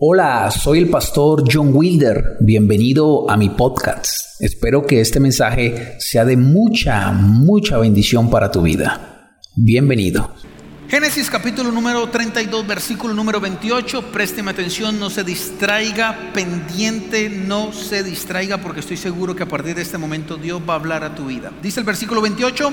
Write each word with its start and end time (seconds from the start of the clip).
Hola, 0.00 0.48
soy 0.52 0.78
el 0.78 0.90
pastor 0.90 1.42
John 1.52 1.72
Wilder. 1.74 2.36
Bienvenido 2.38 3.28
a 3.28 3.36
mi 3.36 3.48
podcast. 3.48 4.40
Espero 4.40 4.86
que 4.86 5.00
este 5.00 5.18
mensaje 5.18 5.96
sea 5.98 6.24
de 6.24 6.36
mucha, 6.36 7.10
mucha 7.10 7.78
bendición 7.78 8.30
para 8.30 8.52
tu 8.52 8.62
vida. 8.62 9.32
Bienvenido. 9.56 10.32
Génesis 10.86 11.28
capítulo 11.28 11.72
número 11.72 12.08
32, 12.10 12.64
versículo 12.64 13.12
número 13.12 13.40
28. 13.40 14.12
Présteme 14.12 14.52
atención, 14.52 15.00
no 15.00 15.10
se 15.10 15.24
distraiga, 15.24 16.30
pendiente, 16.32 17.28
no 17.28 17.72
se 17.72 18.04
distraiga, 18.04 18.58
porque 18.58 18.78
estoy 18.78 18.98
seguro 18.98 19.34
que 19.34 19.42
a 19.42 19.48
partir 19.48 19.74
de 19.74 19.82
este 19.82 19.98
momento 19.98 20.36
Dios 20.36 20.62
va 20.62 20.74
a 20.74 20.76
hablar 20.76 21.02
a 21.02 21.16
tu 21.16 21.26
vida. 21.26 21.50
Dice 21.60 21.80
el 21.80 21.86
versículo 21.86 22.20
28, 22.22 22.72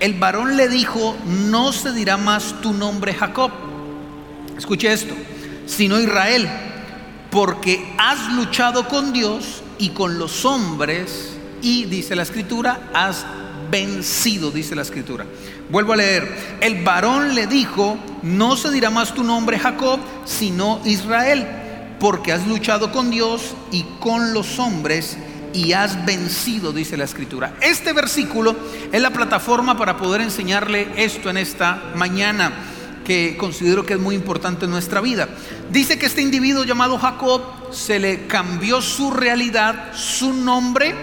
el 0.00 0.14
varón 0.14 0.56
le 0.56 0.68
dijo, 0.68 1.16
no 1.48 1.72
se 1.72 1.92
dirá 1.92 2.16
más 2.16 2.60
tu 2.60 2.72
nombre 2.72 3.14
Jacob. 3.14 3.52
Escuche 4.58 4.92
esto 4.92 5.14
sino 5.70 6.00
Israel, 6.00 6.48
porque 7.30 7.94
has 7.96 8.32
luchado 8.32 8.88
con 8.88 9.12
Dios 9.12 9.62
y 9.78 9.90
con 9.90 10.18
los 10.18 10.44
hombres 10.44 11.36
y, 11.62 11.84
dice 11.84 12.16
la 12.16 12.24
escritura, 12.24 12.90
has 12.92 13.24
vencido, 13.70 14.50
dice 14.50 14.74
la 14.74 14.82
escritura. 14.82 15.24
Vuelvo 15.70 15.92
a 15.92 15.96
leer, 15.96 16.58
el 16.60 16.82
varón 16.82 17.36
le 17.36 17.46
dijo, 17.46 17.96
no 18.22 18.56
se 18.56 18.72
dirá 18.72 18.90
más 18.90 19.14
tu 19.14 19.22
nombre 19.22 19.60
Jacob, 19.60 20.00
sino 20.24 20.80
Israel, 20.84 21.46
porque 22.00 22.32
has 22.32 22.46
luchado 22.48 22.90
con 22.90 23.10
Dios 23.10 23.54
y 23.70 23.84
con 24.00 24.34
los 24.34 24.58
hombres 24.58 25.16
y 25.52 25.72
has 25.72 26.04
vencido, 26.04 26.72
dice 26.72 26.96
la 26.96 27.04
escritura. 27.04 27.54
Este 27.60 27.92
versículo 27.92 28.56
es 28.90 29.00
la 29.00 29.10
plataforma 29.10 29.78
para 29.78 29.96
poder 29.96 30.20
enseñarle 30.20 30.88
esto 30.96 31.30
en 31.30 31.36
esta 31.36 31.92
mañana 31.94 32.52
que 33.04 33.36
considero 33.36 33.84
que 33.84 33.94
es 33.94 34.00
muy 34.00 34.14
importante 34.14 34.64
en 34.64 34.70
nuestra 34.70 35.00
vida. 35.00 35.28
Dice 35.70 35.98
que 35.98 36.06
este 36.06 36.22
individuo 36.22 36.64
llamado 36.64 36.98
Jacob 36.98 37.42
se 37.72 37.98
le 37.98 38.26
cambió 38.26 38.80
su 38.80 39.10
realidad, 39.10 39.92
su 39.94 40.32
nombre, 40.32 40.94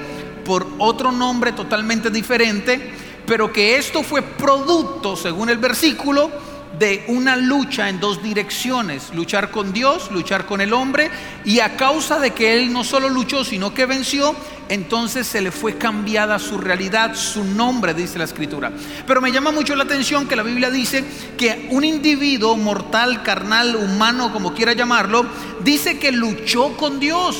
por 0.45 0.67
otro 0.77 1.11
nombre 1.11 1.51
totalmente 1.51 2.09
diferente, 2.09 2.91
pero 3.25 3.51
que 3.51 3.77
esto 3.77 4.03
fue 4.03 4.21
producto, 4.21 5.15
según 5.15 5.49
el 5.49 5.57
versículo, 5.57 6.31
de 6.77 7.05
una 7.07 7.35
lucha 7.35 7.89
en 7.89 7.99
dos 7.99 8.21
direcciones, 8.21 9.13
luchar 9.13 9.51
con 9.51 9.73
Dios, 9.73 10.11
luchar 10.11 10.45
con 10.45 10.61
el 10.61 10.73
hombre, 10.73 11.09
y 11.43 11.59
a 11.59 11.75
causa 11.75 12.19
de 12.19 12.31
que 12.31 12.53
él 12.53 12.71
no 12.71 12.83
solo 12.83 13.09
luchó, 13.09 13.43
sino 13.43 13.73
que 13.73 13.85
venció, 13.85 14.35
entonces 14.69 15.25
se 15.25 15.41
le 15.41 15.51
fue 15.51 15.77
cambiada 15.77 16.39
su 16.39 16.57
realidad, 16.57 17.15
su 17.15 17.43
nombre, 17.43 17.93
dice 17.93 18.17
la 18.17 18.25
escritura. 18.25 18.71
Pero 19.05 19.21
me 19.21 19.31
llama 19.31 19.51
mucho 19.51 19.75
la 19.75 19.85
atención 19.85 20.27
que 20.27 20.35
la 20.35 20.43
Biblia 20.43 20.69
dice 20.69 21.03
que 21.37 21.67
un 21.71 21.83
individuo 21.83 22.55
mortal, 22.57 23.23
carnal, 23.23 23.75
humano, 23.75 24.31
como 24.31 24.53
quiera 24.53 24.73
llamarlo, 24.73 25.25
dice 25.63 25.97
que 25.97 26.11
luchó 26.11 26.75
con 26.77 26.99
Dios. 26.99 27.37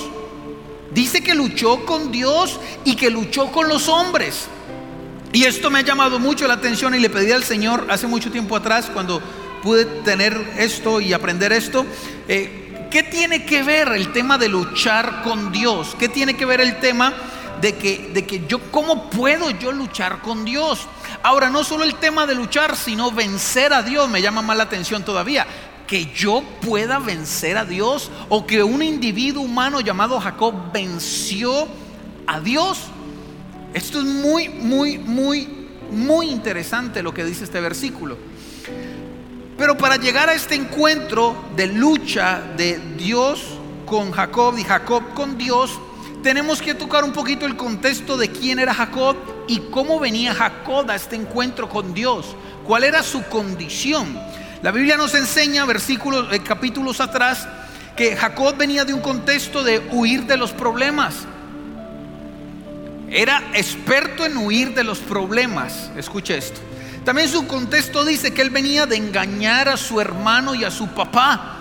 Dice 0.94 1.22
que 1.22 1.36
luchó 1.36 1.86
con 1.86 2.12
Dios 2.12 2.60
y 2.86 2.96
que 2.96 3.10
luchó 3.10 3.52
con 3.52 3.68
los 3.68 3.88
hombres. 3.90 4.48
Y 5.34 5.44
esto 5.44 5.70
me 5.70 5.80
ha 5.80 5.84
llamado 5.84 6.20
mucho 6.20 6.48
la 6.48 6.56
atención 6.56 6.96
y 6.96 7.00
le 7.00 7.10
pedí 7.10 7.32
al 7.32 7.44
Señor 7.44 7.88
hace 7.90 8.08
mucho 8.08 8.32
tiempo 8.32 8.56
atrás, 8.56 8.90
cuando 8.94 9.22
pude 9.62 9.86
tener 9.86 10.34
esto 10.58 11.02
y 11.02 11.14
aprender 11.14 11.52
esto, 11.52 11.86
eh, 12.28 12.88
¿qué 12.90 13.04
tiene 13.04 13.46
que 13.46 13.64
ver 13.64 13.90
el 13.90 14.12
tema 14.14 14.38
de 14.38 14.48
luchar 14.48 15.24
con 15.24 15.52
Dios? 15.52 15.96
¿Qué 16.00 16.10
tiene 16.10 16.36
que 16.36 16.46
ver 16.46 16.62
el 16.62 16.80
tema 16.80 17.14
de 17.62 17.76
que, 17.76 18.12
de 18.14 18.26
que 18.26 18.46
yo, 18.48 18.60
¿cómo 18.72 19.10
puedo 19.10 19.50
yo 19.52 19.72
luchar 19.72 20.22
con 20.22 20.46
Dios? 20.46 20.82
Ahora, 21.24 21.50
no 21.50 21.64
solo 21.64 21.84
el 21.84 21.96
tema 21.96 22.26
de 22.26 22.36
luchar, 22.36 22.76
sino 22.76 23.12
vencer 23.12 23.74
a 23.74 23.84
Dios, 23.84 24.10
me 24.10 24.22
llama 24.22 24.42
más 24.42 24.58
la 24.58 24.64
atención 24.64 25.04
todavía. 25.04 25.46
Que 25.88 26.06
yo 26.14 26.44
pueda 26.62 27.00
vencer 27.00 27.58
a 27.58 27.66
Dios 27.66 28.12
o 28.30 28.46
que 28.46 28.62
un 28.62 28.82
individuo 28.82 29.44
humano 29.44 29.80
llamado 29.80 30.20
Jacob 30.20 30.72
venció 30.74 31.68
a 32.28 32.40
Dios. 32.42 32.80
Esto 33.78 34.00
es 34.00 34.06
muy, 34.06 34.50
muy, 34.50 34.98
muy, 34.98 35.48
muy 35.92 36.32
interesante 36.32 37.04
lo 37.04 37.14
que 37.14 37.24
dice 37.24 37.44
este 37.44 37.62
versículo. 37.62 38.18
Pero 39.56 39.78
para 39.78 39.98
llegar 39.98 40.30
a 40.30 40.34
este 40.34 40.56
encuentro 40.56 41.36
de 41.56 41.68
lucha 41.68 42.42
de 42.58 42.80
Dios 42.98 43.44
con 43.86 44.12
Jacob 44.12 44.58
y 44.58 44.64
Jacob 44.64 45.14
con 45.14 45.38
Dios, 45.38 45.80
tenemos 46.24 46.60
que 46.60 46.74
tocar 46.74 47.04
un 47.04 47.14
poquito 47.14 47.46
el 47.46 47.56
contexto 47.56 48.18
de 48.18 48.32
quién 48.32 48.58
era 48.58 48.74
Jacob 48.74 49.16
y 49.48 49.60
cómo 49.70 50.00
venía 50.00 50.34
Jacob 50.34 50.90
a 50.90 50.96
este 50.96 51.16
encuentro 51.16 51.70
con 51.70 51.94
Dios, 51.94 52.36
cuál 52.66 52.84
era 52.84 53.04
su 53.04 53.22
condición. 53.26 54.20
La 54.64 54.72
Biblia 54.72 54.98
nos 54.98 55.14
enseña, 55.14 55.66
versículos, 55.66 56.34
eh, 56.34 56.40
capítulos 56.40 57.00
atrás, 57.00 57.48
que 57.96 58.16
Jacob 58.16 58.58
venía 58.58 58.86
de 58.86 58.96
un 58.96 59.02
contexto 59.02 59.64
de 59.64 59.88
huir 59.92 60.26
de 60.26 60.36
los 60.36 60.52
problemas. 60.52 61.28
Era 63.10 63.42
experto 63.54 64.26
en 64.26 64.38
huir 64.38 64.74
de 64.74 64.84
los 64.84 65.00
problemas. 65.00 65.90
Escuche 65.96 66.38
esto. 66.38 66.60
También 67.06 67.30
su 67.30 67.48
contexto 67.48 68.04
dice 68.04 68.34
que 68.34 68.42
él 68.42 68.50
venía 68.50 68.86
de 68.86 68.98
engañar 68.98 69.70
a 69.70 69.78
su 69.78 70.02
hermano 70.02 70.56
y 70.56 70.64
a 70.64 70.72
su 70.72 70.88
papá. 70.90 71.54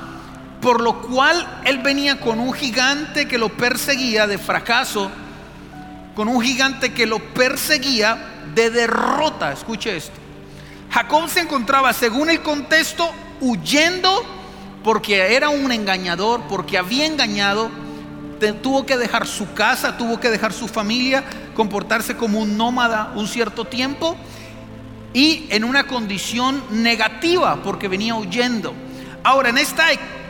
Por 0.61 0.81
lo 0.81 1.03
cual 1.03 1.63
él 1.65 1.79
venía 1.79 2.19
con 2.19 2.41
un 2.41 2.53
gigante 2.53 3.29
que 3.29 3.39
lo 3.39 3.49
perseguía 3.51 4.27
de 4.27 4.39
fracaso. 4.39 5.11
Con 6.17 6.29
un 6.29 6.41
gigante 6.41 6.93
que 6.93 7.07
lo 7.07 7.21
perseguía 7.21 8.19
de 8.55 8.71
derrota. 8.71 9.53
Escuche 9.53 9.97
esto. 9.97 10.17
Jacob 10.91 11.29
se 11.29 11.41
encontraba, 11.41 11.93
según 11.93 12.31
el 12.31 12.43
contexto, 12.43 13.09
huyendo 13.41 14.25
porque 14.83 15.35
era 15.35 15.49
un 15.49 15.73
engañador, 15.73 16.43
porque 16.49 16.79
había 16.79 17.07
engañado 17.07 17.71
tuvo 18.63 18.87
que 18.87 18.97
dejar 18.97 19.27
su 19.27 19.53
casa, 19.55 19.97
tuvo 19.97 20.21
que 20.21 20.31
dejar 20.31 20.53
su 20.53 20.69
familia, 20.69 21.25
comportarse 21.55 22.17
como 22.17 22.41
un 22.41 22.57
nómada 22.57 23.13
un 23.15 23.27
cierto 23.27 23.65
tiempo 23.65 24.17
y 25.13 25.47
en 25.49 25.65
una 25.65 25.87
condición 25.87 26.63
negativa 26.71 27.63
porque 27.63 27.89
venía 27.89 28.15
huyendo. 28.15 28.75
Ahora, 29.23 29.49
en 29.49 29.59
esta 29.59 29.87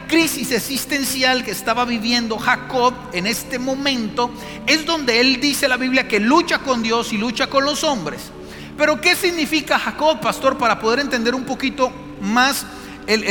crisis 0.06 0.52
existencial 0.52 1.44
que 1.44 1.50
estaba 1.50 1.84
viviendo 1.84 2.38
Jacob 2.38 2.94
en 3.12 3.26
este 3.26 3.58
momento, 3.58 4.30
es 4.66 4.86
donde 4.86 5.20
él 5.20 5.40
dice 5.40 5.68
la 5.68 5.76
Biblia 5.76 6.06
que 6.06 6.20
lucha 6.20 6.60
con 6.60 6.82
Dios 6.82 7.12
y 7.12 7.18
lucha 7.18 7.48
con 7.48 7.64
los 7.64 7.82
hombres. 7.82 8.30
Pero 8.78 9.00
¿qué 9.00 9.16
significa 9.16 9.78
Jacob, 9.78 10.20
pastor, 10.20 10.56
para 10.56 10.78
poder 10.78 11.00
entender 11.00 11.34
un 11.34 11.44
poquito 11.44 11.90
más 12.20 12.64
el, 13.06 13.24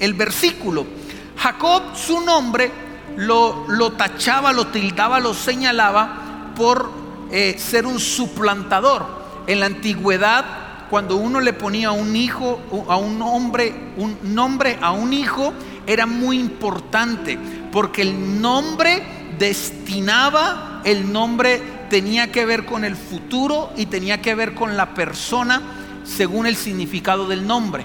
el 0.00 0.14
versículo? 0.14 0.86
Jacob, 1.36 1.96
su 1.96 2.20
nombre 2.20 2.70
lo, 3.16 3.92
tachaba, 3.92 4.52
lo 4.52 4.68
tildaba, 4.68 5.20
lo 5.20 5.34
señalaba 5.34 6.52
por 6.56 6.90
eh, 7.30 7.56
ser 7.58 7.86
un 7.86 7.98
suplantador. 7.98 9.22
En 9.46 9.60
la 9.60 9.66
antigüedad, 9.66 10.44
cuando 10.90 11.16
uno 11.16 11.40
le 11.40 11.52
ponía 11.52 11.90
un 11.90 12.14
hijo, 12.14 12.60
a 12.88 12.96
un 12.96 13.20
hombre, 13.22 13.92
un 13.96 14.18
nombre 14.22 14.78
a 14.80 14.92
un 14.92 15.12
hijo, 15.12 15.52
era 15.86 16.06
muy 16.06 16.38
importante, 16.38 17.38
porque 17.72 18.02
el 18.02 18.40
nombre 18.40 19.02
destinaba, 19.38 20.80
el 20.84 21.12
nombre 21.12 21.60
tenía 21.90 22.30
que 22.30 22.44
ver 22.44 22.64
con 22.64 22.84
el 22.84 22.96
futuro 22.96 23.72
y 23.76 23.86
tenía 23.86 24.22
que 24.22 24.34
ver 24.34 24.54
con 24.54 24.76
la 24.76 24.94
persona 24.94 25.60
según 26.04 26.46
el 26.46 26.56
significado 26.56 27.26
del 27.26 27.46
nombre. 27.46 27.84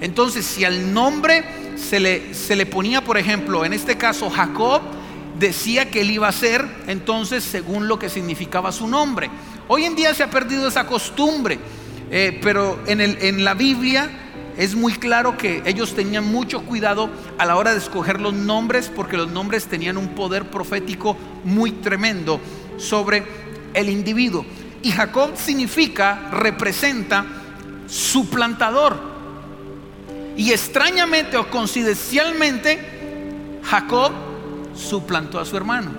Entonces, 0.00 0.46
si 0.46 0.64
al 0.64 0.92
nombre 0.94 1.44
se 1.80 2.00
le, 2.00 2.34
se 2.34 2.56
le 2.56 2.66
ponía, 2.66 3.02
por 3.02 3.18
ejemplo, 3.18 3.64
en 3.64 3.72
este 3.72 3.96
caso 3.96 4.30
Jacob, 4.30 4.82
decía 5.38 5.90
que 5.90 6.02
él 6.02 6.10
iba 6.10 6.28
a 6.28 6.32
ser 6.32 6.64
entonces 6.86 7.42
según 7.42 7.88
lo 7.88 7.98
que 7.98 8.08
significaba 8.08 8.72
su 8.72 8.86
nombre. 8.86 9.30
Hoy 9.68 9.84
en 9.84 9.96
día 9.96 10.14
se 10.14 10.22
ha 10.22 10.30
perdido 10.30 10.68
esa 10.68 10.86
costumbre, 10.86 11.58
eh, 12.10 12.38
pero 12.42 12.78
en, 12.86 13.00
el, 13.00 13.18
en 13.22 13.44
la 13.44 13.54
Biblia 13.54 14.10
es 14.56 14.74
muy 14.74 14.92
claro 14.92 15.38
que 15.38 15.62
ellos 15.64 15.94
tenían 15.94 16.30
mucho 16.30 16.62
cuidado 16.62 17.08
a 17.38 17.46
la 17.46 17.56
hora 17.56 17.72
de 17.72 17.78
escoger 17.78 18.20
los 18.20 18.34
nombres 18.34 18.90
porque 18.94 19.16
los 19.16 19.30
nombres 19.30 19.66
tenían 19.66 19.96
un 19.96 20.08
poder 20.14 20.50
profético 20.50 21.16
muy 21.44 21.72
tremendo 21.72 22.40
sobre 22.76 23.24
el 23.72 23.88
individuo. 23.88 24.44
Y 24.82 24.90
Jacob 24.90 25.30
significa, 25.36 26.28
representa 26.32 27.24
suplantador. 27.86 29.19
Y 30.36 30.52
extrañamente 30.52 31.36
o 31.36 31.50
coincidencialmente, 31.50 33.60
Jacob 33.62 34.12
suplantó 34.74 35.38
a 35.38 35.44
su 35.44 35.56
hermano. 35.56 35.90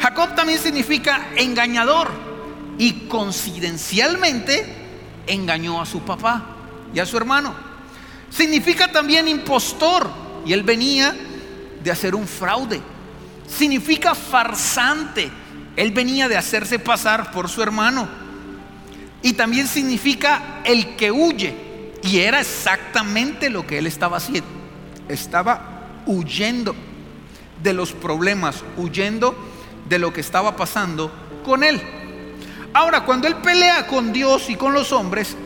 Jacob 0.00 0.34
también 0.34 0.58
significa 0.58 1.28
engañador 1.36 2.10
y 2.78 3.08
coincidencialmente 3.08 4.66
engañó 5.26 5.80
a 5.80 5.86
su 5.86 6.00
papá 6.00 6.44
y 6.94 6.98
a 6.98 7.06
su 7.06 7.16
hermano. 7.16 7.54
Significa 8.30 8.90
también 8.90 9.28
impostor 9.28 10.08
y 10.46 10.52
él 10.52 10.62
venía 10.62 11.14
de 11.82 11.90
hacer 11.90 12.14
un 12.14 12.26
fraude. 12.26 12.80
Significa 13.46 14.14
farsante. 14.14 15.30
Él 15.76 15.92
venía 15.92 16.28
de 16.28 16.36
hacerse 16.36 16.78
pasar 16.78 17.30
por 17.30 17.48
su 17.48 17.62
hermano. 17.62 18.08
Y 19.22 19.34
también 19.34 19.66
significa 19.66 20.62
el 20.64 20.96
que 20.96 21.10
huye 21.10 21.69
y 22.02 22.20
era 22.20 22.40
exactamente 22.40 23.50
lo 23.50 23.66
que 23.66 23.78
él 23.78 23.86
estaba 23.86 24.16
haciendo. 24.16 24.48
Estaba 25.08 26.02
huyendo 26.06 26.74
de 27.62 27.72
los 27.72 27.92
problemas, 27.92 28.64
huyendo 28.76 29.34
de 29.88 29.98
lo 29.98 30.12
que 30.12 30.20
estaba 30.20 30.56
pasando 30.56 31.10
con 31.44 31.64
él. 31.64 31.80
Ahora, 32.72 33.04
cuando 33.04 33.26
él 33.26 33.36
pelea 33.36 33.86
con 33.86 34.12
Dios 34.12 34.48
y 34.48 34.56
con 34.56 34.72
los 34.72 34.92
hombres 34.92 35.36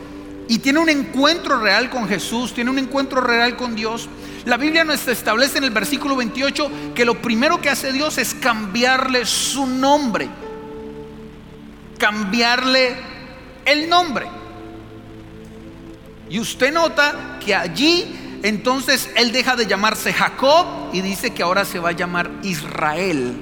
y 0.47 0.59
tiene 0.59 0.79
un 0.79 0.89
encuentro 0.89 1.59
real 1.59 1.89
con 1.89 2.07
Jesús, 2.07 2.53
tiene 2.53 2.69
un 2.69 2.77
encuentro 2.77 3.19
real 3.19 3.57
con 3.57 3.75
Dios, 3.75 4.07
la 4.45 4.57
Biblia 4.57 4.83
nos 4.83 5.07
establece 5.07 5.57
en 5.57 5.63
el 5.63 5.71
versículo 5.71 6.15
28 6.15 6.93
que 6.93 7.03
lo 7.03 7.19
primero 7.19 7.59
que 7.59 7.69
hace 7.69 7.91
Dios 7.91 8.19
es 8.19 8.35
cambiarle 8.35 9.25
su 9.25 9.65
nombre, 9.65 10.29
cambiarle 11.97 12.95
el 13.65 13.89
nombre. 13.89 14.27
Y 16.29 16.39
usted 16.39 16.73
nota 16.73 17.37
que 17.43 17.53
allí 17.53 18.39
entonces 18.43 19.09
él 19.15 19.31
deja 19.31 19.55
de 19.55 19.65
llamarse 19.65 20.13
Jacob 20.13 20.65
y 20.93 21.01
dice 21.01 21.33
que 21.33 21.43
ahora 21.43 21.65
se 21.65 21.79
va 21.79 21.89
a 21.89 21.93
llamar 21.93 22.29
Israel. 22.43 23.35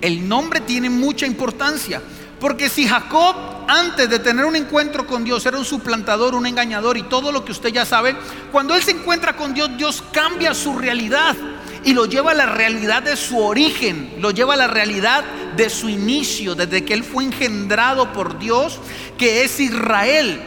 El 0.00 0.28
nombre 0.28 0.60
tiene 0.60 0.88
mucha 0.88 1.26
importancia. 1.26 2.00
Porque 2.38 2.70
si 2.70 2.88
Jacob 2.88 3.36
antes 3.68 4.08
de 4.08 4.18
tener 4.18 4.46
un 4.46 4.56
encuentro 4.56 5.06
con 5.06 5.24
Dios 5.24 5.44
era 5.44 5.58
un 5.58 5.64
suplantador, 5.64 6.34
un 6.34 6.46
engañador 6.46 6.96
y 6.96 7.02
todo 7.02 7.30
lo 7.32 7.44
que 7.44 7.52
usted 7.52 7.68
ya 7.68 7.84
sabe, 7.84 8.16
cuando 8.50 8.74
él 8.74 8.82
se 8.82 8.92
encuentra 8.92 9.36
con 9.36 9.52
Dios, 9.52 9.76
Dios 9.76 10.02
cambia 10.10 10.54
su 10.54 10.78
realidad 10.78 11.36
y 11.84 11.92
lo 11.92 12.06
lleva 12.06 12.30
a 12.30 12.34
la 12.34 12.46
realidad 12.46 13.02
de 13.02 13.16
su 13.16 13.38
origen, 13.38 14.14
lo 14.20 14.30
lleva 14.30 14.54
a 14.54 14.56
la 14.56 14.68
realidad 14.68 15.24
de 15.56 15.68
su 15.68 15.88
inicio, 15.88 16.54
desde 16.54 16.84
que 16.84 16.94
él 16.94 17.04
fue 17.04 17.24
engendrado 17.24 18.12
por 18.12 18.38
Dios, 18.38 18.78
que 19.18 19.44
es 19.44 19.60
Israel. 19.60 20.40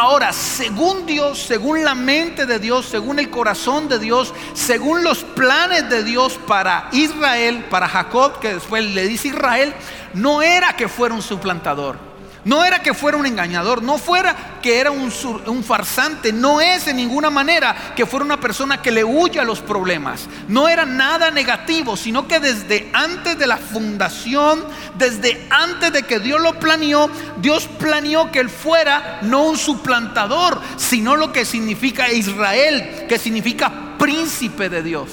Ahora, 0.00 0.32
según 0.32 1.06
Dios, 1.06 1.40
según 1.40 1.82
la 1.82 1.96
mente 1.96 2.46
de 2.46 2.60
Dios, 2.60 2.86
según 2.86 3.18
el 3.18 3.30
corazón 3.30 3.88
de 3.88 3.98
Dios, 3.98 4.32
según 4.54 5.02
los 5.02 5.24
planes 5.24 5.90
de 5.90 6.04
Dios 6.04 6.38
para 6.46 6.88
Israel, 6.92 7.64
para 7.68 7.88
Jacob, 7.88 8.38
que 8.38 8.54
después 8.54 8.84
le 8.84 9.08
dice 9.08 9.26
Israel, 9.26 9.74
no 10.14 10.40
era 10.40 10.76
que 10.76 10.86
fuera 10.86 11.16
un 11.16 11.20
suplantador. 11.20 12.07
No 12.44 12.64
era 12.64 12.80
que 12.80 12.94
fuera 12.94 13.18
un 13.18 13.26
engañador, 13.26 13.82
no 13.82 13.98
fuera 13.98 14.60
que 14.62 14.78
era 14.78 14.90
un, 14.90 15.64
farsante, 15.64 16.32
no 16.32 16.60
es 16.60 16.86
en 16.86 16.96
ninguna 16.96 17.30
manera 17.30 17.92
que 17.96 18.06
fuera 18.06 18.24
una 18.24 18.40
persona 18.40 18.80
que 18.80 18.92
le 18.92 19.02
huye 19.02 19.40
a 19.40 19.44
los 19.44 19.60
problemas. 19.60 20.28
No 20.46 20.68
era 20.68 20.86
nada 20.86 21.30
negativo, 21.30 21.96
sino 21.96 22.28
que 22.28 22.38
desde 22.38 22.90
antes 22.92 23.38
de 23.38 23.46
la 23.46 23.56
fundación, 23.56 24.64
desde 24.96 25.46
antes 25.50 25.92
de 25.92 26.04
que 26.04 26.20
Dios 26.20 26.40
lo 26.40 26.58
planeó, 26.60 27.10
Dios 27.38 27.68
planeó 27.78 28.30
que 28.30 28.38
él 28.38 28.50
fuera 28.50 29.18
no 29.22 29.42
un 29.42 29.58
suplantador, 29.58 30.60
sino 30.76 31.16
lo 31.16 31.32
que 31.32 31.44
significa 31.44 32.12
Israel, 32.12 33.06
que 33.08 33.18
significa 33.18 33.96
príncipe 33.98 34.68
de 34.68 34.82
Dios. 34.82 35.10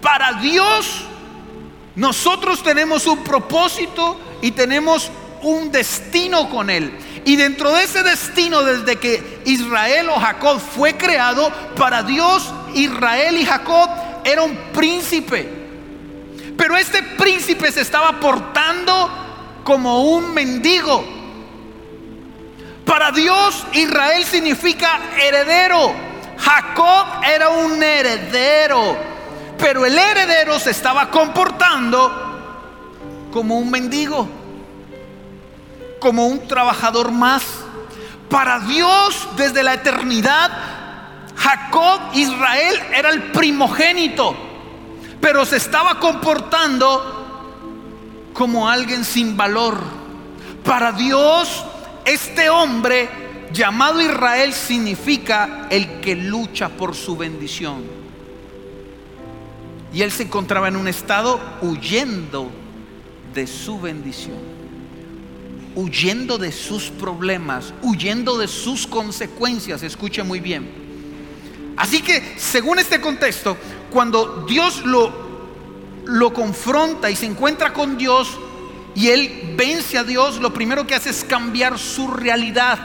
Para 0.00 0.34
Dios, 0.34 1.02
nosotros 1.96 2.62
tenemos 2.62 3.06
un 3.06 3.24
propósito 3.24 4.16
y 4.40 4.52
tenemos 4.52 5.10
un 5.42 5.70
destino 5.70 6.48
con 6.48 6.70
él. 6.70 6.92
Y 7.24 7.36
dentro 7.36 7.72
de 7.72 7.84
ese 7.84 8.02
destino, 8.02 8.62
desde 8.62 8.96
que 8.96 9.40
Israel 9.44 10.08
o 10.10 10.18
Jacob 10.18 10.60
fue 10.60 10.96
creado, 10.96 11.50
para 11.76 12.02
Dios 12.02 12.52
Israel 12.74 13.36
y 13.36 13.44
Jacob 13.44 13.90
era 14.24 14.42
un 14.42 14.56
príncipe. 14.72 15.48
Pero 16.56 16.76
este 16.76 17.02
príncipe 17.02 17.70
se 17.70 17.82
estaba 17.82 18.18
portando 18.18 19.10
como 19.64 20.04
un 20.04 20.32
mendigo. 20.32 21.04
Para 22.84 23.12
Dios 23.12 23.66
Israel 23.72 24.24
significa 24.24 24.98
heredero. 25.20 25.92
Jacob 26.38 27.22
era 27.24 27.50
un 27.50 27.82
heredero. 27.82 28.96
Pero 29.58 29.84
el 29.84 29.98
heredero 29.98 30.58
se 30.58 30.70
estaba 30.70 31.10
comportando 31.10 33.28
como 33.32 33.58
un 33.58 33.70
mendigo 33.70 34.28
como 35.98 36.26
un 36.26 36.46
trabajador 36.46 37.10
más. 37.10 37.44
Para 38.28 38.60
Dios 38.60 39.28
desde 39.36 39.62
la 39.62 39.74
eternidad, 39.74 40.50
Jacob, 41.34 42.00
Israel, 42.14 42.78
era 42.94 43.10
el 43.10 43.32
primogénito, 43.32 44.36
pero 45.20 45.46
se 45.46 45.56
estaba 45.56 45.98
comportando 45.98 47.14
como 48.34 48.68
alguien 48.68 49.04
sin 49.04 49.36
valor. 49.36 49.80
Para 50.62 50.92
Dios, 50.92 51.64
este 52.04 52.50
hombre 52.50 53.08
llamado 53.52 54.00
Israel 54.00 54.52
significa 54.52 55.68
el 55.70 56.00
que 56.00 56.14
lucha 56.14 56.68
por 56.68 56.94
su 56.94 57.16
bendición. 57.16 57.82
Y 59.92 60.02
él 60.02 60.12
se 60.12 60.24
encontraba 60.24 60.68
en 60.68 60.76
un 60.76 60.86
estado 60.86 61.40
huyendo 61.62 62.50
de 63.32 63.46
su 63.46 63.80
bendición 63.80 64.47
huyendo 65.78 66.38
de 66.38 66.50
sus 66.50 66.90
problemas, 66.90 67.72
huyendo 67.82 68.36
de 68.36 68.48
sus 68.48 68.84
consecuencias. 68.84 69.84
Escuche 69.84 70.24
muy 70.24 70.40
bien. 70.40 70.68
Así 71.76 72.02
que, 72.02 72.34
según 72.36 72.80
este 72.80 73.00
contexto, 73.00 73.56
cuando 73.88 74.44
Dios 74.48 74.84
lo, 74.84 75.12
lo 76.04 76.32
confronta 76.32 77.08
y 77.10 77.14
se 77.14 77.26
encuentra 77.26 77.72
con 77.72 77.96
Dios 77.96 78.36
y 78.96 79.06
él 79.06 79.54
vence 79.56 79.96
a 79.98 80.02
Dios, 80.02 80.40
lo 80.40 80.52
primero 80.52 80.84
que 80.84 80.96
hace 80.96 81.10
es 81.10 81.22
cambiar 81.22 81.78
su 81.78 82.08
realidad. 82.08 82.80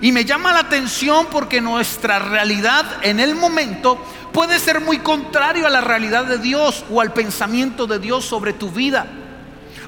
Y 0.00 0.10
me 0.10 0.24
llama 0.24 0.54
la 0.54 0.60
atención 0.60 1.26
porque 1.30 1.60
nuestra 1.60 2.18
realidad 2.18 2.86
en 3.02 3.20
el 3.20 3.34
momento 3.34 4.02
puede 4.32 4.58
ser 4.58 4.80
muy 4.80 5.00
contrario 5.00 5.66
a 5.66 5.70
la 5.70 5.82
realidad 5.82 6.24
de 6.24 6.38
Dios 6.38 6.82
o 6.90 7.02
al 7.02 7.12
pensamiento 7.12 7.86
de 7.86 7.98
Dios 7.98 8.24
sobre 8.24 8.54
tu 8.54 8.70
vida. 8.70 9.21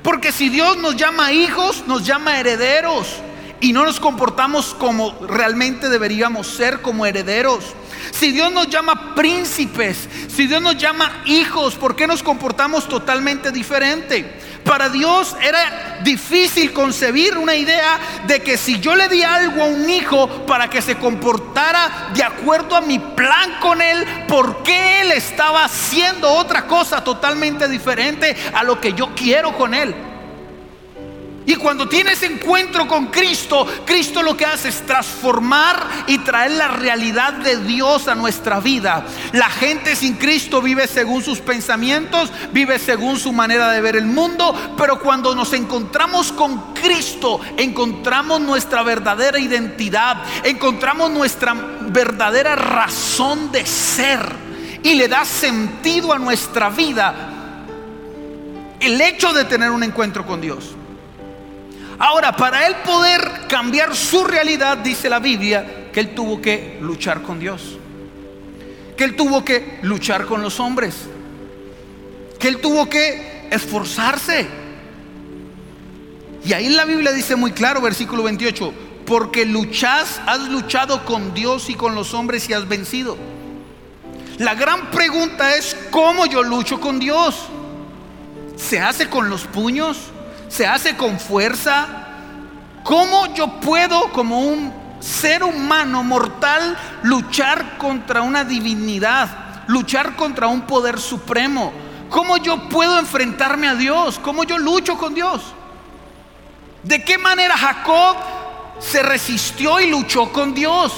Porque 0.05 0.33
si 0.33 0.51
Dios 0.51 0.77
nos 0.77 0.97
llama 0.97 1.33
hijos, 1.33 1.85
nos 1.87 2.05
llama 2.07 2.39
herederos. 2.39 3.23
Y 3.65 3.73
no 3.73 3.87
nos 3.87 3.99
comportamos 3.99 4.77
como 4.79 5.17
realmente 5.27 5.89
deberíamos 5.89 6.49
ser 6.49 6.83
como 6.83 7.07
herederos. 7.07 7.65
Si 8.11 8.31
Dios 8.31 8.53
nos 8.53 8.69
llama 8.69 9.15
príncipes, 9.15 10.07
si 10.29 10.47
Dios 10.47 10.61
nos 10.61 10.77
llama 10.77 11.23
hijos, 11.25 11.75
¿por 11.75 11.97
qué 11.97 12.07
nos 12.07 12.23
comportamos 12.23 12.87
totalmente 12.87 13.51
diferente? 13.53 14.39
Para 14.67 14.91
Dios 14.91 15.35
era 15.41 16.01
difícil 16.05 16.75
concebir 16.75 17.39
una 17.39 17.55
idea 17.55 17.99
de 18.27 18.43
que 18.43 18.59
si 18.59 18.81
yo 18.81 18.95
le 18.95 19.09
di 19.09 19.23
algo 19.23 19.63
a 19.63 19.69
un 19.69 19.89
hijo 19.89 20.29
para 20.45 20.69
que 20.69 20.83
se 20.83 20.97
comportara 20.97 22.11
de 22.13 22.23
acuerdo 22.23 22.77
a 22.77 22.83
mi 22.83 22.99
plan 22.99 23.61
con 23.63 23.81
él, 23.81 24.05
¿por 24.29 24.63
qué 24.63 25.01
él 25.01 25.13
estaba 25.13 25.65
haciendo 25.65 26.31
otra 26.31 26.67
cosa 26.67 27.03
totalmente 27.03 27.67
diferente 27.67 28.37
a 28.53 28.63
lo 28.63 28.79
que 28.79 28.93
yo 28.93 29.15
quiero 29.15 29.57
con 29.57 29.73
él? 29.73 30.14
Y 31.47 31.57
cuando 31.57 31.89
tienes 31.89 32.23
encuentro 32.23 32.89
con 32.89 33.07
Cristo, 33.07 33.67
Cristo 33.85 34.23
lo 34.23 34.35
que 34.37 34.47
hace 34.47 34.69
es 34.69 34.87
transformar 34.87 36.05
y 36.07 36.19
traer 36.19 36.53
la 36.53 36.69
realidad 36.69 37.35
de 37.35 37.59
Dios 37.59 38.09
a 38.09 38.15
nuestra 38.15 38.61
vida. 38.61 39.05
La 39.33 39.51
gente 39.51 39.95
sin 39.95 40.15
Cristo 40.15 40.63
vive 40.63 40.87
según 40.87 41.23
sus 41.23 41.41
pensamientos, 41.41 42.33
vive 42.53 42.79
según 42.79 43.19
su 43.19 43.33
manera 43.33 43.71
de 43.71 43.83
ver 43.83 43.97
el 43.97 44.07
mundo, 44.07 44.55
pero 44.79 44.99
cuando 45.01 45.35
nos 45.35 45.53
encontramos 45.53 46.33
con 46.33 46.73
Cristo, 46.73 47.41
encontramos 47.59 48.41
nuestra 48.41 48.83
verdadera 48.83 49.39
identidad, 49.39 50.23
encontramos 50.45 51.11
nuestra 51.11 51.55
verdadera 51.89 52.57
razón 52.57 53.53
de 53.53 53.67
ser 53.67 54.21
y 54.83 54.95
le 54.95 55.09
da 55.09 55.27
sentido 55.27 56.13
a 56.13 56.19
nuestra 56.19 56.71
vida 56.71 57.15
el 58.81 59.01
hecho 59.01 59.33
de 59.35 59.45
tener 59.45 59.71
un 59.71 59.83
encuentro 59.83 60.25
con 60.25 60.41
Dios. 60.41 60.75
Ahora, 61.99 62.37
para 62.37 62.67
él 62.67 62.77
poder 62.85 63.47
cambiar 63.49 63.95
su 63.95 64.25
realidad, 64.25 64.79
dice 64.79 65.09
la 65.09 65.21
Biblia, 65.21 65.91
que 65.93 66.01
él 66.01 66.15
tuvo 66.15 66.41
que 66.41 66.79
luchar 66.81 67.23
con 67.23 67.39
Dios. 67.39 67.79
Que 68.97 69.05
él 69.05 69.17
tuvo 69.17 69.45
que 69.45 69.79
luchar 69.83 70.27
con 70.27 70.43
los 70.43 70.59
hombres. 70.61 70.95
Que 72.39 72.49
él 72.49 72.59
tuvo 72.59 72.89
que 72.89 73.49
esforzarse. 73.51 74.47
Y 76.45 76.53
ahí 76.53 76.69
la 76.69 76.85
Biblia 76.85 77.13
dice 77.13 77.37
muy 77.37 77.53
claro, 77.53 77.81
versículo 77.81 78.23
28, 78.25 78.73
porque 79.07 79.47
luchas, 79.47 80.21
has 80.27 80.41
luchado 80.49 81.05
con 81.05 81.33
Dios 81.33 81.71
y 81.71 81.75
con 81.75 81.95
los 81.95 82.13
hombres 82.13 82.49
y 82.49 82.53
has 82.53 82.69
vencido. 82.69 83.17
La 84.39 84.55
gran 84.55 84.91
pregunta 84.91 85.57
es, 85.57 85.77
¿cómo 85.91 86.27
yo 86.27 86.43
lucho 86.43 86.81
con 86.81 86.99
Dios? 86.99 87.47
¿Se 88.57 88.81
hace 88.81 89.09
con 89.09 89.31
los 89.31 89.45
puños? 89.45 90.11
Se 90.55 90.67
hace 90.67 90.97
con 90.97 91.19
fuerza. 91.19 91.87
¿Cómo 92.85 93.35
yo 93.35 93.61
puedo, 93.61 94.13
como 94.13 94.41
un 94.41 94.73
ser 95.01 95.43
humano 95.43 96.05
mortal, 96.05 96.77
luchar 97.03 97.77
contra 97.77 98.23
una 98.23 98.45
divinidad? 98.45 99.65
Luchar 99.67 100.15
contra 100.15 100.47
un 100.47 100.63
poder 100.63 101.01
supremo. 101.01 101.73
¿Cómo 102.09 102.37
yo 102.37 102.69
puedo 102.69 103.01
enfrentarme 103.01 103.67
a 103.67 103.75
Dios? 103.75 104.21
¿Cómo 104.21 104.45
yo 104.45 104.57
lucho 104.59 104.97
con 104.97 105.15
Dios? 105.15 105.43
¿De 106.85 107.03
qué 107.03 107.19
manera 107.19 107.57
Jacob 107.57 108.17
se 108.79 109.03
resistió 109.03 109.81
y 109.81 109.91
luchó 109.91 110.31
con 110.31 110.55
Dios? 110.55 110.93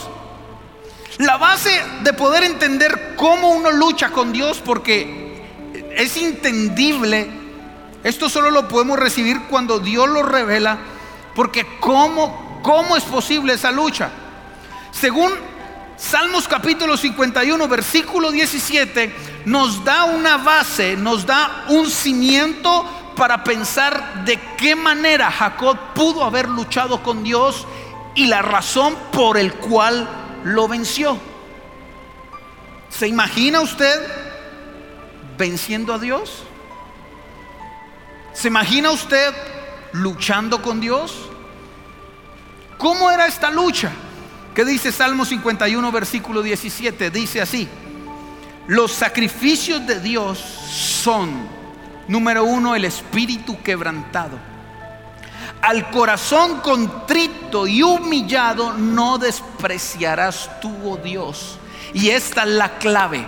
La 1.18 1.38
base 1.38 1.70
de 2.02 2.12
poder 2.12 2.44
entender 2.44 3.14
cómo 3.16 3.48
uno 3.52 3.70
lucha 3.70 4.10
con 4.10 4.32
Dios, 4.32 4.60
porque 4.62 5.42
es 5.96 6.14
entendible, 6.18 7.30
esto 8.06 8.28
solo 8.28 8.52
lo 8.52 8.68
podemos 8.68 9.00
recibir 9.00 9.42
cuando 9.50 9.80
Dios 9.80 10.08
lo 10.08 10.22
revela, 10.22 10.78
porque 11.34 11.66
¿cómo, 11.80 12.60
cómo 12.62 12.96
es 12.96 13.02
posible 13.02 13.54
esa 13.54 13.72
lucha? 13.72 14.10
Según 14.92 15.32
Salmos 15.96 16.46
capítulo 16.46 16.96
51, 16.96 17.66
versículo 17.66 18.30
17, 18.30 19.42
nos 19.46 19.82
da 19.82 20.04
una 20.04 20.36
base, 20.36 20.96
nos 20.96 21.26
da 21.26 21.64
un 21.68 21.90
cimiento 21.90 23.12
para 23.16 23.42
pensar 23.42 24.25
de 24.25 24.38
qué 24.56 24.76
manera 24.76 25.28
Jacob 25.28 25.76
pudo 25.92 26.22
haber 26.22 26.48
luchado 26.48 27.02
con 27.02 27.25
Dios 27.25 27.66
y 28.14 28.26
la 28.26 28.40
razón 28.40 28.94
por 29.10 29.36
el 29.36 29.54
cual 29.54 30.08
lo 30.44 30.68
venció. 30.68 31.18
¿Se 32.88 33.08
imagina 33.08 33.62
usted 33.62 34.00
venciendo 35.36 35.92
a 35.92 35.98
Dios? 35.98 36.45
¿Se 38.36 38.48
imagina 38.48 38.90
usted 38.90 39.32
luchando 39.92 40.60
con 40.60 40.78
Dios? 40.78 41.14
¿Cómo 42.76 43.10
era 43.10 43.26
esta 43.26 43.50
lucha? 43.50 43.90
¿Qué 44.54 44.62
dice 44.62 44.92
Salmo 44.92 45.24
51, 45.24 45.90
versículo 45.90 46.42
17? 46.42 47.10
Dice 47.10 47.40
así, 47.40 47.66
los 48.66 48.92
sacrificios 48.92 49.86
de 49.86 50.00
Dios 50.00 50.38
son, 50.38 51.48
número 52.08 52.44
uno, 52.44 52.74
el 52.74 52.84
espíritu 52.84 53.62
quebrantado. 53.62 54.38
Al 55.62 55.90
corazón 55.90 56.60
contrito 56.60 57.66
y 57.66 57.82
humillado 57.82 58.74
no 58.74 59.16
despreciarás 59.16 60.60
tú, 60.60 60.76
oh 60.84 60.98
Dios. 60.98 61.58
Y 61.94 62.10
esta 62.10 62.42
es 62.42 62.50
la 62.50 62.76
clave. 62.76 63.26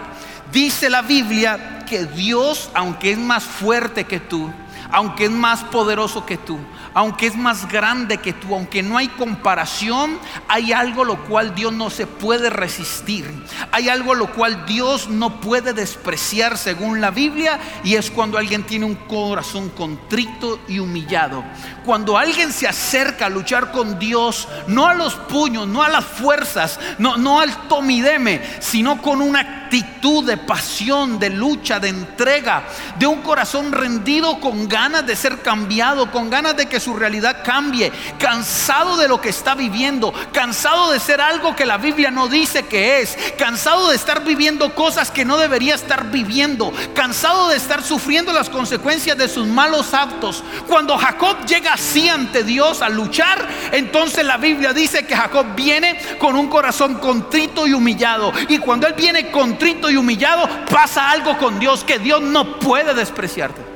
Dice 0.53 0.91
la 0.91 1.01
Biblia 1.01 1.87
que 1.89 2.05
Dios, 2.05 2.69
aunque 2.75 3.13
es 3.13 3.19
más 3.19 3.43
fuerte 3.43 4.05
que 4.05 4.21
tú, 4.21 4.53
aunque 4.91 5.27
es 5.27 5.31
más 5.31 5.65
poderoso 5.65 6.25
que 6.25 6.39
tú, 6.39 6.59
aunque 6.95 7.27
es 7.27 7.37
más 7.37 7.69
grande 7.69 8.19
que 8.19 8.33
tú, 8.33 8.55
aunque 8.55 8.83
no 8.83 8.97
hay 8.97 9.09
comparación, 9.09 10.19
hay 10.49 10.73
algo 10.73 11.05
lo 11.05 11.25
cual 11.27 11.55
Dios 11.55 11.73
no 11.73 11.91
se 11.91 12.07
puede 12.07 12.51
resistir. 12.51 13.31
Hay 13.73 13.89
algo 13.89 14.15
lo 14.15 14.33
cual 14.33 14.65
Dios 14.67 15.09
no 15.09 15.41
puede 15.41 15.73
despreciar 15.73 16.57
según 16.57 17.01
la 17.01 17.11
Biblia 17.11 17.59
y 17.85 17.97
es 17.97 18.11
cuando 18.11 18.39
alguien 18.39 18.65
tiene 18.65 18.87
un 18.87 18.95
corazón 18.95 19.69
contrito 19.71 20.61
y 20.69 20.79
humillado. 20.79 21.45
Cuando 21.85 22.17
alguien 22.17 22.53
se 22.53 22.67
acerca 22.67 23.27
a 23.27 23.31
luchar 23.31 23.73
con 23.73 23.99
Dios, 23.99 24.49
no 24.67 24.87
a 24.87 24.95
los 24.95 25.15
puños, 25.15 25.67
no 25.67 25.83
a 25.83 25.89
las 25.89 26.05
fuerzas, 26.05 26.79
no, 26.99 27.41
al 27.41 27.69
tomideme, 27.69 28.43
sino 28.61 29.01
con 29.03 29.21
una 29.21 29.41
actitud 29.41 30.25
de 30.25 30.37
pasión, 30.37 31.19
de 31.19 31.31
lucha, 31.31 31.79
de 31.79 31.89
entrega, 31.89 32.65
de 32.99 33.07
un 33.07 33.23
corazón 33.23 33.73
rendido 33.73 34.41
con 34.41 34.69
ganas 34.69 34.78
de 34.79 35.17
ser 35.17 35.43
cambiado, 35.43 36.13
con 36.13 36.31
ganas 36.31 36.57
de 36.57 36.67
que 36.67 36.79
su 36.79 36.95
realidad 36.95 37.43
cambie, 37.45 37.91
cansado 38.17 38.97
de 38.97 39.09
lo 39.09 39.21
que 39.21 39.29
está 39.29 39.57
viviendo, 39.57 40.15
cansado 40.33 40.93
de 40.93 41.01
ser 41.01 41.21
algo 41.21 41.57
que 41.57 41.67
la 41.67 41.79
Biblia 41.79 42.13
no 42.13 42.29
dice 42.29 42.67
que 42.67 43.01
es, 43.01 43.19
cansado 43.37 43.91
de 43.91 43.97
estar 43.97 44.23
viviendo 44.23 44.73
cosas 44.77 45.11
que 45.11 45.25
no 45.25 45.37
debería 45.37 45.75
estar 45.75 46.13
viviendo, 46.13 46.73
cansado 46.95 47.49
de 47.49 47.57
estar 47.57 47.83
sufriendo 47.83 48.33
las 48.33 48.49
consecuencias 48.49 49.19
de 49.19 49.29
sus 49.29 49.49
malos 49.49 49.95
actos. 49.95 50.45
Cuando 50.69 50.97
Jacob 50.97 51.45
llega 51.45 51.73
así 51.73 52.09
ante 52.09 52.45
Dios 52.45 52.81
a 52.81 52.89
luchar, 52.89 53.49
entonces 53.73 54.25
la 54.25 54.37
Biblia 54.37 54.73
dice 54.73 55.05
que 55.07 55.17
Jacob 55.17 55.57
viene 55.57 55.99
con 56.21 56.37
un 56.37 56.47
corazón 56.47 56.95
contrito 57.01 57.67
y 57.67 57.73
humillado. 57.73 58.33
Y 58.49 58.59
cuando 58.59 58.87
él 58.87 58.95
viene 58.95 59.33
contrito 59.33 59.91
y 59.91 59.97
humillado, 59.97 60.49
pasa 60.71 61.11
algo 61.11 61.37
con 61.37 61.59
Dios 61.59 61.83
que 61.83 61.99
Dios 61.99 62.23
no 62.23 62.61
puede 62.61 62.95
despreciarte. 62.95 63.68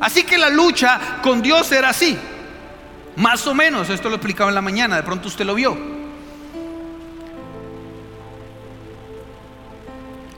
Así 0.00 0.24
que 0.24 0.38
la 0.38 0.48
lucha 0.48 1.18
con 1.22 1.42
Dios 1.42 1.70
era 1.72 1.90
así. 1.90 2.16
Más 3.16 3.46
o 3.46 3.54
menos, 3.54 3.90
esto 3.90 4.08
lo 4.08 4.16
explicaba 4.16 4.50
en 4.50 4.54
la 4.54 4.62
mañana, 4.62 4.96
de 4.96 5.02
pronto 5.02 5.28
usted 5.28 5.44
lo 5.44 5.54
vio. 5.54 5.76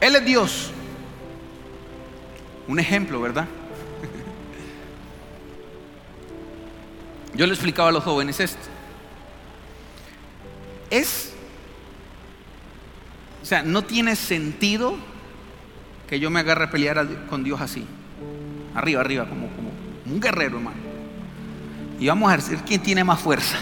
Él 0.01 0.17
es 0.17 0.25
Dios. 0.25 0.71
Un 2.67 2.79
ejemplo, 2.79 3.21
¿verdad? 3.21 3.47
Yo 7.35 7.47
le 7.47 7.53
explicaba 7.53 7.91
a 7.91 7.93
los 7.93 8.03
jóvenes 8.03 8.41
esto. 8.41 8.59
Es, 10.89 11.35
o 13.43 13.45
sea, 13.45 13.63
no 13.63 13.83
tiene 13.83 14.17
sentido 14.17 14.97
que 16.09 16.19
yo 16.19 16.31
me 16.31 16.41
agarre 16.41 16.65
a 16.65 16.71
pelear 16.71 17.07
con 17.29 17.45
Dios 17.45 17.61
así. 17.61 17.87
Arriba, 18.75 19.01
arriba, 19.01 19.29
como, 19.29 19.49
un 20.11 20.21
guerrero, 20.21 20.59
hermano. 20.59 20.77
Y 21.99 22.09
vamos 22.09 22.33
a 22.33 22.37
decir 22.37 22.59
quién 22.67 22.83
tiene 22.83 23.05
más 23.05 23.21
fuerza. 23.21 23.57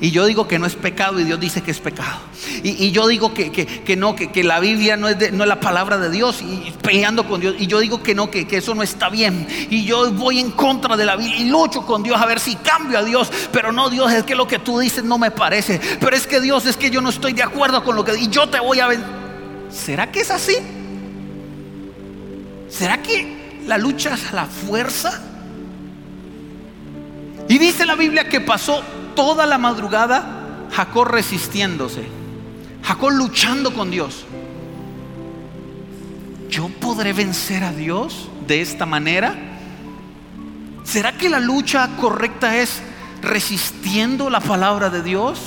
Y 0.00 0.10
yo 0.10 0.26
digo 0.26 0.46
que 0.46 0.58
no 0.58 0.66
es 0.66 0.74
pecado 0.74 1.18
y 1.20 1.24
Dios 1.24 1.40
dice 1.40 1.62
que 1.62 1.70
es 1.70 1.78
pecado. 1.78 2.18
Y, 2.62 2.90
yo 2.90 3.06
digo 3.06 3.32
que, 3.32 3.96
no, 3.96 4.14
que, 4.14 4.44
la 4.44 4.60
Biblia 4.60 4.96
no 4.96 5.08
es, 5.08 5.32
no 5.32 5.44
es 5.44 5.48
la 5.48 5.60
palabra 5.60 5.96
de 5.96 6.10
Dios 6.10 6.42
y 6.42 6.72
peleando 6.82 7.26
con 7.26 7.40
Dios. 7.40 7.54
Y 7.58 7.66
yo 7.66 7.78
digo 7.80 8.02
que 8.02 8.14
no, 8.14 8.30
que, 8.30 8.46
eso 8.50 8.74
no 8.74 8.82
está 8.82 9.08
bien. 9.08 9.46
Y 9.70 9.84
yo 9.84 10.12
voy 10.12 10.40
en 10.40 10.50
contra 10.50 10.96
de 10.96 11.06
la 11.06 11.16
Biblia 11.16 11.38
y 11.38 11.48
lucho 11.48 11.86
con 11.86 12.02
Dios 12.02 12.20
a 12.20 12.26
ver 12.26 12.40
si 12.40 12.56
cambio 12.56 12.98
a 12.98 13.04
Dios. 13.04 13.30
Pero 13.52 13.72
no, 13.72 13.88
Dios, 13.88 14.12
es 14.12 14.24
que 14.24 14.34
lo 14.34 14.46
que 14.46 14.58
tú 14.58 14.78
dices 14.78 15.02
no 15.02 15.16
me 15.16 15.30
parece. 15.30 15.80
Pero 15.98 16.14
es 16.14 16.26
que 16.26 16.40
Dios, 16.40 16.66
es 16.66 16.76
que 16.76 16.90
yo 16.90 17.00
no 17.00 17.08
estoy 17.08 17.32
de 17.32 17.42
acuerdo 17.42 17.82
con 17.82 17.96
lo 17.96 18.04
que... 18.04 18.18
Y 18.18 18.28
yo 18.28 18.48
te 18.48 18.60
voy 18.60 18.80
a 18.80 18.88
ver. 18.88 19.00
¿Será 19.70 20.10
que 20.10 20.20
es 20.20 20.30
así? 20.30 20.56
¿Será 22.68 23.00
que 23.00 23.60
la 23.66 23.78
lucha 23.78 24.14
es 24.14 24.26
a 24.26 24.34
la 24.34 24.46
fuerza? 24.46 25.22
Y 27.48 27.58
dice 27.58 27.86
la 27.86 27.94
Biblia 27.94 28.28
que 28.28 28.40
pasó 28.40 28.82
toda 29.14 29.46
la 29.46 29.58
madrugada 29.58 30.68
Jacob 30.72 31.06
resistiéndose, 31.06 32.06
Jacob 32.82 33.10
luchando 33.10 33.72
con 33.72 33.90
Dios. 33.90 34.24
¿Yo 36.50 36.68
podré 36.68 37.12
vencer 37.12 37.64
a 37.64 37.72
Dios 37.72 38.28
de 38.46 38.60
esta 38.60 38.86
manera? 38.86 39.34
¿Será 40.84 41.12
que 41.12 41.28
la 41.28 41.40
lucha 41.40 41.88
correcta 42.00 42.56
es 42.56 42.82
resistiendo 43.22 44.30
la 44.30 44.40
palabra 44.40 44.90
de 44.90 45.02
Dios? 45.02 45.40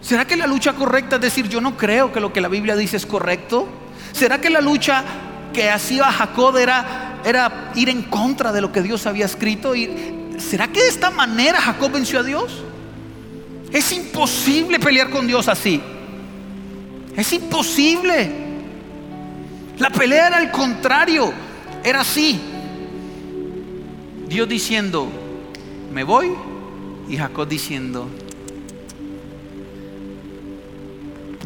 ¿Será 0.00 0.24
que 0.26 0.36
la 0.36 0.46
lucha 0.46 0.72
correcta 0.72 1.16
es 1.16 1.22
decir, 1.22 1.48
yo 1.48 1.60
no 1.60 1.76
creo 1.76 2.12
que 2.12 2.20
lo 2.20 2.32
que 2.32 2.40
la 2.40 2.48
Biblia 2.48 2.76
dice 2.76 2.96
es 2.96 3.06
correcto? 3.06 3.68
¿Será 4.12 4.40
que 4.40 4.50
la 4.50 4.60
lucha 4.60 5.04
que 5.52 5.70
hacía 5.70 6.10
Jacob 6.10 6.56
era, 6.56 7.20
era 7.24 7.70
ir 7.74 7.88
en 7.88 8.02
contra 8.02 8.52
de 8.52 8.60
lo 8.60 8.72
que 8.72 8.82
Dios 8.82 9.06
había 9.06 9.26
escrito? 9.26 9.74
¿Será 10.42 10.68
que 10.68 10.82
de 10.82 10.88
esta 10.88 11.10
manera 11.10 11.60
Jacob 11.60 11.92
venció 11.92 12.20
a 12.20 12.22
Dios? 12.22 12.62
Es 13.72 13.92
imposible 13.92 14.78
pelear 14.78 15.10
con 15.10 15.26
Dios 15.26 15.48
así. 15.48 15.80
Es 17.16 17.32
imposible. 17.32 18.30
La 19.78 19.90
pelea 19.90 20.28
era 20.28 20.36
al 20.38 20.50
contrario, 20.50 21.32
era 21.82 22.00
así. 22.00 22.40
Dios 24.28 24.48
diciendo, 24.48 25.08
me 25.92 26.04
voy, 26.04 26.32
y 27.08 27.16
Jacob 27.16 27.48
diciendo, 27.48 28.08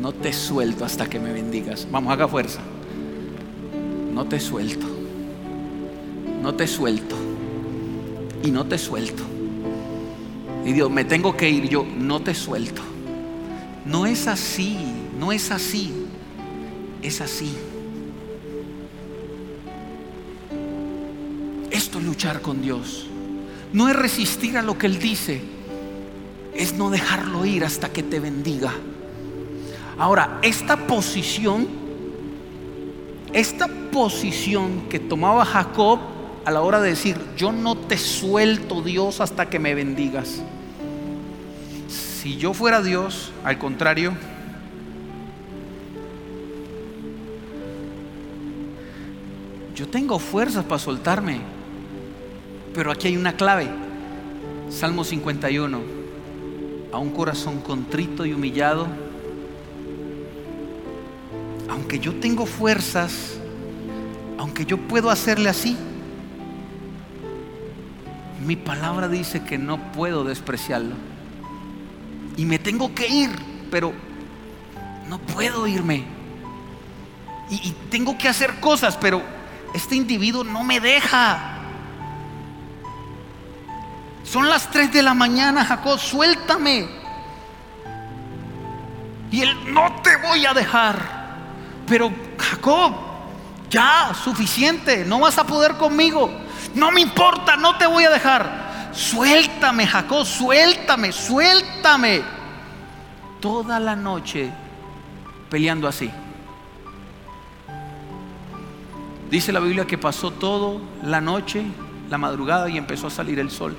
no 0.00 0.12
te 0.12 0.32
suelto 0.32 0.84
hasta 0.84 1.08
que 1.08 1.18
me 1.18 1.32
bendigas. 1.32 1.86
Vamos, 1.90 2.12
haga 2.12 2.28
fuerza. 2.28 2.60
No 4.12 4.26
te 4.26 4.38
suelto. 4.40 4.86
No 6.42 6.54
te 6.54 6.66
suelto 6.66 7.25
y 8.42 8.50
no 8.50 8.66
te 8.66 8.78
suelto. 8.78 9.22
Y 10.64 10.72
Dios, 10.72 10.90
me 10.90 11.04
tengo 11.04 11.36
que 11.36 11.48
ir, 11.48 11.68
yo 11.68 11.84
no 11.84 12.20
te 12.20 12.34
suelto. 12.34 12.82
No 13.84 14.04
es 14.04 14.26
así, 14.26 14.76
no 15.18 15.30
es 15.30 15.50
así, 15.50 15.92
es 17.02 17.20
así. 17.20 17.54
Esto 21.70 21.98
es 21.98 22.04
luchar 22.04 22.42
con 22.42 22.62
Dios. 22.62 23.06
No 23.72 23.88
es 23.88 23.94
resistir 23.94 24.58
a 24.58 24.62
lo 24.62 24.76
que 24.76 24.86
Él 24.86 24.98
dice, 24.98 25.40
es 26.54 26.74
no 26.74 26.90
dejarlo 26.90 27.44
ir 27.44 27.64
hasta 27.64 27.92
que 27.92 28.02
te 28.02 28.18
bendiga. 28.18 28.72
Ahora, 29.98 30.40
esta 30.42 30.76
posición, 30.86 31.66
esta 33.32 33.68
posición 33.92 34.88
que 34.88 34.98
tomaba 34.98 35.44
Jacob 35.44 36.15
a 36.46 36.52
la 36.52 36.62
hora 36.62 36.80
de 36.80 36.90
decir, 36.90 37.18
yo 37.36 37.50
no 37.50 37.76
te 37.76 37.98
suelto 37.98 38.80
Dios 38.80 39.20
hasta 39.20 39.50
que 39.50 39.58
me 39.58 39.74
bendigas. 39.74 40.40
Si 41.88 42.36
yo 42.36 42.54
fuera 42.54 42.82
Dios, 42.82 43.32
al 43.42 43.58
contrario, 43.58 44.12
yo 49.74 49.88
tengo 49.88 50.20
fuerzas 50.20 50.64
para 50.64 50.78
soltarme, 50.78 51.40
pero 52.72 52.92
aquí 52.92 53.08
hay 53.08 53.16
una 53.16 53.34
clave. 53.34 53.66
Salmo 54.70 55.02
51, 55.02 55.80
a 56.92 56.98
un 56.98 57.10
corazón 57.10 57.58
contrito 57.60 58.24
y 58.24 58.32
humillado, 58.32 58.86
aunque 61.68 61.98
yo 61.98 62.14
tengo 62.20 62.46
fuerzas, 62.46 63.36
aunque 64.38 64.64
yo 64.64 64.78
puedo 64.78 65.10
hacerle 65.10 65.48
así, 65.48 65.76
mi 68.46 68.54
palabra 68.54 69.08
dice 69.08 69.42
que 69.42 69.58
no 69.58 69.92
puedo 69.92 70.22
despreciarlo. 70.22 70.94
Y 72.36 72.44
me 72.44 72.60
tengo 72.60 72.94
que 72.94 73.08
ir, 73.08 73.30
pero 73.72 73.92
no 75.08 75.18
puedo 75.18 75.66
irme. 75.66 76.04
Y, 77.50 77.72
tengo 77.90 78.16
que 78.16 78.28
hacer 78.28 78.60
cosas, 78.60 78.96
pero 78.96 79.20
este 79.74 79.96
individuo 79.96 80.44
no 80.44 80.62
me 80.62 80.78
deja. 80.78 81.58
Son 84.22 84.48
las 84.48 84.70
3 84.70 84.92
de 84.92 85.02
la 85.02 85.14
mañana, 85.14 85.64
Jacob, 85.64 85.98
suéltame. 85.98 86.88
Y 89.32 89.42
él, 89.42 89.74
no 89.74 90.02
te 90.02 90.16
voy 90.18 90.46
a 90.46 90.54
dejar. 90.54 90.98
Pero 91.88 92.12
Jacob, 92.38 92.94
ya, 93.70 94.12
suficiente, 94.22 95.04
no 95.04 95.18
vas 95.18 95.36
a 95.38 95.44
poder 95.44 95.76
conmigo. 95.76 96.45
No 96.76 96.92
me 96.92 97.00
importa, 97.00 97.56
no 97.56 97.78
te 97.78 97.86
voy 97.86 98.04
a 98.04 98.10
dejar. 98.10 98.90
Suéltame, 98.92 99.86
Jacob, 99.86 100.26
suéltame, 100.26 101.10
suéltame. 101.10 102.22
Toda 103.40 103.80
la 103.80 103.96
noche 103.96 104.52
peleando 105.48 105.88
así. 105.88 106.10
Dice 109.30 109.52
la 109.52 109.60
Biblia 109.60 109.86
que 109.86 109.96
pasó 109.96 110.30
todo 110.30 110.82
la 111.02 111.22
noche, 111.22 111.64
la 112.10 112.18
madrugada 112.18 112.68
y 112.68 112.76
empezó 112.76 113.06
a 113.06 113.10
salir 113.10 113.38
el 113.38 113.50
sol. 113.50 113.74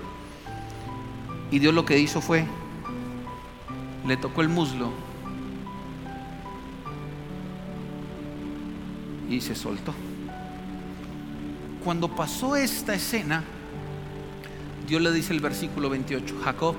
Y 1.52 1.60
Dios 1.60 1.76
lo 1.76 1.86
que 1.86 2.00
hizo 2.00 2.20
fue, 2.20 2.46
le 4.08 4.18
tocó 4.18 4.42
el 4.42 4.50
muslo 4.50 4.92
y 9.30 9.40
se 9.40 9.54
soltó. 9.54 9.94
Cuando 11.88 12.10
pasó 12.10 12.58
esta 12.58 12.96
escena, 12.96 13.46
Dios 14.86 15.02
le 15.02 15.10
dice 15.14 15.32
el 15.32 15.40
versículo 15.40 15.90
28, 15.90 16.36
Jacob, 16.44 16.76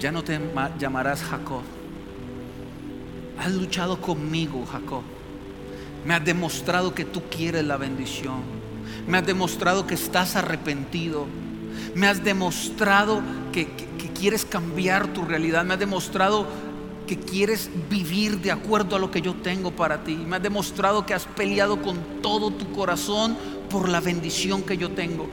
ya 0.00 0.10
no 0.10 0.24
te 0.24 0.40
llamarás 0.78 1.22
Jacob. 1.22 1.60
Has 3.38 3.52
luchado 3.52 4.00
conmigo, 4.00 4.64
Jacob. 4.64 5.02
Me 6.06 6.14
has 6.14 6.24
demostrado 6.24 6.94
que 6.94 7.04
tú 7.04 7.24
quieres 7.28 7.66
la 7.66 7.76
bendición. 7.76 8.40
Me 9.06 9.18
has 9.18 9.26
demostrado 9.26 9.86
que 9.86 9.96
estás 9.96 10.34
arrepentido. 10.34 11.26
Me 11.94 12.06
has 12.06 12.24
demostrado 12.24 13.20
que, 13.52 13.68
quieres 14.18 14.46
cambiar 14.46 15.08
tu 15.08 15.26
realidad. 15.26 15.66
Me 15.66 15.74
has 15.74 15.80
demostrado 15.80 16.46
que 17.06 17.18
quieres 17.18 17.70
vivir 17.88 18.40
de 18.40 18.52
acuerdo 18.52 18.96
a 18.96 18.98
lo 18.98 19.10
que 19.10 19.22
yo 19.22 19.34
tengo 19.34 19.70
para 19.70 20.04
ti. 20.04 20.16
Me 20.16 20.36
has 20.36 20.42
demostrado 20.42 21.06
que 21.06 21.14
has 21.14 21.24
peleado 21.24 21.80
con 21.80 21.98
todo 22.22 22.50
tu 22.50 22.70
corazón 22.72 23.36
por 23.70 23.88
la 23.88 24.00
bendición 24.00 24.62
que 24.62 24.76
yo 24.76 24.90
tengo. 24.90 25.28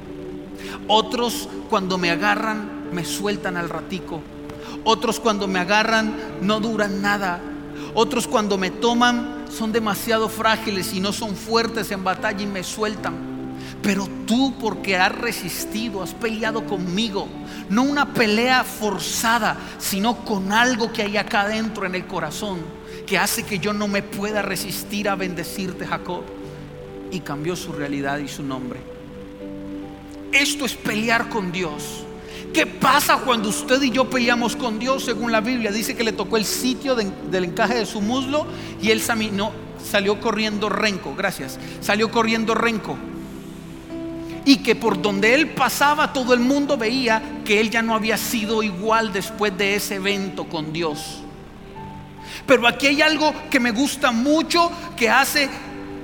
Otros 0.87 1.49
cuando 1.69 1.97
me 1.97 2.11
agarran 2.11 2.89
me 2.91 3.03
sueltan 3.03 3.57
al 3.57 3.69
ratico. 3.69 4.21
Otros 4.83 5.19
cuando 5.19 5.47
me 5.47 5.59
agarran 5.59 6.15
no 6.41 6.59
duran 6.59 7.01
nada. 7.01 7.41
Otros 7.95 8.27
cuando 8.27 8.57
me 8.57 8.69
toman 8.69 9.45
son 9.49 9.71
demasiado 9.71 10.29
frágiles 10.29 10.93
y 10.93 10.99
no 10.99 11.11
son 11.11 11.35
fuertes 11.35 11.91
en 11.91 12.03
batalla 12.03 12.41
y 12.41 12.47
me 12.47 12.63
sueltan. 12.63 13.32
Pero 13.83 14.07
tú 14.25 14.55
porque 14.59 14.97
has 14.97 15.11
resistido, 15.11 16.01
has 16.01 16.13
peleado 16.13 16.65
conmigo. 16.65 17.27
No 17.69 17.83
una 17.83 18.13
pelea 18.13 18.63
forzada, 18.63 19.57
sino 19.77 20.23
con 20.23 20.51
algo 20.53 20.91
que 20.91 21.03
hay 21.03 21.17
acá 21.17 21.41
adentro 21.41 21.85
en 21.85 21.93
el 21.93 22.07
corazón 22.07 22.59
que 23.05 23.17
hace 23.17 23.43
que 23.43 23.59
yo 23.59 23.73
no 23.73 23.87
me 23.87 24.01
pueda 24.01 24.41
resistir 24.41 25.09
a 25.09 25.15
bendecirte, 25.15 25.85
Jacob. 25.85 26.23
Y 27.11 27.19
cambió 27.19 27.55
su 27.55 27.71
realidad 27.71 28.17
y 28.19 28.27
su 28.27 28.41
nombre. 28.41 28.79
Esto 30.31 30.65
es 30.65 30.73
pelear 30.73 31.29
con 31.29 31.51
Dios. 31.51 32.05
¿Qué 32.53 32.65
pasa 32.65 33.17
cuando 33.17 33.49
usted 33.49 33.81
y 33.81 33.91
yo 33.91 34.09
peleamos 34.09 34.55
con 34.55 34.79
Dios? 34.79 35.05
Según 35.05 35.31
la 35.31 35.41
Biblia, 35.41 35.71
dice 35.71 35.95
que 35.95 36.03
le 36.03 36.11
tocó 36.11 36.37
el 36.37 36.45
sitio 36.45 36.95
del 36.95 37.43
encaje 37.43 37.75
de 37.75 37.85
su 37.85 38.01
muslo 38.01 38.47
y 38.81 38.91
él 38.91 39.01
salió 39.01 40.19
corriendo 40.21 40.69
renco. 40.69 41.13
Gracias. 41.15 41.59
Salió 41.81 42.09
corriendo 42.09 42.55
renco. 42.55 42.97
Y 44.45 44.57
que 44.57 44.75
por 44.75 45.01
donde 45.01 45.33
él 45.33 45.51
pasaba, 45.51 46.11
todo 46.11 46.33
el 46.33 46.39
mundo 46.39 46.77
veía 46.77 47.21
que 47.45 47.59
él 47.59 47.69
ya 47.69 47.81
no 47.81 47.95
había 47.95 48.17
sido 48.17 48.61
igual 48.61 49.13
después 49.13 49.57
de 49.57 49.75
ese 49.75 49.95
evento 49.95 50.45
con 50.45 50.73
Dios. 50.73 51.21
Pero 52.45 52.67
aquí 52.67 52.87
hay 52.87 53.01
algo 53.01 53.33
que 53.49 53.59
me 53.59 53.71
gusta 53.71 54.11
mucho 54.11 54.71
que 54.97 55.09
hace 55.09 55.49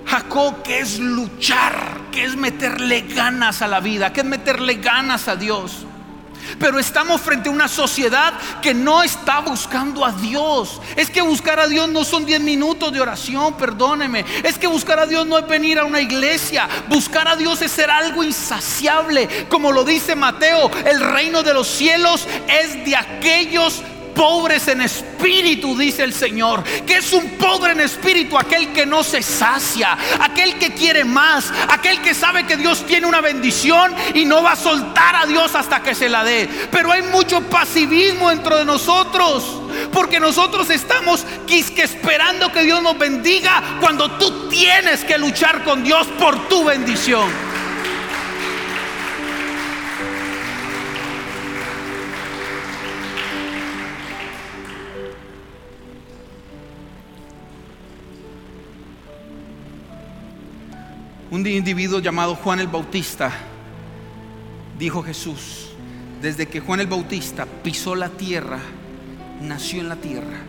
Jacob, 0.05 0.63
que 0.63 0.79
es 0.79 0.99
luchar, 0.99 2.01
que 2.11 2.23
es 2.23 2.35
meterle 2.35 3.01
ganas 3.01 3.61
a 3.61 3.67
la 3.67 3.79
vida, 3.79 4.13
que 4.13 4.21
es 4.21 4.25
meterle 4.25 4.75
ganas 4.75 5.27
a 5.27 5.35
Dios. 5.35 5.85
Pero 6.57 6.79
estamos 6.79 7.21
frente 7.21 7.49
a 7.49 7.51
una 7.51 7.67
sociedad 7.67 8.33
que 8.61 8.73
no 8.73 9.03
está 9.03 9.39
buscando 9.39 10.05
a 10.05 10.11
Dios. 10.11 10.81
Es 10.95 11.09
que 11.09 11.21
buscar 11.21 11.59
a 11.59 11.67
Dios 11.67 11.89
no 11.89 12.03
son 12.03 12.25
10 12.25 12.41
minutos 12.41 12.91
de 12.91 13.01
oración, 13.01 13.55
perdóneme. 13.55 14.25
Es 14.43 14.57
que 14.57 14.67
buscar 14.67 14.99
a 14.99 15.05
Dios 15.05 15.27
no 15.27 15.37
es 15.37 15.47
venir 15.47 15.79
a 15.79 15.85
una 15.85 16.01
iglesia. 16.01 16.67
Buscar 16.87 17.27
a 17.27 17.35
Dios 17.35 17.61
es 17.61 17.71
ser 17.71 17.91
algo 17.91 18.23
insaciable. 18.23 19.47
Como 19.49 19.71
lo 19.71 19.83
dice 19.83 20.15
Mateo, 20.15 20.71
el 20.85 20.99
reino 20.99 21.43
de 21.43 21.53
los 21.53 21.67
cielos 21.67 22.27
es 22.47 22.85
de 22.85 22.95
aquellos 22.95 23.83
pobres 24.19 24.67
en 24.67 24.81
espíritu, 24.81 25.77
dice 25.77 26.03
el 26.03 26.13
Señor. 26.13 26.61
Que 26.85 26.97
es 26.97 27.13
un 27.13 27.37
pobre 27.37 27.71
en 27.71 27.79
espíritu 27.79 28.37
aquel 28.37 28.73
que 28.73 28.85
no 28.85 29.01
se 29.01 29.21
sacia, 29.21 29.97
aquel 30.19 30.55
que 30.55 30.73
quiere 30.73 31.05
más, 31.05 31.49
aquel 31.69 32.01
que 32.01 32.13
sabe 32.13 32.45
que 32.45 32.57
Dios 32.57 32.85
tiene 32.85 33.07
una 33.07 33.21
bendición 33.21 33.95
y 34.13 34.25
no 34.25 34.43
va 34.43 34.51
a 34.51 34.55
soltar 34.57 35.15
a 35.15 35.25
Dios 35.25 35.55
hasta 35.55 35.81
que 35.81 35.95
se 35.95 36.09
la 36.09 36.25
dé. 36.25 36.49
Pero 36.69 36.91
hay 36.91 37.01
mucho 37.03 37.39
pasivismo 37.43 38.29
dentro 38.29 38.57
de 38.57 38.65
nosotros. 38.65 39.45
Porque 39.93 40.19
nosotros 40.19 40.69
estamos 40.69 41.25
quisque 41.47 41.83
esperando 41.83 42.51
que 42.51 42.63
Dios 42.63 42.83
nos 42.83 42.97
bendiga 42.97 43.77
cuando 43.79 44.11
tú 44.17 44.49
tienes 44.49 45.05
que 45.05 45.17
luchar 45.17 45.63
con 45.63 45.81
Dios 45.81 46.07
por 46.19 46.49
tu 46.49 46.65
bendición. 46.65 47.48
Un 61.31 61.45
individuo 61.45 61.99
llamado 61.99 62.35
Juan 62.35 62.59
el 62.59 62.67
Bautista, 62.67 63.31
dijo 64.79 65.03
Jesús, 65.03 65.67
desde 66.21 66.47
que 66.47 66.59
Juan 66.59 66.79
el 66.79 66.87
Bautista 66.87 67.45
pisó 67.45 67.95
la 67.95 68.09
tierra, 68.09 68.59
nació 69.39 69.81
en 69.81 69.89
la 69.89 69.95
tierra, 69.97 70.39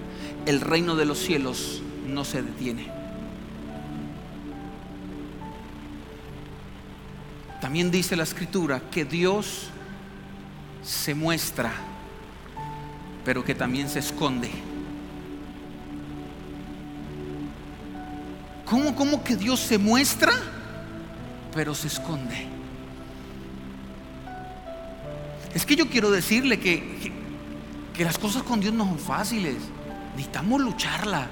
el 0.46 0.62
reino 0.62 0.96
de 0.96 1.04
los 1.04 1.18
cielos 1.18 1.82
no 2.06 2.24
se 2.24 2.42
detiene. 2.42 2.88
También 7.60 7.90
dice 7.90 8.16
la 8.16 8.22
escritura 8.22 8.80
que 8.90 9.04
Dios 9.04 9.68
se 10.82 11.14
muestra, 11.14 11.72
pero 13.22 13.44
que 13.44 13.54
también 13.54 13.90
se 13.90 13.98
esconde. 13.98 14.50
¿Cómo, 18.64 18.94
cómo 18.96 19.22
que 19.22 19.36
Dios 19.36 19.60
se 19.60 19.76
muestra? 19.76 20.32
Pero 21.54 21.74
se 21.74 21.88
esconde. 21.88 22.46
Es 25.54 25.66
que 25.66 25.76
yo 25.76 25.88
quiero 25.88 26.10
decirle 26.10 26.60
que, 26.60 27.12
que, 27.94 28.04
las 28.04 28.18
cosas 28.18 28.42
con 28.42 28.60
Dios 28.60 28.72
no 28.72 28.84
son 28.84 28.98
fáciles. 28.98 29.56
Necesitamos 30.14 30.60
lucharla. 30.60 31.28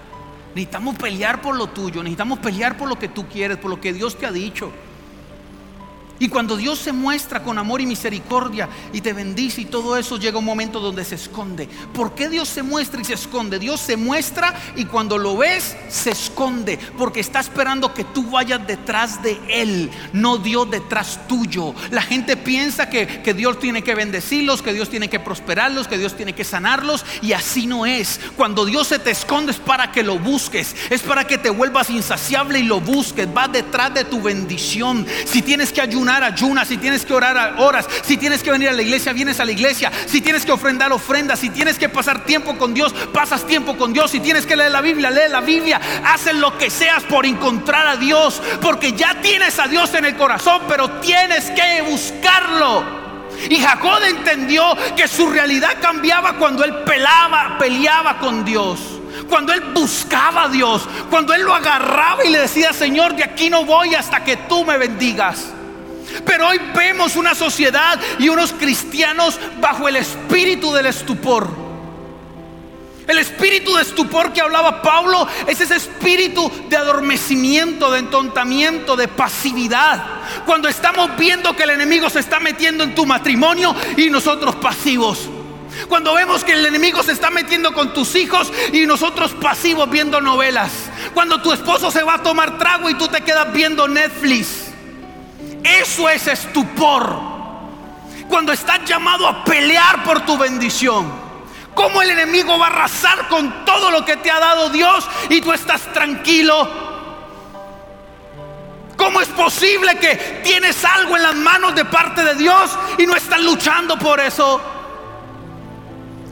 Necesitamos 0.54 0.96
pelear 0.96 1.40
por 1.40 1.56
lo 1.56 1.68
tuyo. 1.68 2.02
Necesitamos 2.02 2.40
pelear 2.40 2.76
por 2.76 2.88
lo 2.88 2.98
que 2.98 3.08
tú 3.08 3.26
quieres, 3.28 3.58
por 3.58 3.70
lo 3.70 3.80
que 3.80 3.92
Dios 3.92 4.18
te 4.18 4.26
ha 4.26 4.32
dicho. 4.32 4.72
Y 6.18 6.28
cuando 6.28 6.56
Dios 6.56 6.78
se 6.78 6.92
muestra 6.92 7.42
con 7.42 7.58
amor 7.58 7.80
y 7.80 7.86
misericordia 7.86 8.68
y 8.92 9.00
te 9.00 9.12
bendice 9.12 9.60
y 9.60 9.66
todo 9.66 9.96
eso 9.96 10.18
llega 10.18 10.38
un 10.38 10.44
momento 10.44 10.80
donde 10.80 11.04
se 11.04 11.14
esconde. 11.14 11.68
¿Por 11.92 12.14
qué 12.14 12.28
Dios 12.28 12.48
se 12.48 12.62
muestra 12.62 13.00
y 13.00 13.04
se 13.04 13.14
esconde? 13.14 13.58
Dios 13.58 13.80
se 13.80 13.96
muestra 13.96 14.54
y 14.76 14.84
cuando 14.84 15.16
lo 15.18 15.36
ves 15.36 15.76
se 15.88 16.10
esconde 16.10 16.78
porque 16.96 17.20
está 17.20 17.40
esperando 17.40 17.94
que 17.94 18.04
tú 18.04 18.30
vayas 18.30 18.66
detrás 18.66 19.22
de 19.22 19.38
Él, 19.48 19.90
no 20.12 20.38
Dios 20.38 20.70
detrás 20.70 21.20
tuyo. 21.28 21.74
La 21.90 22.02
gente 22.02 22.36
piensa 22.36 22.88
que, 22.88 23.22
que 23.22 23.34
Dios 23.34 23.58
tiene 23.58 23.82
que 23.82 23.94
bendecirlos, 23.94 24.62
que 24.62 24.72
Dios 24.72 24.90
tiene 24.90 25.08
que 25.08 25.20
prosperarlos, 25.20 25.86
que 25.86 25.98
Dios 25.98 26.16
tiene 26.16 26.34
que 26.34 26.44
sanarlos 26.44 27.04
y 27.22 27.32
así 27.32 27.66
no 27.66 27.86
es. 27.86 28.20
Cuando 28.36 28.64
Dios 28.64 28.88
se 28.88 28.98
te 28.98 29.10
esconde 29.10 29.52
es 29.52 29.58
para 29.58 29.92
que 29.92 30.02
lo 30.02 30.18
busques, 30.18 30.74
es 30.90 31.02
para 31.02 31.26
que 31.26 31.38
te 31.38 31.50
vuelvas 31.50 31.90
insaciable 31.90 32.58
y 32.58 32.64
lo 32.64 32.80
busques, 32.80 33.28
va 33.34 33.46
detrás 33.46 33.94
de 33.94 34.04
tu 34.04 34.20
bendición. 34.20 35.06
Si 35.24 35.42
tienes 35.42 35.72
que 35.72 35.80
ayunar, 35.80 36.07
ayunar, 36.08 36.24
ayunas. 36.24 36.68
Si 36.68 36.78
tienes 36.78 37.04
que 37.04 37.12
orar, 37.12 37.54
horas. 37.58 37.86
Si 38.02 38.16
tienes 38.16 38.42
que 38.42 38.50
venir 38.50 38.68
a 38.68 38.72
la 38.72 38.82
iglesia, 38.82 39.12
vienes 39.12 39.40
a 39.40 39.44
la 39.44 39.52
iglesia. 39.52 39.90
Si 40.06 40.20
tienes 40.20 40.44
que 40.44 40.52
ofrendar, 40.52 40.92
ofrendas. 40.92 41.40
Si 41.40 41.50
tienes 41.50 41.78
que 41.78 41.88
pasar 41.88 42.24
tiempo 42.24 42.56
con 42.56 42.74
Dios, 42.74 42.94
pasas 43.12 43.46
tiempo 43.46 43.76
con 43.76 43.92
Dios. 43.92 44.10
Si 44.10 44.20
tienes 44.20 44.46
que 44.46 44.56
leer 44.56 44.72
la 44.72 44.80
Biblia, 44.80 45.10
lee 45.10 45.30
la 45.30 45.40
Biblia. 45.40 45.80
Haces 46.04 46.34
lo 46.34 46.56
que 46.56 46.70
seas 46.70 47.02
por 47.04 47.26
encontrar 47.26 47.86
a 47.86 47.96
Dios. 47.96 48.40
Porque 48.60 48.92
ya 48.92 49.20
tienes 49.20 49.58
a 49.58 49.68
Dios 49.68 49.92
en 49.94 50.04
el 50.04 50.16
corazón, 50.16 50.62
pero 50.68 50.88
tienes 51.00 51.50
que 51.50 51.82
buscarlo. 51.82 52.98
Y 53.48 53.56
Jacob 53.56 54.02
entendió 54.08 54.64
que 54.96 55.06
su 55.06 55.28
realidad 55.28 55.76
cambiaba 55.80 56.34
cuando 56.34 56.64
él 56.64 56.74
pelaba, 56.84 57.56
peleaba 57.58 58.18
con 58.18 58.44
Dios. 58.44 58.80
Cuando 59.28 59.52
él 59.52 59.60
buscaba 59.74 60.44
a 60.44 60.48
Dios, 60.48 60.88
cuando 61.10 61.34
él 61.34 61.42
lo 61.42 61.54
agarraba 61.54 62.24
y 62.24 62.30
le 62.30 62.40
decía, 62.40 62.72
Señor, 62.72 63.14
de 63.14 63.24
aquí 63.24 63.50
no 63.50 63.64
voy 63.64 63.94
hasta 63.94 64.24
que 64.24 64.36
tú 64.36 64.64
me 64.64 64.78
bendigas. 64.78 65.52
Pero 66.24 66.48
hoy 66.48 66.60
vemos 66.74 67.16
una 67.16 67.34
sociedad 67.34 67.98
y 68.18 68.28
unos 68.28 68.52
cristianos 68.52 69.38
bajo 69.60 69.88
el 69.88 69.96
espíritu 69.96 70.72
del 70.72 70.86
estupor. 70.86 71.68
El 73.08 73.16
espíritu 73.16 73.74
de 73.74 73.80
estupor 73.80 74.34
que 74.34 74.42
hablaba 74.42 74.82
Pablo 74.82 75.26
es 75.46 75.58
ese 75.62 75.76
espíritu 75.76 76.52
de 76.68 76.76
adormecimiento, 76.76 77.90
de 77.90 78.00
entontamiento, 78.00 78.96
de 78.96 79.08
pasividad. 79.08 80.04
Cuando 80.44 80.68
estamos 80.68 81.16
viendo 81.16 81.56
que 81.56 81.62
el 81.62 81.70
enemigo 81.70 82.10
se 82.10 82.20
está 82.20 82.38
metiendo 82.38 82.84
en 82.84 82.94
tu 82.94 83.06
matrimonio 83.06 83.74
y 83.96 84.10
nosotros 84.10 84.56
pasivos. 84.56 85.20
Cuando 85.88 86.12
vemos 86.12 86.44
que 86.44 86.52
el 86.52 86.66
enemigo 86.66 87.02
se 87.02 87.12
está 87.12 87.30
metiendo 87.30 87.72
con 87.72 87.94
tus 87.94 88.14
hijos 88.14 88.52
y 88.74 88.84
nosotros 88.84 89.32
pasivos 89.32 89.88
viendo 89.88 90.20
novelas. 90.20 90.70
Cuando 91.14 91.40
tu 91.40 91.54
esposo 91.54 91.90
se 91.90 92.02
va 92.02 92.14
a 92.14 92.22
tomar 92.22 92.58
trago 92.58 92.90
y 92.90 92.94
tú 92.94 93.08
te 93.08 93.22
quedas 93.22 93.50
viendo 93.54 93.88
Netflix. 93.88 94.67
Eso 95.62 96.08
es 96.08 96.26
estupor. 96.26 97.18
Cuando 98.28 98.52
estás 98.52 98.84
llamado 98.84 99.26
a 99.26 99.44
pelear 99.44 100.02
por 100.04 100.24
tu 100.24 100.36
bendición. 100.36 101.28
¿Cómo 101.74 102.02
el 102.02 102.10
enemigo 102.10 102.58
va 102.58 102.66
a 102.66 102.70
arrasar 102.70 103.28
con 103.28 103.64
todo 103.64 103.90
lo 103.90 104.04
que 104.04 104.16
te 104.16 104.30
ha 104.30 104.40
dado 104.40 104.68
Dios 104.68 105.06
y 105.28 105.40
tú 105.40 105.52
estás 105.52 105.92
tranquilo? 105.92 106.68
¿Cómo 108.96 109.20
es 109.20 109.28
posible 109.28 109.96
que 109.96 110.42
tienes 110.42 110.84
algo 110.84 111.16
en 111.16 111.22
las 111.22 111.36
manos 111.36 111.76
de 111.76 111.84
parte 111.84 112.24
de 112.24 112.34
Dios 112.34 112.76
y 112.98 113.06
no 113.06 113.14
estás 113.14 113.40
luchando 113.40 113.96
por 113.96 114.18
eso? 114.18 114.60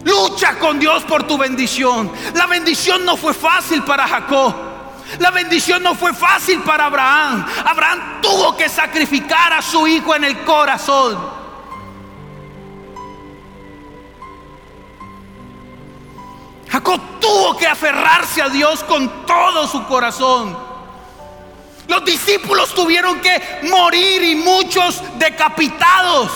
Lucha 0.03 0.59
con 0.59 0.81
Dios 0.81 1.05
por 1.05 1.25
tu 1.29 1.39
bendición. 1.39 2.11
La 2.35 2.47
bendición 2.47 3.05
no 3.05 3.17
fue 3.17 3.33
fácil 3.33 3.85
para 3.85 4.09
Jacob. 4.09 4.66
La 5.19 5.31
bendición 5.31 5.83
no 5.83 5.95
fue 5.95 6.13
fácil 6.13 6.61
para 6.63 6.87
Abraham. 6.87 7.47
Abraham 7.65 8.21
tuvo 8.21 8.57
que 8.57 8.69
sacrificar 8.69 9.53
a 9.53 9.63
su 9.63 9.87
hijo 9.87 10.15
en 10.15 10.25
el 10.25 10.45
corazón. 10.45 11.37
Jacob 16.69 17.01
tuvo 17.21 17.57
que 17.57 17.67
aferrarse 17.67 18.43
a 18.43 18.49
Dios 18.49 18.83
con 18.85 19.25
todo 19.25 19.67
su 19.67 19.85
corazón. 19.87 20.59
Los 21.89 22.05
discípulos 22.05 22.75
tuvieron 22.75 23.21
que 23.21 23.61
morir 23.71 24.23
y 24.23 24.35
muchos 24.35 25.01
decapitados. 25.19 26.31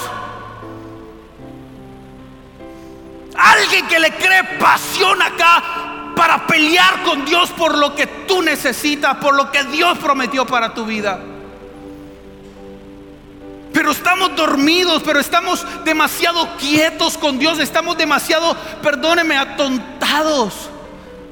Alguien 3.37 3.87
que 3.88 3.98
le 3.98 4.14
cree 4.14 4.44
pasión 4.59 5.20
acá 5.20 5.99
para 6.20 6.46
pelear 6.46 7.02
con 7.02 7.24
Dios 7.24 7.48
por 7.48 7.78
lo 7.78 7.94
que 7.94 8.06
tú 8.06 8.42
necesitas, 8.42 9.16
por 9.16 9.35
lo 9.35 9.50
que 9.50 9.64
Dios 9.64 9.96
prometió 9.96 10.44
para 10.44 10.74
tu 10.74 10.85
vida. 10.85 11.18
Pero 13.72 13.90
estamos 13.90 14.37
dormidos, 14.37 15.02
pero 15.02 15.18
estamos 15.18 15.64
demasiado 15.83 16.59
quietos 16.59 17.16
con 17.16 17.38
Dios, 17.38 17.59
estamos 17.59 17.96
demasiado, 17.96 18.54
perdóneme, 18.83 19.38
atontados 19.38 20.68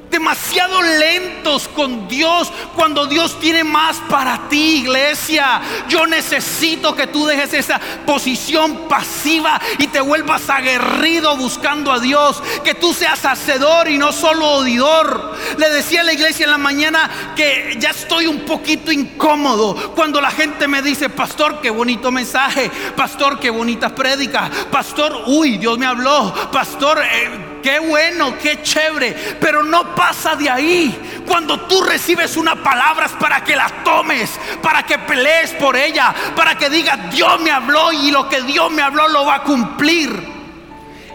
demasiado 0.09 0.81
lentos 0.81 1.67
con 1.67 2.07
Dios 2.07 2.51
cuando 2.75 3.05
Dios 3.05 3.39
tiene 3.39 3.63
más 3.63 3.97
para 4.09 4.49
ti, 4.49 4.81
iglesia. 4.81 5.61
Yo 5.87 6.07
necesito 6.07 6.95
que 6.95 7.07
tú 7.07 7.25
dejes 7.25 7.53
esa 7.53 7.79
posición 8.05 8.87
pasiva 8.87 9.59
y 9.77 9.87
te 9.87 10.01
vuelvas 10.01 10.49
aguerrido 10.49 11.35
buscando 11.37 11.91
a 11.91 11.99
Dios. 11.99 12.41
Que 12.63 12.75
tú 12.75 12.93
seas 12.93 13.25
hacedor 13.25 13.89
y 13.89 13.97
no 13.97 14.11
solo 14.11 14.45
odidor. 14.51 15.37
Le 15.57 15.69
decía 15.69 16.01
a 16.01 16.03
la 16.03 16.13
iglesia 16.13 16.45
en 16.45 16.51
la 16.51 16.57
mañana 16.57 17.09
que 17.35 17.75
ya 17.79 17.89
estoy 17.89 18.27
un 18.27 18.41
poquito 18.41 18.91
incómodo 18.91 19.93
cuando 19.95 20.21
la 20.21 20.31
gente 20.31 20.67
me 20.67 20.81
dice, 20.81 21.09
pastor, 21.09 21.61
qué 21.61 21.69
bonito 21.69 22.11
mensaje, 22.11 22.71
pastor, 22.95 23.39
qué 23.39 23.49
bonita 23.49 23.93
prédica, 23.93 24.49
pastor, 24.71 25.23
uy, 25.27 25.57
Dios 25.57 25.77
me 25.77 25.85
habló, 25.85 26.33
pastor, 26.51 27.01
eh, 27.03 27.58
Qué 27.61 27.79
bueno, 27.79 28.37
qué 28.37 28.61
chévere. 28.61 29.37
Pero 29.39 29.63
no 29.63 29.95
pasa 29.95 30.35
de 30.35 30.49
ahí. 30.49 31.23
Cuando 31.25 31.61
tú 31.61 31.81
recibes 31.81 32.37
una 32.37 32.61
palabra 32.63 33.07
para 33.19 33.43
que 33.43 33.55
la 33.55 33.67
tomes, 33.83 34.31
para 34.61 34.83
que 34.83 34.99
pelees 34.99 35.51
por 35.51 35.75
ella, 35.75 36.13
para 36.35 36.55
que 36.55 36.69
digas, 36.69 37.11
Dios 37.11 37.39
me 37.41 37.51
habló 37.51 37.91
y 37.91 38.11
lo 38.11 38.29
que 38.29 38.41
Dios 38.41 38.71
me 38.71 38.81
habló 38.81 39.07
lo 39.07 39.25
va 39.25 39.35
a 39.35 39.43
cumplir. 39.43 40.39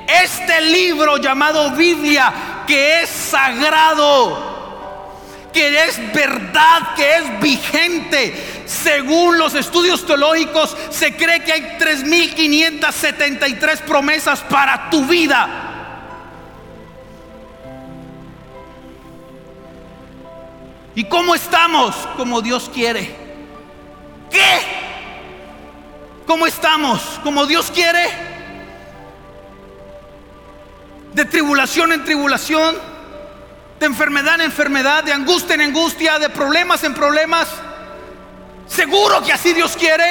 Este 0.06 0.60
libro 0.60 1.16
llamado 1.16 1.70
Biblia, 1.70 2.62
que 2.66 3.02
es 3.02 3.08
sagrado, 3.08 4.52
que 5.52 5.84
es 5.84 6.12
verdad, 6.12 6.94
que 6.94 7.16
es 7.16 7.40
vigente. 7.40 8.62
Según 8.66 9.38
los 9.38 9.54
estudios 9.54 10.06
teológicos, 10.06 10.76
se 10.90 11.16
cree 11.16 11.42
que 11.42 11.52
hay 11.52 11.78
3.573 11.78 13.80
promesas 13.80 14.40
para 14.40 14.90
tu 14.90 15.06
vida. 15.06 15.73
¿Y 20.94 21.04
cómo 21.04 21.34
estamos? 21.34 21.94
Como 22.16 22.40
Dios 22.40 22.70
quiere. 22.72 23.14
¿Qué? 24.30 24.60
¿Cómo 26.26 26.46
estamos? 26.46 27.00
Como 27.22 27.46
Dios 27.46 27.70
quiere. 27.72 28.08
De 31.12 31.24
tribulación 31.24 31.92
en 31.92 32.04
tribulación. 32.04 32.76
De 33.80 33.86
enfermedad 33.86 34.36
en 34.36 34.42
enfermedad. 34.42 35.02
De 35.02 35.12
angustia 35.12 35.54
en 35.54 35.62
angustia. 35.62 36.18
De 36.18 36.30
problemas 36.30 36.84
en 36.84 36.94
problemas. 36.94 37.48
Seguro 38.68 39.20
que 39.22 39.32
así 39.32 39.52
Dios 39.52 39.76
quiere. 39.76 40.04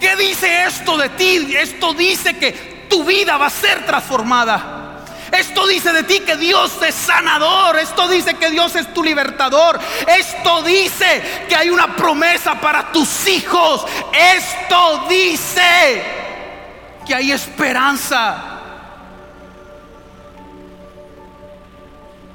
¿Qué 0.00 0.16
dice 0.16 0.64
esto 0.64 0.98
de 0.98 1.08
ti? 1.10 1.56
Esto 1.56 1.94
dice 1.94 2.36
que 2.36 2.86
tu 2.90 3.04
vida 3.04 3.36
va 3.36 3.46
a 3.46 3.50
ser 3.50 3.86
transformada. 3.86 4.75
Esto 5.32 5.66
dice 5.66 5.92
de 5.92 6.02
ti 6.04 6.20
que 6.20 6.36
Dios 6.36 6.72
es 6.82 6.94
sanador. 6.94 7.78
Esto 7.78 8.08
dice 8.08 8.34
que 8.34 8.50
Dios 8.50 8.74
es 8.76 8.92
tu 8.92 9.02
libertador. 9.02 9.78
Esto 10.06 10.62
dice 10.62 11.44
que 11.48 11.56
hay 11.56 11.70
una 11.70 11.94
promesa 11.96 12.60
para 12.60 12.92
tus 12.92 13.26
hijos. 13.28 13.84
Esto 14.12 15.06
dice 15.08 16.02
que 17.06 17.14
hay 17.14 17.32
esperanza. 17.32 18.55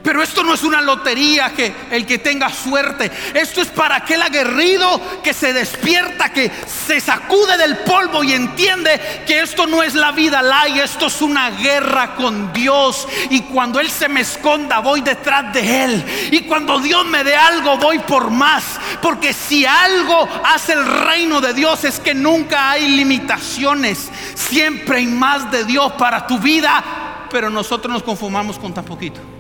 Pero 0.03 0.21
esto 0.21 0.43
no 0.43 0.53
es 0.53 0.63
una 0.63 0.81
lotería 0.81 1.51
que 1.53 1.73
el 1.91 2.05
que 2.05 2.17
tenga 2.17 2.49
suerte. 2.49 3.11
Esto 3.33 3.61
es 3.61 3.67
para 3.67 3.97
aquel 3.97 4.21
aguerrido 4.21 5.01
que 5.23 5.33
se 5.33 5.53
despierta, 5.53 6.33
que 6.33 6.51
se 6.87 6.99
sacude 6.99 7.57
del 7.57 7.77
polvo 7.79 8.23
y 8.23 8.33
entiende 8.33 8.99
que 9.27 9.41
esto 9.41 9.67
no 9.67 9.83
es 9.83 9.93
la 9.93 10.11
vida 10.11 10.41
y 10.67 10.79
esto 10.79 11.07
es 11.07 11.21
una 11.21 11.51
guerra 11.51 12.15
con 12.15 12.51
Dios. 12.53 13.07
Y 13.29 13.41
cuando 13.41 13.79
Él 13.79 13.89
se 13.89 14.09
me 14.09 14.21
esconda, 14.21 14.79
voy 14.79 15.01
detrás 15.01 15.53
de 15.53 15.83
Él. 15.83 16.05
Y 16.31 16.41
cuando 16.41 16.79
Dios 16.79 17.05
me 17.05 17.23
dé 17.23 17.35
algo, 17.35 17.77
voy 17.77 17.99
por 17.99 18.29
más. 18.29 18.63
Porque 19.01 19.33
si 19.33 19.65
algo 19.65 20.27
hace 20.45 20.73
el 20.73 20.85
reino 20.85 21.41
de 21.41 21.53
Dios 21.53 21.83
es 21.83 21.99
que 21.99 22.13
nunca 22.13 22.71
hay 22.71 22.87
limitaciones. 22.87 24.09
Siempre 24.35 24.97
hay 24.97 25.07
más 25.07 25.51
de 25.51 25.63
Dios 25.63 25.93
para 25.93 26.25
tu 26.27 26.39
vida. 26.39 27.27
Pero 27.29 27.49
nosotros 27.49 27.93
nos 27.93 28.03
conformamos 28.03 28.57
con 28.57 28.73
tan 28.73 28.85
poquito. 28.85 29.30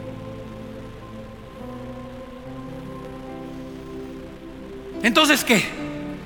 Entonces, 5.03 5.43
¿qué? 5.43 5.63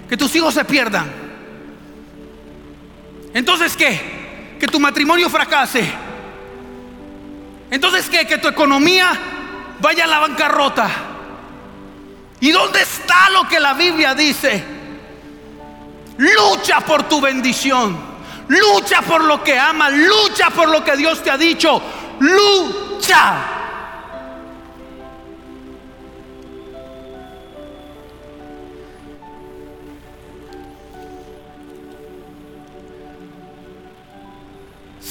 Que 0.10 0.18
tus 0.18 0.36
hijos 0.36 0.54
se 0.54 0.66
pierdan. 0.66 1.12
Entonces, 3.34 3.76
¿qué? 3.76 4.58
Que 4.60 4.68
tu 4.68 4.80
matrimonio 4.80 5.30
fracase. 5.30 5.86
Entonces, 7.72 8.10
¿qué? 8.10 8.26
Que 8.26 8.38
tu 8.38 8.48
economía 8.48 9.12
vaya 9.80 10.06
a 10.06 10.08
la 10.08 10.20
bancarrota. 10.20 10.90
¿Y 12.40 12.52
dónde 12.52 12.82
está 12.82 13.30
lo 13.32 13.48
que 13.48 13.60
la 13.60 13.74
Biblia 13.74 14.14
dice? 14.14 14.64
Lucha 16.18 16.82
por 16.82 17.04
tu 17.04 17.20
bendición. 17.22 17.98
Lucha 18.48 19.02
por 19.02 19.24
lo 19.24 19.44
que 19.44 19.58
amas. 19.58 19.92
Lucha 19.94 20.50
por 20.50 20.70
lo 20.70 20.84
que 20.84 20.96
Dios 20.96 21.24
te 21.24 21.32
ha 21.32 21.38
dicho. 21.38 21.82
Lucha. 22.20 23.55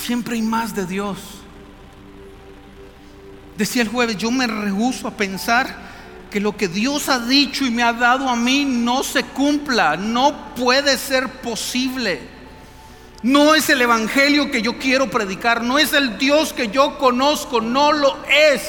Siempre 0.05 0.35
hay 0.35 0.43
más 0.43 0.75
de 0.75 0.87
Dios. 0.87 1.19
Decía 3.57 3.83
el 3.83 3.89
jueves, 3.89 4.17
yo 4.17 4.31
me 4.31 4.47
rehuso 4.47 5.09
a 5.09 5.13
pensar 5.13 5.85
que 6.31 6.41
lo 6.41 6.57
que 6.57 6.69
Dios 6.69 7.09
ha 7.09 7.21
dicho 7.21 7.65
y 7.65 7.71
me 7.71 7.83
ha 7.83 7.93
dado 7.93 8.29
a 8.29 8.37
mí 8.37 8.65
no 8.65 9.03
se 9.03 9.23
cumpla, 9.23 9.97
no 9.97 10.55
puede 10.55 10.99
ser 10.99 11.29
posible. 11.41 12.21
No 13.23 13.55
es 13.55 13.71
el 13.71 13.81
evangelio 13.81 14.51
que 14.51 14.61
yo 14.61 14.79
quiero 14.79 15.11
predicar, 15.11 15.63
no 15.63 15.79
es 15.79 15.95
el 15.95 16.19
Dios 16.19 16.53
que 16.53 16.69
yo 16.69 16.99
conozco, 16.99 17.61
no 17.61 17.93
lo 17.93 18.19
es. 18.27 18.63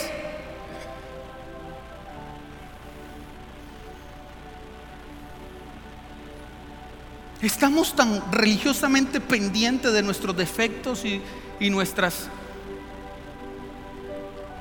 Estamos 7.42 7.96
tan 7.96 8.32
religiosamente 8.32 9.20
pendientes 9.20 9.92
de 9.92 10.02
nuestros 10.02 10.36
defectos 10.36 11.04
y, 11.06 11.22
nuestras 11.70 12.28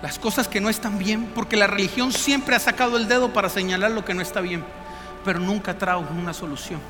las 0.03 0.19
cosas 0.19 0.49
que 0.49 0.61
no 0.61 0.69
están 0.69 0.99
bien, 0.99 1.31
porque 1.35 1.57
la 1.57 1.67
religión 1.67 2.13
siempre 2.13 2.55
ha 2.55 2.59
sacado 2.59 2.97
el 2.99 3.09
dedo 3.09 3.33
para 3.33 3.49
señalar 3.49 3.91
lo 3.91 4.05
que 4.05 4.13
no 4.13 4.21
está 4.21 4.41
bien, 4.41 4.65
pero 5.25 5.39
nunca 5.39 5.79
trajo 5.79 6.05
una 6.15 6.35
solución. 6.35 6.81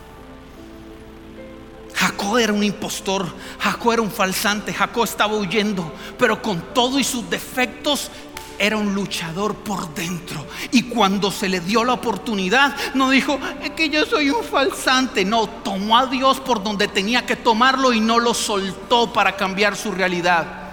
Jacob 1.94 2.38
era 2.38 2.52
un 2.52 2.64
impostor, 2.64 3.26
Jacob 3.60 3.92
era 3.92 4.02
un 4.02 4.10
falsante, 4.10 4.74
Jacob 4.74 5.04
estaba 5.04 5.34
huyendo, 5.36 5.92
pero 6.18 6.42
con 6.42 6.60
todo 6.74 6.98
y 6.98 7.04
sus 7.04 7.28
defectos 7.30 8.10
era 8.58 8.76
un 8.76 8.94
luchador 8.94 9.54
por 9.56 9.94
dentro. 9.94 10.46
Y 10.70 10.84
cuando 10.84 11.30
se 11.30 11.48
le 11.48 11.60
dio 11.60 11.84
la 11.84 11.94
oportunidad, 11.94 12.74
no 12.94 13.10
dijo, 13.10 13.38
es 13.62 13.70
que 13.70 13.88
yo 13.88 14.04
soy 14.06 14.30
un 14.30 14.44
falsante. 14.44 15.24
No, 15.24 15.46
tomó 15.46 15.98
a 15.98 16.06
Dios 16.06 16.40
por 16.40 16.62
donde 16.62 16.88
tenía 16.88 17.26
que 17.26 17.36
tomarlo 17.36 17.92
y 17.92 18.00
no 18.00 18.18
lo 18.18 18.34
soltó 18.34 19.12
para 19.12 19.36
cambiar 19.36 19.76
su 19.76 19.92
realidad. 19.92 20.64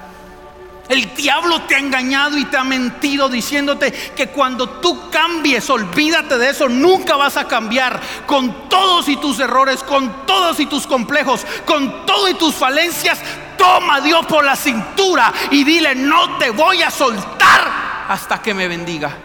El 0.91 1.15
diablo 1.15 1.61
te 1.61 1.75
ha 1.75 1.79
engañado 1.79 2.37
y 2.37 2.43
te 2.43 2.57
ha 2.57 2.65
mentido 2.65 3.29
diciéndote 3.29 3.93
que 4.13 4.27
cuando 4.27 4.67
tú 4.67 5.09
cambies, 5.09 5.69
olvídate 5.69 6.37
de 6.37 6.49
eso, 6.49 6.67
nunca 6.67 7.15
vas 7.15 7.37
a 7.37 7.47
cambiar. 7.47 8.01
Con 8.25 8.67
todos 8.67 9.07
y 9.07 9.15
tus 9.15 9.39
errores, 9.39 9.83
con 9.83 10.25
todos 10.25 10.59
y 10.59 10.65
tus 10.65 10.85
complejos, 10.85 11.45
con 11.65 12.05
todo 12.05 12.27
y 12.27 12.33
tus 12.33 12.55
falencias, 12.55 13.19
toma 13.61 13.95
a 13.97 14.01
Dios 14.01 14.25
por 14.25 14.43
la 14.43 14.55
cintura 14.55 15.31
y 15.51 15.63
dile, 15.63 15.93
no 15.93 16.37
te 16.39 16.49
voy 16.49 16.81
a 16.81 16.89
soltar 16.89 18.05
hasta 18.09 18.41
que 18.41 18.55
me 18.55 18.67
bendiga. 18.67 19.15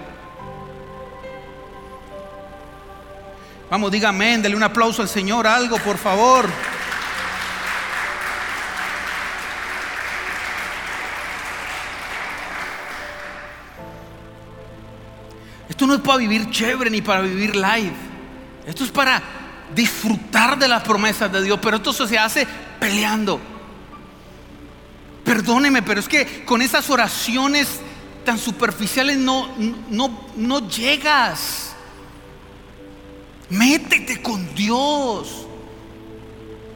Vamos, 3.71 3.91
dígame, 3.91 4.27
amén, 4.27 4.43
dele 4.43 4.55
un 4.55 4.63
aplauso 4.63 5.01
al 5.01 5.09
Señor, 5.09 5.47
algo, 5.47 5.79
por 5.79 5.97
favor. 5.97 6.47
Esto 15.69 15.87
no 15.87 15.95
es 15.95 16.01
para 16.01 16.19
vivir 16.19 16.51
chévere 16.51 16.91
ni 16.91 17.01
para 17.01 17.23
vivir 17.23 17.57
live. 17.57 17.95
Esto 18.67 18.85
es 18.85 18.91
para 18.91 19.23
disfrutar 19.75 20.59
de 20.59 20.69
las 20.69 20.83
promesas 20.83 21.33
de 21.33 21.43
Dios, 21.43 21.59
pero 21.63 21.79
esto 21.79 21.93
se 21.93 22.19
hace 22.19 22.47
peleando. 22.79 23.56
Perdóneme, 25.27 25.83
pero 25.83 25.99
es 25.99 26.09
que 26.09 26.45
con 26.45 26.63
esas 26.63 26.89
oraciones 26.89 27.67
tan 28.25 28.39
superficiales 28.39 29.17
no, 29.17 29.49
no, 29.91 30.29
no 30.37 30.69
llegas. 30.69 31.73
Métete 33.51 34.23
con 34.23 34.55
Dios. 34.55 35.49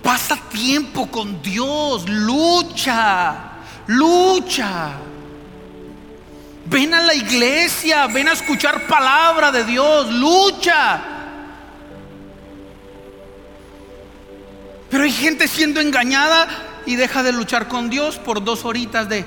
Pasa 0.03 0.37
tiempo 0.51 1.09
con 1.09 1.41
Dios. 1.41 2.09
Lucha. 2.09 3.53
Lucha. 3.87 4.95
Ven 6.67 6.93
a 6.93 7.03
la 7.03 7.15
iglesia, 7.15 8.09
ven 8.09 8.29
a 8.29 8.33
escuchar 8.33 8.89
palabra 8.89 9.53
de 9.53 9.65
Dios, 9.65 10.13
lucha. 10.13 11.01
Pero 14.91 15.05
hay 15.05 15.13
gente 15.13 15.47
siendo 15.47 15.81
engañada 15.81 16.70
y 16.91 16.97
deja 16.97 17.23
de 17.23 17.31
luchar 17.31 17.69
con 17.69 17.89
Dios 17.89 18.19
por 18.19 18.43
dos 18.43 18.65
horitas 18.65 19.09
de, 19.09 19.25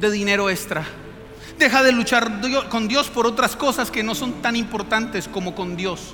de 0.00 0.10
dinero 0.10 0.50
extra. 0.50 0.84
Deja 1.60 1.84
de 1.84 1.92
luchar 1.92 2.40
con 2.68 2.88
Dios 2.88 3.08
por 3.08 3.24
otras 3.24 3.54
cosas 3.54 3.88
que 3.88 4.02
no 4.02 4.16
son 4.16 4.42
tan 4.42 4.56
importantes 4.56 5.28
como 5.28 5.54
con 5.54 5.76
Dios. 5.76 6.12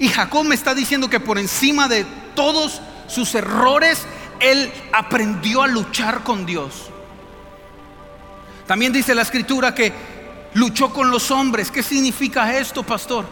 Y 0.00 0.08
Jacob 0.08 0.44
me 0.44 0.56
está 0.56 0.74
diciendo 0.74 1.08
que 1.08 1.20
por 1.20 1.38
encima 1.38 1.86
de 1.86 2.04
todos 2.34 2.82
sus 3.06 3.36
errores, 3.36 4.04
él 4.40 4.72
aprendió 4.92 5.62
a 5.62 5.68
luchar 5.68 6.24
con 6.24 6.44
Dios. 6.44 6.90
También 8.66 8.92
dice 8.92 9.14
la 9.14 9.22
escritura 9.22 9.76
que 9.76 9.92
luchó 10.54 10.92
con 10.92 11.08
los 11.08 11.30
hombres. 11.30 11.70
¿Qué 11.70 11.84
significa 11.84 12.58
esto, 12.58 12.82
pastor? 12.82 13.26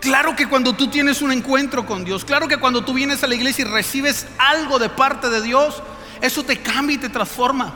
Claro 0.00 0.34
que 0.34 0.48
cuando 0.48 0.72
tú 0.72 0.88
tienes 0.88 1.20
un 1.20 1.30
encuentro 1.30 1.84
con 1.84 2.04
Dios, 2.04 2.24
claro 2.24 2.48
que 2.48 2.56
cuando 2.56 2.82
tú 2.82 2.94
vienes 2.94 3.22
a 3.22 3.26
la 3.26 3.34
iglesia 3.34 3.66
y 3.66 3.68
recibes 3.68 4.26
algo 4.38 4.78
de 4.78 4.88
parte 4.88 5.28
de 5.28 5.42
Dios, 5.42 5.82
eso 6.22 6.42
te 6.42 6.58
cambia 6.58 6.96
y 6.96 6.98
te 6.98 7.10
transforma. 7.10 7.74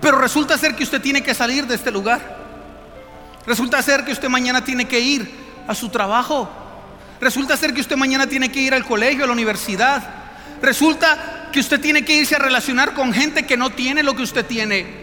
Pero 0.00 0.18
resulta 0.18 0.58
ser 0.58 0.74
que 0.74 0.82
usted 0.82 1.00
tiene 1.00 1.22
que 1.22 1.34
salir 1.34 1.66
de 1.68 1.76
este 1.76 1.92
lugar. 1.92 2.42
Resulta 3.46 3.80
ser 3.80 4.04
que 4.04 4.12
usted 4.12 4.28
mañana 4.28 4.64
tiene 4.64 4.86
que 4.86 4.98
ir 4.98 5.32
a 5.68 5.74
su 5.74 5.88
trabajo. 5.88 6.50
Resulta 7.20 7.56
ser 7.56 7.72
que 7.72 7.80
usted 7.80 7.96
mañana 7.96 8.26
tiene 8.26 8.50
que 8.50 8.60
ir 8.60 8.74
al 8.74 8.84
colegio, 8.84 9.22
a 9.22 9.26
la 9.28 9.32
universidad. 9.32 10.02
Resulta 10.60 11.48
que 11.52 11.60
usted 11.60 11.80
tiene 11.80 12.04
que 12.04 12.14
irse 12.14 12.34
a 12.34 12.40
relacionar 12.40 12.94
con 12.94 13.12
gente 13.12 13.46
que 13.46 13.56
no 13.56 13.70
tiene 13.70 14.02
lo 14.02 14.16
que 14.16 14.22
usted 14.22 14.44
tiene. 14.44 15.02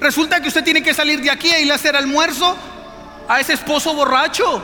Resulta 0.00 0.40
que 0.40 0.48
usted 0.48 0.64
tiene 0.64 0.82
que 0.82 0.92
salir 0.92 1.22
de 1.22 1.30
aquí 1.30 1.48
e 1.48 1.62
ir 1.62 1.72
a 1.72 1.76
hacer 1.76 1.96
almuerzo 1.96 2.56
a 3.28 3.40
ese 3.40 3.54
esposo 3.54 3.94
borracho. 3.94 4.62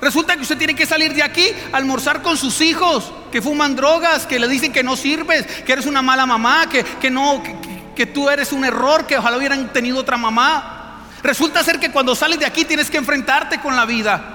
Resulta 0.00 0.36
que 0.36 0.42
usted 0.42 0.58
tiene 0.58 0.74
que 0.74 0.86
salir 0.86 1.14
de 1.14 1.22
aquí 1.22 1.48
almorzar 1.72 2.22
con 2.22 2.36
sus 2.36 2.60
hijos 2.60 3.12
que 3.32 3.40
fuman 3.40 3.76
drogas, 3.76 4.26
que 4.26 4.38
le 4.38 4.48
dicen 4.48 4.72
que 4.72 4.82
no 4.82 4.96
sirves, 4.96 5.46
que 5.46 5.72
eres 5.72 5.86
una 5.86 6.02
mala 6.02 6.26
mamá, 6.26 6.68
que, 6.68 6.84
que 6.84 7.10
no, 7.10 7.42
que, 7.42 7.56
que 7.94 8.06
tú 8.06 8.28
eres 8.28 8.52
un 8.52 8.64
error, 8.64 9.06
que 9.06 9.16
ojalá 9.16 9.38
hubieran 9.38 9.72
tenido 9.72 9.98
otra 9.98 10.16
mamá. 10.16 11.02
Resulta 11.22 11.64
ser 11.64 11.80
que 11.80 11.90
cuando 11.90 12.14
sales 12.14 12.38
de 12.38 12.46
aquí 12.46 12.64
tienes 12.64 12.90
que 12.90 12.98
enfrentarte 12.98 13.58
con 13.60 13.74
la 13.74 13.86
vida. 13.86 14.32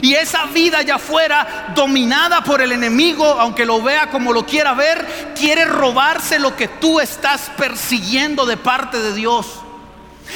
Y 0.00 0.14
esa 0.14 0.46
vida 0.46 0.82
ya 0.82 0.98
fuera 0.98 1.72
dominada 1.74 2.42
por 2.42 2.60
el 2.60 2.72
enemigo, 2.72 3.24
aunque 3.24 3.66
lo 3.66 3.82
vea 3.82 4.10
como 4.10 4.32
lo 4.32 4.46
quiera 4.46 4.74
ver, 4.74 5.34
quiere 5.36 5.64
robarse 5.64 6.38
lo 6.38 6.56
que 6.56 6.68
tú 6.68 7.00
estás 7.00 7.50
persiguiendo 7.56 8.46
de 8.46 8.56
parte 8.56 9.00
de 9.00 9.12
Dios. 9.12 9.60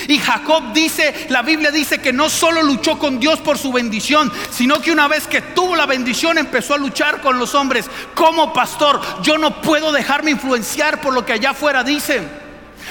Y 0.09 0.19
Jacob 0.19 0.73
dice, 0.73 1.27
la 1.29 1.43
Biblia 1.43 1.71
dice 1.71 1.99
que 1.99 2.13
no 2.13 2.29
solo 2.29 2.63
luchó 2.63 2.99
con 2.99 3.19
Dios 3.19 3.41
por 3.41 3.59
su 3.59 3.73
bendición, 3.73 4.33
sino 4.51 4.81
que 4.81 4.93
una 4.93 5.09
vez 5.09 5.27
que 5.27 5.41
tuvo 5.41 5.77
la 5.77 5.87
bendición 5.87 6.39
empezó 6.39 6.75
a 6.75 6.79
luchar 6.79 7.21
con 7.21 7.39
los 7.39 7.55
hombres. 7.55 7.87
Como 8.15 8.53
pastor, 8.53 9.01
yo 9.23 9.39
no 9.39 9.61
puedo 9.63 9.93
dejarme 9.93 10.31
influenciar 10.31 11.01
por 11.01 11.13
lo 11.13 11.25
que 11.25 11.33
allá 11.33 11.51
afuera 11.51 11.85
dicen. 11.85 12.45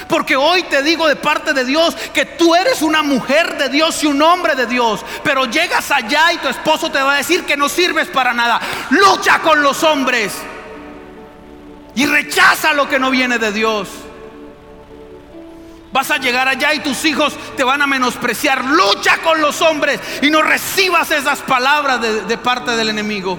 Porque 0.08 0.36
hoy 0.36 0.64
te 0.64 0.82
digo 0.82 1.06
de 1.06 1.16
parte 1.16 1.52
de 1.52 1.64
Dios 1.64 1.94
que 2.12 2.24
tú 2.26 2.54
eres 2.54 2.82
una 2.82 3.02
mujer 3.02 3.56
de 3.56 3.68
Dios 3.68 4.02
y 4.02 4.06
un 4.06 4.20
hombre 4.22 4.54
de 4.54 4.66
Dios. 4.66 5.04
Pero 5.22 5.46
llegas 5.46 5.90
allá 5.90 6.32
y 6.32 6.38
tu 6.38 6.48
esposo 6.48 6.90
te 6.90 7.00
va 7.00 7.14
a 7.14 7.18
decir 7.18 7.44
que 7.44 7.56
no 7.56 7.68
sirves 7.68 8.08
para 8.08 8.32
nada. 8.32 8.60
Lucha 8.90 9.40
con 9.40 9.62
los 9.62 9.82
hombres. 9.82 10.32
Y 11.94 12.06
rechaza 12.06 12.72
lo 12.72 12.88
que 12.88 12.98
no 12.98 13.10
viene 13.10 13.38
de 13.38 13.52
Dios. 13.52 13.88
Vas 15.94 16.10
a 16.10 16.18
llegar 16.18 16.48
allá 16.48 16.74
y 16.74 16.80
tus 16.80 17.04
hijos 17.04 17.34
te 17.56 17.62
van 17.62 17.80
a 17.80 17.86
menospreciar. 17.86 18.64
Lucha 18.64 19.18
con 19.22 19.40
los 19.40 19.62
hombres 19.62 20.00
y 20.22 20.28
no 20.28 20.42
recibas 20.42 21.08
esas 21.12 21.38
palabras 21.42 22.00
de, 22.26 22.36
parte 22.36 22.72
del 22.72 22.88
enemigo. 22.88 23.38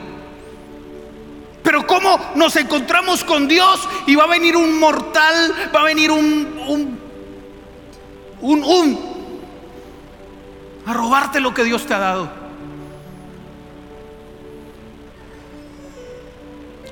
Pero 1.61 1.85
¿cómo 1.85 2.31
nos 2.35 2.55
encontramos 2.55 3.25
con 3.25 3.49
Dios 3.49 3.85
y 4.07 4.15
va 4.15 4.23
a 4.23 4.27
venir 4.27 4.55
un 4.55 4.79
mortal, 4.79 5.53
va 5.75 5.81
a 5.81 5.83
venir 5.83 6.09
un, 6.11 6.57
un, 6.65 6.99
un, 8.39 8.63
un, 8.63 9.41
a 10.85 10.93
robarte 10.93 11.41
lo 11.41 11.53
que 11.53 11.65
Dios 11.65 11.85
te 11.85 11.93
ha 11.93 11.99
dado? 11.99 12.29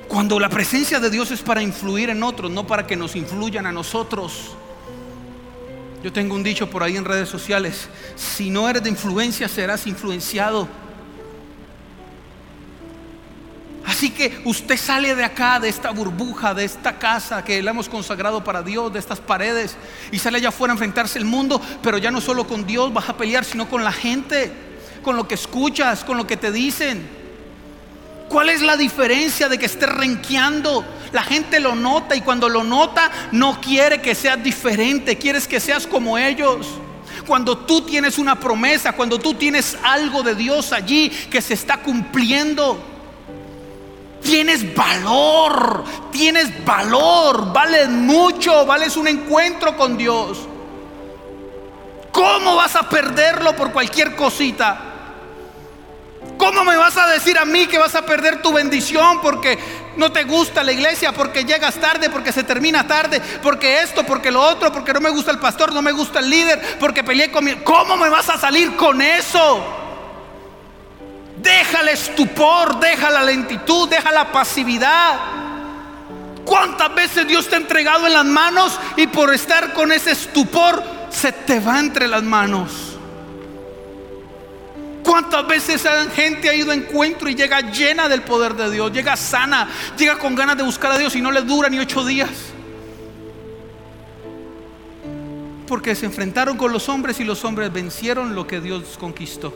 Cuando 0.08 0.38
la 0.38 0.50
presencia 0.50 1.00
de 1.00 1.08
Dios 1.08 1.30
es 1.30 1.40
para 1.40 1.62
influir 1.62 2.10
en 2.10 2.22
otros, 2.22 2.50
no 2.50 2.66
para 2.66 2.86
que 2.86 2.96
nos 2.96 3.16
influyan 3.16 3.64
a 3.64 3.72
nosotros. 3.72 4.58
Yo 6.04 6.12
tengo 6.12 6.34
un 6.34 6.42
dicho 6.42 6.68
por 6.68 6.82
ahí 6.82 6.98
en 6.98 7.04
redes 7.06 7.30
sociales, 7.30 7.88
si 8.14 8.50
no 8.50 8.68
eres 8.68 8.82
de 8.82 8.90
influencia 8.90 9.48
serás 9.48 9.86
influenciado. 9.86 10.68
Así 13.86 14.10
que 14.10 14.42
usted 14.44 14.76
sale 14.76 15.14
de 15.14 15.24
acá, 15.24 15.58
de 15.58 15.70
esta 15.70 15.92
burbuja, 15.92 16.52
de 16.52 16.66
esta 16.66 16.98
casa 16.98 17.42
que 17.42 17.62
le 17.62 17.70
hemos 17.70 17.88
consagrado 17.88 18.44
para 18.44 18.62
Dios, 18.62 18.92
de 18.92 18.98
estas 18.98 19.18
paredes, 19.18 19.78
y 20.12 20.18
sale 20.18 20.36
allá 20.36 20.50
afuera 20.50 20.72
a 20.72 20.74
enfrentarse 20.74 21.18
al 21.18 21.24
mundo, 21.24 21.58
pero 21.82 21.96
ya 21.96 22.10
no 22.10 22.20
solo 22.20 22.46
con 22.46 22.66
Dios 22.66 22.92
vas 22.92 23.08
a 23.08 23.16
pelear, 23.16 23.42
sino 23.46 23.66
con 23.66 23.82
la 23.82 23.92
gente, 23.92 24.52
con 25.02 25.16
lo 25.16 25.26
que 25.26 25.36
escuchas, 25.36 26.04
con 26.04 26.18
lo 26.18 26.26
que 26.26 26.36
te 26.36 26.52
dicen. 26.52 27.23
¿Cuál 28.28 28.50
es 28.50 28.62
la 28.62 28.76
diferencia 28.76 29.48
de 29.48 29.58
que 29.58 29.66
estés 29.66 29.88
renqueando 29.88 30.84
La 31.12 31.22
gente 31.22 31.60
lo 31.60 31.74
nota 31.74 32.16
y 32.16 32.22
cuando 32.22 32.48
lo 32.48 32.64
nota 32.64 33.10
no 33.30 33.60
quiere 33.60 34.00
que 34.00 34.14
seas 34.14 34.42
diferente, 34.42 35.16
quieres 35.16 35.46
que 35.46 35.60
seas 35.60 35.86
como 35.86 36.18
ellos. 36.18 36.66
Cuando 37.26 37.58
tú 37.58 37.82
tienes 37.82 38.18
una 38.18 38.38
promesa, 38.38 38.92
cuando 38.92 39.18
tú 39.18 39.34
tienes 39.34 39.78
algo 39.84 40.22
de 40.22 40.34
Dios 40.34 40.72
allí 40.72 41.08
que 41.08 41.40
se 41.40 41.54
está 41.54 41.78
cumpliendo, 41.78 42.78
tienes 44.22 44.74
valor, 44.74 45.84
tienes 46.10 46.64
valor, 46.64 47.52
vales 47.52 47.88
mucho, 47.88 48.66
vales 48.66 48.96
un 48.96 49.06
encuentro 49.06 49.76
con 49.76 49.96
Dios. 49.96 50.40
¿Cómo 52.10 52.56
vas 52.56 52.74
a 52.74 52.88
perderlo 52.88 53.54
por 53.54 53.72
cualquier 53.72 54.16
cosita? 54.16 54.93
¿Cómo 56.38 56.64
me 56.64 56.76
vas 56.76 56.96
a 56.96 57.06
decir 57.06 57.38
a 57.38 57.44
mí 57.44 57.66
que 57.66 57.78
vas 57.78 57.94
a 57.94 58.04
perder 58.04 58.42
tu 58.42 58.52
bendición 58.52 59.20
porque 59.20 59.58
no 59.96 60.10
te 60.10 60.24
gusta 60.24 60.64
la 60.64 60.72
iglesia, 60.72 61.12
porque 61.12 61.44
llegas 61.44 61.76
tarde, 61.76 62.10
porque 62.10 62.32
se 62.32 62.42
termina 62.42 62.86
tarde, 62.86 63.20
porque 63.42 63.80
esto, 63.80 64.04
porque 64.04 64.30
lo 64.30 64.40
otro, 64.40 64.72
porque 64.72 64.92
no 64.92 65.00
me 65.00 65.10
gusta 65.10 65.30
el 65.30 65.38
pastor, 65.38 65.72
no 65.72 65.82
me 65.82 65.92
gusta 65.92 66.18
el 66.18 66.30
líder, 66.30 66.78
porque 66.80 67.04
peleé 67.04 67.30
con 67.30 67.44
mi... 67.44 67.54
¿Cómo 67.56 67.96
me 67.96 68.08
vas 68.08 68.28
a 68.28 68.38
salir 68.38 68.74
con 68.76 69.00
eso? 69.00 69.64
Deja 71.36 71.80
el 71.80 71.88
estupor, 71.88 72.80
deja 72.80 73.10
la 73.10 73.22
lentitud, 73.22 73.88
deja 73.88 74.10
la 74.10 74.32
pasividad. 74.32 75.20
¿Cuántas 76.44 76.94
veces 76.94 77.26
Dios 77.26 77.48
te 77.48 77.54
ha 77.54 77.58
entregado 77.58 78.06
en 78.06 78.12
las 78.12 78.24
manos 78.24 78.78
y 78.96 79.06
por 79.06 79.32
estar 79.32 79.72
con 79.72 79.92
ese 79.92 80.10
estupor 80.12 80.82
se 81.10 81.32
te 81.32 81.60
va 81.60 81.78
entre 81.78 82.08
las 82.08 82.22
manos? 82.22 82.93
¿Cuántas 85.04 85.46
veces 85.46 85.86
gente 86.14 86.48
ha 86.48 86.54
ido 86.54 86.70
a 86.70 86.74
encuentro 86.74 87.28
y 87.28 87.34
llega 87.34 87.60
llena 87.60 88.08
del 88.08 88.22
poder 88.22 88.54
de 88.54 88.70
Dios? 88.70 88.90
Llega 88.90 89.16
sana, 89.16 89.68
llega 89.98 90.18
con 90.18 90.34
ganas 90.34 90.56
de 90.56 90.62
buscar 90.62 90.92
a 90.92 90.98
Dios 90.98 91.14
y 91.14 91.20
no 91.20 91.30
le 91.30 91.42
dura 91.42 91.68
ni 91.68 91.78
ocho 91.78 92.04
días. 92.04 92.30
Porque 95.68 95.94
se 95.94 96.06
enfrentaron 96.06 96.56
con 96.56 96.72
los 96.72 96.88
hombres 96.88 97.20
y 97.20 97.24
los 97.24 97.44
hombres 97.44 97.70
vencieron 97.70 98.34
lo 98.34 98.46
que 98.46 98.60
Dios 98.60 98.96
conquistó. 98.98 99.54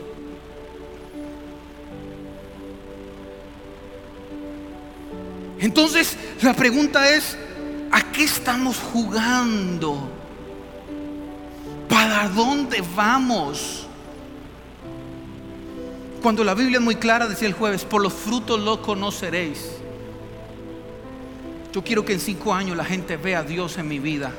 Entonces 5.58 6.16
la 6.42 6.52
pregunta 6.52 7.08
es, 7.08 7.38
¿a 7.90 8.02
qué 8.12 8.24
estamos 8.24 8.76
jugando? 8.76 10.12
¿Para 11.88 12.28
dónde 12.28 12.84
vamos? 12.94 13.87
Cuando 16.28 16.44
la 16.44 16.52
Biblia 16.52 16.76
es 16.76 16.84
muy 16.84 16.96
clara, 16.96 17.26
decía 17.26 17.48
el 17.48 17.54
jueves, 17.54 17.86
por 17.86 18.02
los 18.02 18.12
frutos 18.12 18.60
lo 18.60 18.82
conoceréis. 18.82 19.70
Yo 21.72 21.82
quiero 21.82 22.04
que 22.04 22.12
en 22.12 22.20
cinco 22.20 22.52
años 22.52 22.76
la 22.76 22.84
gente 22.84 23.16
vea 23.16 23.38
a 23.38 23.42
Dios 23.44 23.78
en 23.78 23.88
mi 23.88 23.98
vida. 23.98 24.30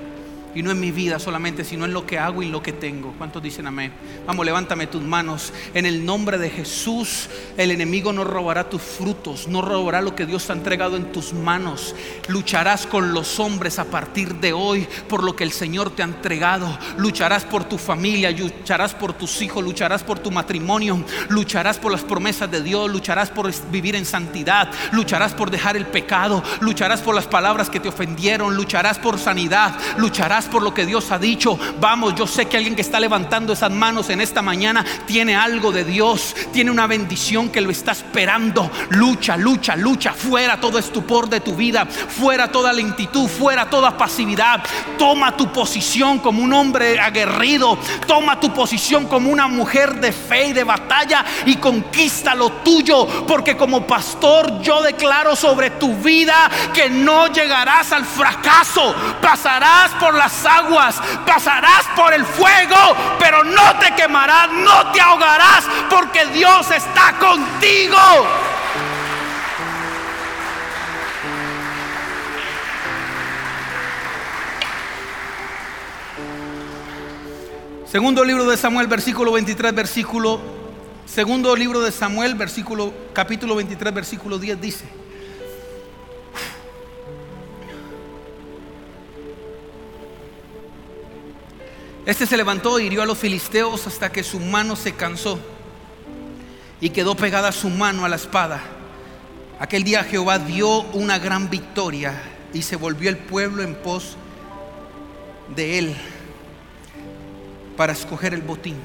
Y 0.60 0.62
no 0.62 0.72
en 0.72 0.80
mi 0.82 0.91
vida 0.91 1.19
solamente, 1.19 1.63
sino 1.63 1.86
en 1.86 1.93
lo 1.93 2.06
que 2.06 2.19
hago 2.19 2.43
y 2.43 2.48
en 2.48 2.52
lo 2.52 2.62
que 2.62 2.74
tengo. 2.74 3.13
¿Cuántos 3.17 3.41
dicen 3.41 3.65
amén? 3.65 3.93
Vamos, 4.28 4.45
levántame 4.45 4.88
tus 4.88 5.02
manos. 5.02 5.54
En 5.74 5.86
el 5.86 6.06
nombre 6.06 6.38
de 6.38 6.50
Jesús, 6.50 7.30
el 7.56 7.72
enemigo 7.72 8.12
no 8.12 8.26
robará 8.26 8.69
tus 8.69 8.82
frutos, 8.82 9.48
no 9.48 9.62
robará 9.62 10.02
lo 10.02 10.17
que 10.17 10.26
Dios 10.26 10.50
ha 10.50 10.54
entregado 10.54 10.98
en 10.98 11.13
tus 11.13 11.32
manos. 11.32 11.95
Lucharás 12.28 12.88
con 12.88 13.13
los 13.13 13.39
hombres 13.39 13.80
a 13.80 13.86
partir 13.86 14.36
de 14.36 14.52
hoy 14.52 14.86
por 15.08 15.24
lo 15.24 15.34
que 15.34 15.45
el 15.45 15.54
Señor 15.54 15.91
te 15.91 16.02
ha 16.02 16.06
entregado. 16.06 16.78
Lucharás 16.98 17.45
por 17.45 17.63
tu 17.63 17.78
familia, 17.78 18.30
lucharás 18.30 18.93
por 18.93 19.13
tus 19.13 19.41
hijos, 19.41 19.63
lucharás 19.63 20.04
por 20.04 20.19
tu 20.19 20.30
matrimonio, 20.30 21.06
lucharás 21.30 21.78
por 21.78 21.93
las 21.93 22.02
promesas 22.02 22.52
de 22.52 22.62
Dios, 22.62 22.91
lucharás 22.91 23.30
por 23.30 23.50
vivir 23.72 23.95
en 23.95 24.06
santidad, 24.06 24.69
lucharás 24.91 25.34
por 25.34 25.52
dejar 25.52 25.78
el 25.78 25.86
pecado, 25.86 26.43
lucharás 26.60 27.00
por 27.00 27.15
las 27.15 27.28
palabras 27.28 27.69
que 27.69 27.80
te 27.80 27.88
ofendieron, 27.88 28.58
lucharás 28.58 29.00
por 29.00 29.17
sanidad, 29.17 29.80
lucharás 29.95 30.48
por 30.49 30.62
lo 30.62 30.73
que 30.73 30.85
Dios 30.85 31.12
ha 31.12 31.19
dicho. 31.19 31.57
Vamos, 31.79 32.15
yo 32.15 32.27
sé 32.27 32.47
que 32.47 32.57
alguien 32.57 32.75
que 32.75 32.81
está 32.81 32.99
levantando 32.99 33.53
esas 33.53 33.71
manos 33.71 34.09
en 34.09 34.21
esta 34.21 34.41
mañana 34.41 34.85
tiene 35.05 35.35
algo 35.35 35.71
de 35.71 35.83
Dios, 35.83 36.35
tiene 36.51 36.71
una 36.71 36.88
bendición 36.88 37.49
que 37.49 37.62
lo 37.62 37.69
está 37.69 37.91
esperando. 37.91 38.69
Lucha, 38.89 39.38
lucha, 39.38 39.75
lucha. 39.75 40.13
Fuera 40.13 40.59
todo 40.59 40.79
estupor 40.79 41.29
de 41.29 41.39
tu 41.39 41.55
vida, 41.55 41.85
fuera 41.85 42.51
toda 42.51 42.73
lentitud, 42.73 43.27
fuera 43.27 43.69
toda 43.69 43.97
pasividad. 43.97 44.63
Toma 44.97 45.35
tu 45.35 45.51
posición 45.51 46.19
como 46.19 46.43
un 46.43 46.53
hombre 46.53 46.99
aguerrido. 46.99 47.77
Toma 48.07 48.39
tu 48.39 48.53
posición 48.53 49.05
como 49.05 49.29
una 49.29 49.47
mujer 49.47 49.99
de 49.99 50.12
fe 50.12 50.47
y 50.47 50.53
de 50.53 50.63
batalla 50.63 51.25
y 51.45 51.55
conquista 51.55 52.35
lo 52.35 52.51
tuyo. 52.63 53.07
Porque 53.27 53.57
como 53.57 53.85
pastor 53.85 54.62
yo 54.62 54.81
declaro 54.81 55.35
sobre 55.35 55.71
tu 55.71 55.95
vida 55.95 56.49
que 56.73 56.89
no 56.89 57.27
llegarás 57.27 57.91
al 57.91 58.05
fracaso. 58.05 58.95
Pasarás 59.21 59.91
por 59.99 60.13
la 60.13 60.28
aguas, 60.45 61.01
pasarás 61.25 61.85
por 61.95 62.13
el 62.13 62.25
fuego, 62.25 62.95
pero 63.19 63.43
no 63.43 63.79
te 63.79 63.93
quemarás, 63.95 64.51
no 64.51 64.91
te 64.91 65.01
ahogarás, 65.01 65.65
porque 65.89 66.25
Dios 66.27 66.69
está 66.71 67.13
contigo. 67.19 67.97
Segundo 77.89 78.23
libro 78.23 78.45
de 78.45 78.55
Samuel, 78.55 78.85
versículo 78.85 79.31
23, 79.31 79.73
versículo. 79.73 80.39
Segundo 81.07 81.55
libro 81.55 81.81
de 81.81 81.91
Samuel, 81.91 82.35
versículo, 82.35 82.93
capítulo 83.13 83.55
23, 83.55 83.91
versículo 83.91 84.37
10 84.37 84.61
dice. 84.61 84.98
Este 92.10 92.26
se 92.26 92.38
levantó 92.38 92.80
y 92.80 92.88
hirió 92.88 93.04
a 93.04 93.06
los 93.06 93.19
filisteos 93.19 93.86
hasta 93.86 94.12
que 94.12 94.24
su 94.24 94.39
mano 94.39 94.76
se 94.76 94.93
cansó 94.93 95.38
y 96.82 96.89
quedó 96.89 97.13
pegada 97.13 97.52
su 97.52 97.69
mano 97.69 98.04
a 98.04 98.10
la 98.10 98.15
espada. 98.15 98.62
Aquel 99.60 99.84
día 99.84 100.04
Jehová 100.04 100.39
dio 100.39 100.82
una 100.93 101.19
gran 101.19 101.52
victoria 101.52 102.19
y 102.52 102.63
se 102.63 102.78
volvió 102.78 103.12
el 103.12 103.17
pueblo 103.19 103.62
en 103.62 103.76
pos 103.76 104.17
de 105.56 105.78
él 105.78 105.95
para 107.78 107.93
escoger 107.93 108.34
el 108.34 108.41
botín. 108.41 108.78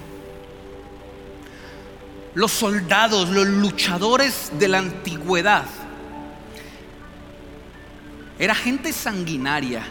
Los 2.34 2.52
soldados, 2.52 3.30
los 3.30 3.46
luchadores 3.46 4.52
de 4.58 4.68
la 4.68 4.80
antigüedad, 4.80 5.64
era 8.38 8.54
gente 8.54 8.92
sanguinaria 8.92 9.82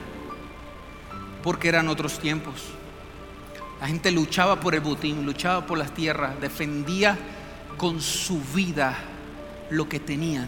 porque 1.42 1.70
eran 1.70 1.88
otros 1.88 2.20
tiempos. 2.20 2.62
La 3.84 3.90
gente 3.90 4.12
luchaba 4.12 4.62
por 4.62 4.76
el 4.76 4.80
botín, 4.80 5.26
luchaba 5.26 5.66
por 5.66 5.78
las 5.78 5.94
tierras, 5.94 6.40
defendía 6.40 7.18
con 7.76 8.00
su 8.00 8.40
vida 8.40 8.96
lo 9.72 9.90
que 9.90 10.00
tenían. 10.00 10.48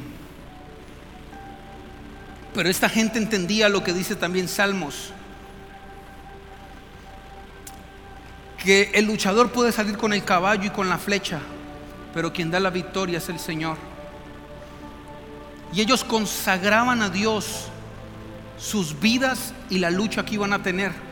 Pero 2.54 2.70
esta 2.70 2.88
gente 2.88 3.18
entendía 3.18 3.68
lo 3.68 3.84
que 3.84 3.92
dice 3.92 4.16
también 4.16 4.48
Salmos, 4.48 5.12
que 8.64 8.92
el 8.94 9.04
luchador 9.04 9.52
puede 9.52 9.74
salir 9.74 9.98
con 9.98 10.14
el 10.14 10.24
caballo 10.24 10.68
y 10.68 10.70
con 10.70 10.88
la 10.88 10.98
flecha, 10.98 11.42
pero 12.14 12.32
quien 12.32 12.50
da 12.50 12.62
la 12.62 12.70
victoria 12.70 13.18
es 13.18 13.28
el 13.28 13.40
Señor. 13.40 13.76
Y 15.74 15.82
ellos 15.82 16.06
consagraban 16.06 17.02
a 17.02 17.10
Dios 17.10 17.68
sus 18.58 18.98
vidas 18.98 19.54
y 19.70 19.80
la 19.80 19.92
lucha 19.92 20.24
que 20.24 20.36
iban 20.36 20.54
a 20.54 20.64
tener. 20.64 21.05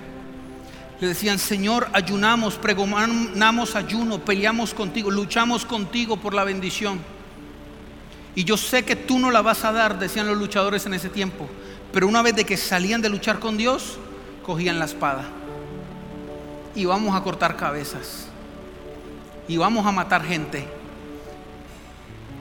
Le 1.03 1.09
decían, 1.09 1.37
Señor, 1.37 1.89
ayunamos, 1.91 2.55
pregonamos 2.55 3.75
ayuno, 3.75 4.19
peleamos 4.19 4.73
contigo, 4.73 5.11
luchamos 5.11 5.65
contigo 5.65 6.15
por 6.15 6.33
la 6.33 6.45
bendición. 6.45 7.01
Y 8.35 8.45
yo 8.45 8.55
sé 8.55 8.85
que 8.85 8.95
tú 8.95 9.19
no 9.19 9.29
la 9.29 9.41
vas 9.41 9.65
a 9.65 9.73
dar, 9.73 9.99
decían 9.99 10.27
los 10.27 10.37
luchadores 10.37 10.85
en 10.85 10.93
ese 10.93 11.09
tiempo. 11.09 11.49
Pero 11.91 12.07
una 12.07 12.21
vez 12.21 12.37
de 12.37 12.45
que 12.45 12.55
salían 12.55 13.01
de 13.01 13.09
luchar 13.09 13.39
con 13.39 13.57
Dios, 13.57 13.97
cogían 14.45 14.79
la 14.79 14.85
espada. 14.85 15.25
Y 16.73 16.85
vamos 16.85 17.13
a 17.13 17.21
cortar 17.21 17.57
cabezas. 17.57 18.27
Y 19.49 19.57
vamos 19.57 19.85
a 19.85 19.91
matar 19.91 20.23
gente. 20.23 20.65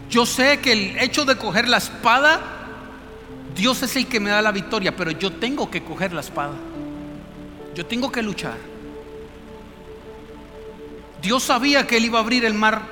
Yo 0.09 0.25
sé 0.25 0.61
que 0.61 0.71
el 0.71 0.99
hecho 1.01 1.25
de 1.25 1.35
coger 1.35 1.69
la 1.69 1.79
espada, 1.79 2.41
Dios 3.57 3.83
es 3.83 3.97
el 3.97 4.07
que 4.07 4.21
me 4.21 4.31
da 4.31 4.41
la 4.41 4.53
victoria, 4.53 4.95
pero 4.95 5.11
yo 5.11 5.33
tengo 5.33 5.69
que 5.69 5.83
coger 5.83 6.13
la 6.13 6.21
espada. 6.21 6.55
Yo 7.75 7.87
tengo 7.87 8.13
que 8.13 8.23
luchar. 8.23 8.57
Dios 11.23 11.43
sabía 11.45 11.87
que 11.87 11.97
Él 11.97 12.07
iba 12.07 12.19
a 12.19 12.23
abrir 12.23 12.45
el 12.45 12.55
mar 12.55 12.83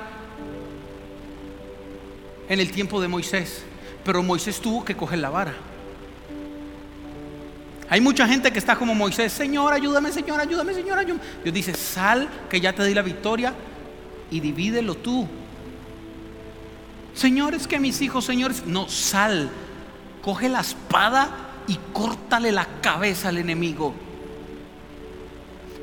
en 2.47 2.59
el 2.59 2.71
tiempo 2.71 3.01
de 3.01 3.07
Moisés, 3.07 3.63
pero 4.03 4.23
Moisés 4.23 4.59
tuvo 4.59 4.83
que 4.83 4.95
coger 4.95 5.19
la 5.19 5.29
vara. 5.29 5.53
Hay 7.89 7.99
mucha 7.99 8.25
gente 8.25 8.51
que 8.53 8.59
está 8.59 8.77
como 8.77 8.95
Moisés, 8.95 9.33
Señor, 9.33 9.73
ayúdame, 9.73 10.13
Señor, 10.13 10.39
ayúdame, 10.39 10.73
Señor, 10.73 10.97
ayúdame. 10.97 11.21
Dios 11.43 11.53
dice, 11.53 11.73
sal, 11.73 12.29
que 12.49 12.61
ya 12.61 12.73
te 12.73 12.85
di 12.85 12.93
la 12.93 13.01
victoria 13.01 13.53
y 14.31 14.39
divídelo 14.39 14.95
tú. 14.95 15.27
Señores, 17.13 17.67
que 17.67 17.79
mis 17.79 18.01
hijos, 18.01 18.23
señores, 18.23 18.65
no, 18.65 18.87
sal, 18.87 19.49
coge 20.21 20.47
la 20.47 20.61
espada 20.61 21.29
y 21.67 21.77
córtale 21.91 22.53
la 22.53 22.65
cabeza 22.81 23.27
al 23.27 23.39
enemigo. 23.39 23.93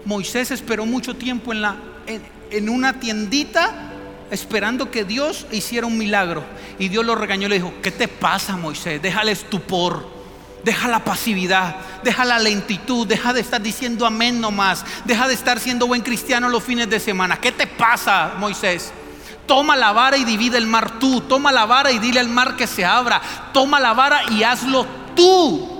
Moisés 0.08 0.50
esperó 0.50 0.86
mucho 0.86 1.16
tiempo 1.16 1.52
en, 1.52 2.68
una 2.70 2.98
tiendita 2.98 3.90
esperando 4.30 4.90
que 4.90 5.04
Dios 5.04 5.46
hiciera 5.52 5.86
un 5.86 5.98
milagro. 5.98 6.44
Y 6.78 6.88
Dios 6.88 7.04
lo 7.04 7.14
regañó 7.14 7.46
y 7.46 7.50
le 7.50 7.56
dijo, 7.56 7.74
¿qué 7.82 7.90
te 7.90 8.08
pasa 8.08 8.56
Moisés? 8.56 9.02
Déjale 9.02 9.32
estupor. 9.32 10.08
Deja 10.64 10.88
la 10.88 11.04
pasividad, 11.04 11.76
deja 12.02 12.24
la 12.24 12.38
lentitud, 12.38 13.06
deja 13.06 13.34
de 13.34 13.42
estar 13.42 13.60
diciendo 13.60 14.06
amén 14.06 14.40
nomás, 14.40 14.82
deja 15.04 15.28
de 15.28 15.34
estar 15.34 15.60
siendo 15.60 15.86
buen 15.86 16.00
cristiano 16.00 16.48
los 16.48 16.64
fines 16.64 16.88
de 16.88 17.00
semana. 17.00 17.38
¿Qué 17.38 17.52
te 17.52 17.66
pasa, 17.66 18.32
Moisés? 18.38 18.90
Toma 19.46 19.76
la 19.76 19.92
vara 19.92 20.16
y 20.16 20.24
divide 20.24 20.56
el 20.56 20.66
mar 20.66 20.98
tú, 20.98 21.20
toma 21.20 21.52
la 21.52 21.66
vara 21.66 21.92
y 21.92 21.98
dile 21.98 22.18
al 22.18 22.28
mar 22.28 22.56
que 22.56 22.66
se 22.66 22.82
abra, 22.82 23.20
toma 23.52 23.78
la 23.78 23.92
vara 23.92 24.22
y 24.30 24.42
hazlo 24.42 24.86
tú. 25.14 25.77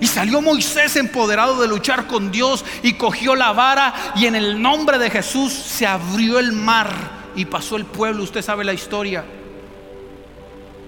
Y 0.00 0.06
salió 0.06 0.40
Moisés 0.40 0.96
empoderado 0.96 1.60
de 1.60 1.68
luchar 1.68 2.06
con 2.06 2.30
Dios 2.30 2.64
y 2.82 2.94
cogió 2.94 3.34
la 3.34 3.52
vara 3.52 3.94
y 4.16 4.26
en 4.26 4.34
el 4.34 4.60
nombre 4.60 4.98
de 4.98 5.10
Jesús 5.10 5.52
se 5.52 5.86
abrió 5.86 6.38
el 6.38 6.52
mar 6.52 6.92
y 7.36 7.44
pasó 7.44 7.76
el 7.76 7.84
pueblo. 7.84 8.22
Usted 8.22 8.42
sabe 8.42 8.64
la 8.64 8.72
historia. 8.72 9.24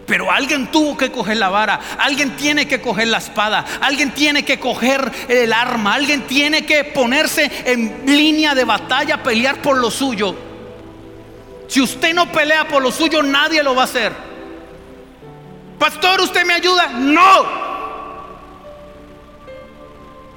Pero 0.06 0.30
alguien 0.30 0.70
tuvo 0.70 0.96
que 0.96 1.10
coger 1.10 1.36
la 1.36 1.48
vara, 1.48 1.80
alguien 1.98 2.36
tiene 2.36 2.68
que 2.68 2.80
coger 2.80 3.08
la 3.08 3.18
espada, 3.18 3.64
alguien 3.80 4.12
tiene 4.12 4.44
que 4.44 4.60
coger 4.60 5.10
el 5.28 5.52
arma, 5.52 5.94
alguien 5.94 6.28
tiene 6.28 6.64
que 6.64 6.84
ponerse 6.84 7.50
en 7.64 8.02
línea 8.06 8.54
de 8.54 8.64
batalla, 8.64 9.22
pelear 9.22 9.60
por 9.60 9.76
lo 9.78 9.90
suyo. 9.90 10.36
Si 11.66 11.80
usted 11.80 12.14
no 12.14 12.30
pelea 12.30 12.68
por 12.68 12.82
lo 12.82 12.92
suyo, 12.92 13.20
nadie 13.22 13.64
lo 13.64 13.74
va 13.74 13.82
a 13.82 13.86
hacer. 13.86 14.12
Pastor, 15.76 16.20
¿usted 16.20 16.46
me 16.46 16.54
ayuda? 16.54 16.86
No. 16.86 17.65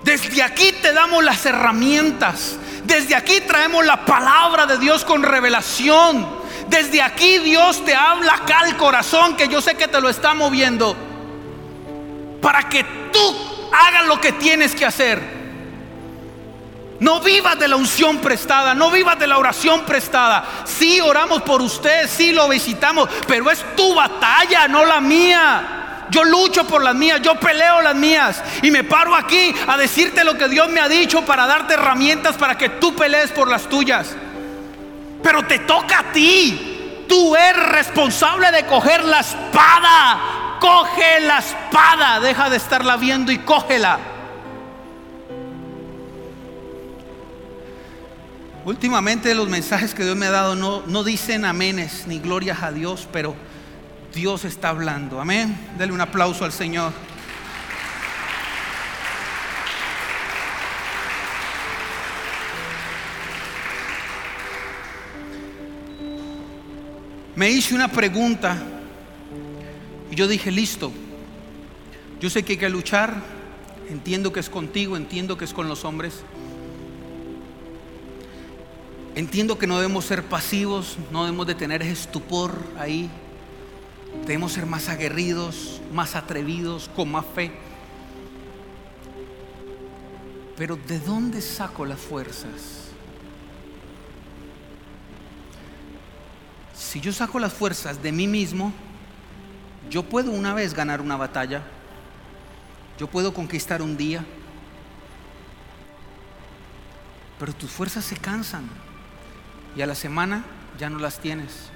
Desde 0.04 0.42
aquí 0.42 0.72
te 0.82 0.94
damos 0.94 1.24
las 1.24 1.46
herramientas. 1.46 2.58
Desde 2.84 3.16
aquí 3.16 3.42
traemos 3.42 3.86
la 3.86 4.06
palabra 4.06 4.66
de 4.66 4.78
Dios 4.78 5.06
con 5.06 5.24
revelación. 5.24 6.28
Desde 6.68 7.02
aquí 7.02 7.40
Dios 7.40 7.84
te 7.84 7.96
habla 7.96 8.34
acá 8.34 8.60
al 8.60 8.78
corazón 8.78 9.36
que 9.36 9.48
yo 9.48 9.62
sé 9.62 9.76
que 9.76 9.88
te 9.88 10.00
lo 10.02 10.10
está 10.10 10.34
moviendo. 10.34 10.96
Para 12.42 12.70
que 12.70 12.84
tú 13.12 13.70
hagas 13.72 14.08
lo 14.08 14.20
que 14.20 14.32
tienes 14.34 14.74
que 14.74 14.86
hacer. 14.86 15.40
No 17.00 17.22
vivas 17.22 17.58
de 17.58 17.68
la 17.68 17.78
unción 17.78 18.18
prestada, 18.18 18.74
no 18.74 18.92
vivas 18.92 19.18
de 19.18 19.28
la 19.28 19.38
oración 19.38 19.86
prestada. 19.86 20.46
Sí 20.66 21.00
oramos 21.00 21.42
por 21.44 21.62
usted, 21.62 22.10
sí 22.10 22.34
lo 22.34 22.50
visitamos, 22.50 23.10
pero 23.26 23.50
es 23.50 23.64
tu 23.76 23.96
batalla, 23.96 24.68
no 24.68 24.86
la 24.86 25.00
mía. 25.00 25.89
Yo 26.10 26.24
lucho 26.24 26.66
por 26.66 26.84
las 26.84 26.96
mías, 26.96 27.22
yo 27.22 27.36
peleo 27.36 27.82
las 27.82 27.96
mías 27.96 28.44
y 28.64 28.72
me 28.72 28.84
paro 28.84 29.16
aquí 29.16 29.54
a 29.68 29.78
decirte 29.78 30.24
lo 30.24 30.38
que 30.38 30.48
Dios 30.48 30.70
me 30.70 30.80
ha 30.80 30.90
dicho 30.90 31.24
para 31.24 31.46
darte 31.46 31.76
herramientas 31.76 32.36
para 32.36 32.58
que 32.58 32.70
tú 32.70 32.96
pelees 32.96 33.32
por 33.32 33.48
las 33.48 33.70
tuyas. 33.70 34.16
Pero 35.22 35.44
te 35.44 35.60
toca 35.60 36.00
a 36.00 36.12
ti. 36.12 37.06
Tú 37.08 37.36
eres 37.36 37.70
responsable 37.70 38.52
de 38.52 38.66
coger 38.66 39.04
la 39.04 39.20
espada. 39.20 40.58
Coge 40.60 41.20
la 41.22 41.40
espada. 41.40 42.20
Deja 42.20 42.50
de 42.50 42.58
estarla 42.58 42.98
viendo 42.98 43.32
y 43.32 43.40
cógela. 43.40 44.00
Últimamente 48.66 49.34
los 49.36 49.50
mensajes 49.50 49.94
que 49.94 50.04
Dios 50.04 50.16
me 50.16 50.28
ha 50.28 50.32
dado 50.32 50.56
no, 50.56 50.84
no 50.86 51.04
dicen 51.04 51.46
amenes 51.46 52.06
ni 52.08 52.20
glorias 52.20 52.62
a 52.62 52.72
Dios, 52.72 53.08
pero 53.12 53.36
Dios 54.14 54.46
está 54.46 54.70
hablando. 54.70 55.20
Amén. 55.20 55.58
Dele 55.78 55.94
un 55.94 56.02
aplauso 56.02 56.46
al 56.46 56.52
Señor. 56.52 56.92
me 67.40 67.50
hice 67.50 67.74
una 67.74 67.88
pregunta 67.88 68.62
y 70.12 70.16
yo 70.16 70.28
dije, 70.28 70.52
listo, 70.52 70.92
yo 72.20 72.30
sé 72.30 72.44
que 72.44 72.52
hay 72.52 72.58
que 72.58 72.68
luchar, 72.68 73.14
entiendo 73.90 74.34
que 74.34 74.42
es 74.42 74.50
contigo, 74.50 74.98
entiendo 74.98 75.38
que 75.38 75.46
es 75.46 75.54
con 75.54 75.70
los 75.70 75.86
hombres, 75.86 76.16
entiendo 79.16 79.58
que 79.58 79.68
no 79.68 79.78
debemos 79.78 80.04
ser 80.04 80.24
pasivos, 80.24 80.98
no 81.14 81.24
debemos 81.24 81.48
de 81.48 81.56
tener 81.56 81.82
estupor 81.82 82.62
ahí, 82.78 83.10
debemos 84.26 84.54
ser 84.54 84.66
más 84.66 84.90
aguerridos, 84.90 85.82
más 85.94 86.16
atrevidos, 86.16 86.90
con 86.96 87.12
más 87.12 87.26
fe. 87.34 87.52
Pero 90.58 90.76
¿de 90.76 91.00
dónde 91.00 91.42
saco 91.42 91.86
las 91.86 92.00
fuerzas? 92.00 92.80
si 96.90 97.00
yo 97.00 97.14
saco 97.14 97.38
las 97.38 97.54
fuerzas 97.54 98.02
de 98.02 98.12
mí 98.12 98.26
mismo, 98.26 98.74
yo 99.92 100.02
puedo 100.02 100.32
una 100.32 100.56
vez 100.56 100.74
ganar 100.74 101.02
una 101.02 101.18
batalla, 101.18 101.62
yo 102.98 103.06
puedo 103.06 103.32
conquistar 103.32 103.84
un 103.84 103.96
día, 103.96 104.26
pero 107.38 107.54
tus 107.54 107.70
fuerzas 107.70 108.06
se 108.06 108.18
cansan 108.18 108.68
y 109.76 109.84
a 109.84 109.86
la 109.86 109.94
semana 109.94 110.44
ya 110.80 110.90
no 110.90 110.98
las 110.98 111.20
tienes, 111.20 111.70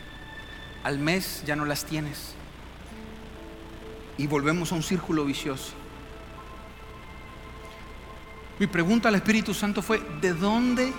al 0.84 1.00
mes 1.00 1.44
ya 1.46 1.56
no 1.56 1.66
las 1.66 1.86
tienes 1.86 2.34
y 4.18 4.28
volvemos 4.28 4.72
a 4.72 4.76
un 4.76 4.84
círculo 4.84 5.26
vicioso. 5.26 5.72
Mi 8.60 8.68
pregunta 8.68 9.10
al 9.10 9.16
Espíritu 9.16 9.54
Santo 9.54 9.82
fue, 9.82 10.00
¿de 10.22 10.34
dónde 10.34 10.94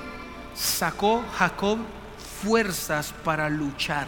sacó 0.54 1.24
Jacob 1.36 1.78
fuerzas 2.42 3.14
para 3.24 3.48
luchar. 3.48 4.06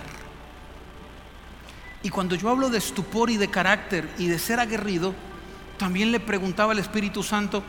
Y 2.02 2.10
cuando 2.10 2.36
yo 2.36 2.50
hablo 2.50 2.68
de 2.68 2.78
estupor 2.78 3.30
y 3.30 3.36
de 3.36 3.48
carácter 3.48 4.08
y 4.18 4.28
de 4.28 4.38
ser 4.38 4.60
aguerrido, 4.60 5.14
también 5.78 6.12
le 6.12 6.20
preguntaba 6.20 6.72
al 6.72 6.78
Espíritu 6.78 7.22
Santo, 7.22 7.62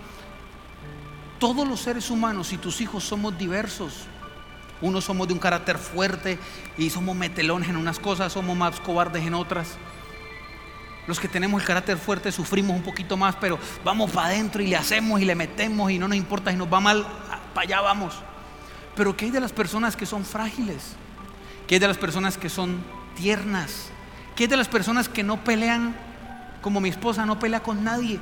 todos 1.40 1.68
los 1.68 1.80
seres 1.80 2.10
humanos 2.10 2.52
y 2.54 2.58
tus 2.58 2.82
hijos 2.82 3.04
somos 3.04 3.38
diversos. 3.38 4.06
Unos 4.82 5.06
somos 5.06 5.28
de 5.28 5.34
un 5.34 5.40
carácter 5.40 5.78
fuerte 5.78 6.38
y 6.78 6.90
somos 6.90 7.16
metelones 7.16 7.70
en 7.70 7.78
unas 7.78 8.00
cosas, 8.00 8.34
somos 8.34 8.56
más 8.56 8.80
cobardes 8.80 9.26
en 9.26 9.34
otras. 9.34 9.70
Los 11.08 11.20
que 11.20 11.28
tenemos 11.28 11.62
el 11.62 11.68
carácter 11.68 11.98
fuerte 11.98 12.32
sufrimos 12.32 12.76
un 12.76 12.84
poquito 12.84 13.16
más, 13.16 13.36
pero 13.38 13.58
vamos 13.84 14.12
para 14.12 14.28
adentro 14.28 14.62
y 14.62 14.68
le 14.68 14.76
hacemos 14.76 15.22
y 15.22 15.26
le 15.26 15.36
metemos 15.36 15.90
y 15.90 15.98
no 15.98 16.08
nos 16.08 16.18
importa 16.18 16.52
si 16.52 16.58
nos 16.58 16.72
va 16.72 16.82
mal, 16.82 17.08
para 17.54 17.66
allá 17.66 17.82
vamos. 17.82 18.14
Pero 18.94 19.16
¿qué 19.16 19.26
hay 19.26 19.32
de 19.32 19.40
las 19.40 19.54
personas 19.54 19.96
que 19.96 20.06
son 20.06 20.26
frágiles? 20.26 20.96
¿Qué 21.66 21.76
hay 21.76 21.80
de 21.80 21.88
las 21.88 21.98
personas 21.98 22.38
que 22.38 22.50
son 22.50 22.84
tiernas? 23.16 23.90
¿Qué 24.36 24.44
hay 24.44 24.48
de 24.48 24.58
las 24.58 24.68
personas 24.68 25.08
que 25.08 25.24
no 25.24 25.44
pelean 25.44 25.96
como 26.62 26.82
mi 26.82 26.90
esposa 26.90 27.26
no 27.26 27.40
pelea 27.40 27.64
con 27.64 27.84
nadie? 27.84 28.20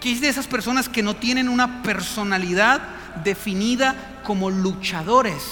¿Qué 0.00 0.10
hay 0.10 0.18
de 0.18 0.28
esas 0.28 0.46
personas 0.46 0.88
que 0.88 1.02
no 1.02 1.14
tienen 1.14 1.48
una 1.48 1.82
personalidad 1.82 2.80
definida 3.22 4.20
como 4.24 4.50
luchadores? 4.50 5.42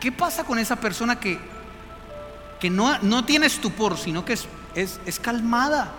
¿Qué 0.00 0.12
pasa 0.12 0.44
con 0.44 0.58
esa 0.58 0.76
persona 0.76 1.18
que, 1.18 1.38
que 2.60 2.68
no, 2.70 2.98
no 2.98 3.24
tiene 3.24 3.46
estupor, 3.46 3.96
sino 3.96 4.24
que 4.24 4.34
es, 4.34 4.46
es, 4.74 5.00
es 5.06 5.18
calmada? 5.18 5.92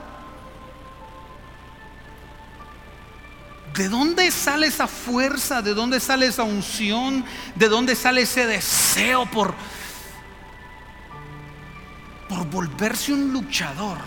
¿De 3.76 3.90
dónde 3.90 4.32
sale 4.32 4.68
esa 4.68 4.88
fuerza? 4.88 5.62
¿De 5.62 5.74
dónde 5.74 6.00
sale 6.00 6.28
esa 6.28 6.44
unción? 6.44 7.26
¿De 7.56 7.68
dónde 7.68 7.96
sale 7.96 8.22
ese 8.22 8.46
deseo 8.46 9.26
por, 9.26 9.54
por 12.30 12.46
volverse 12.48 13.12
un 13.12 13.34
luchador? 13.34 13.98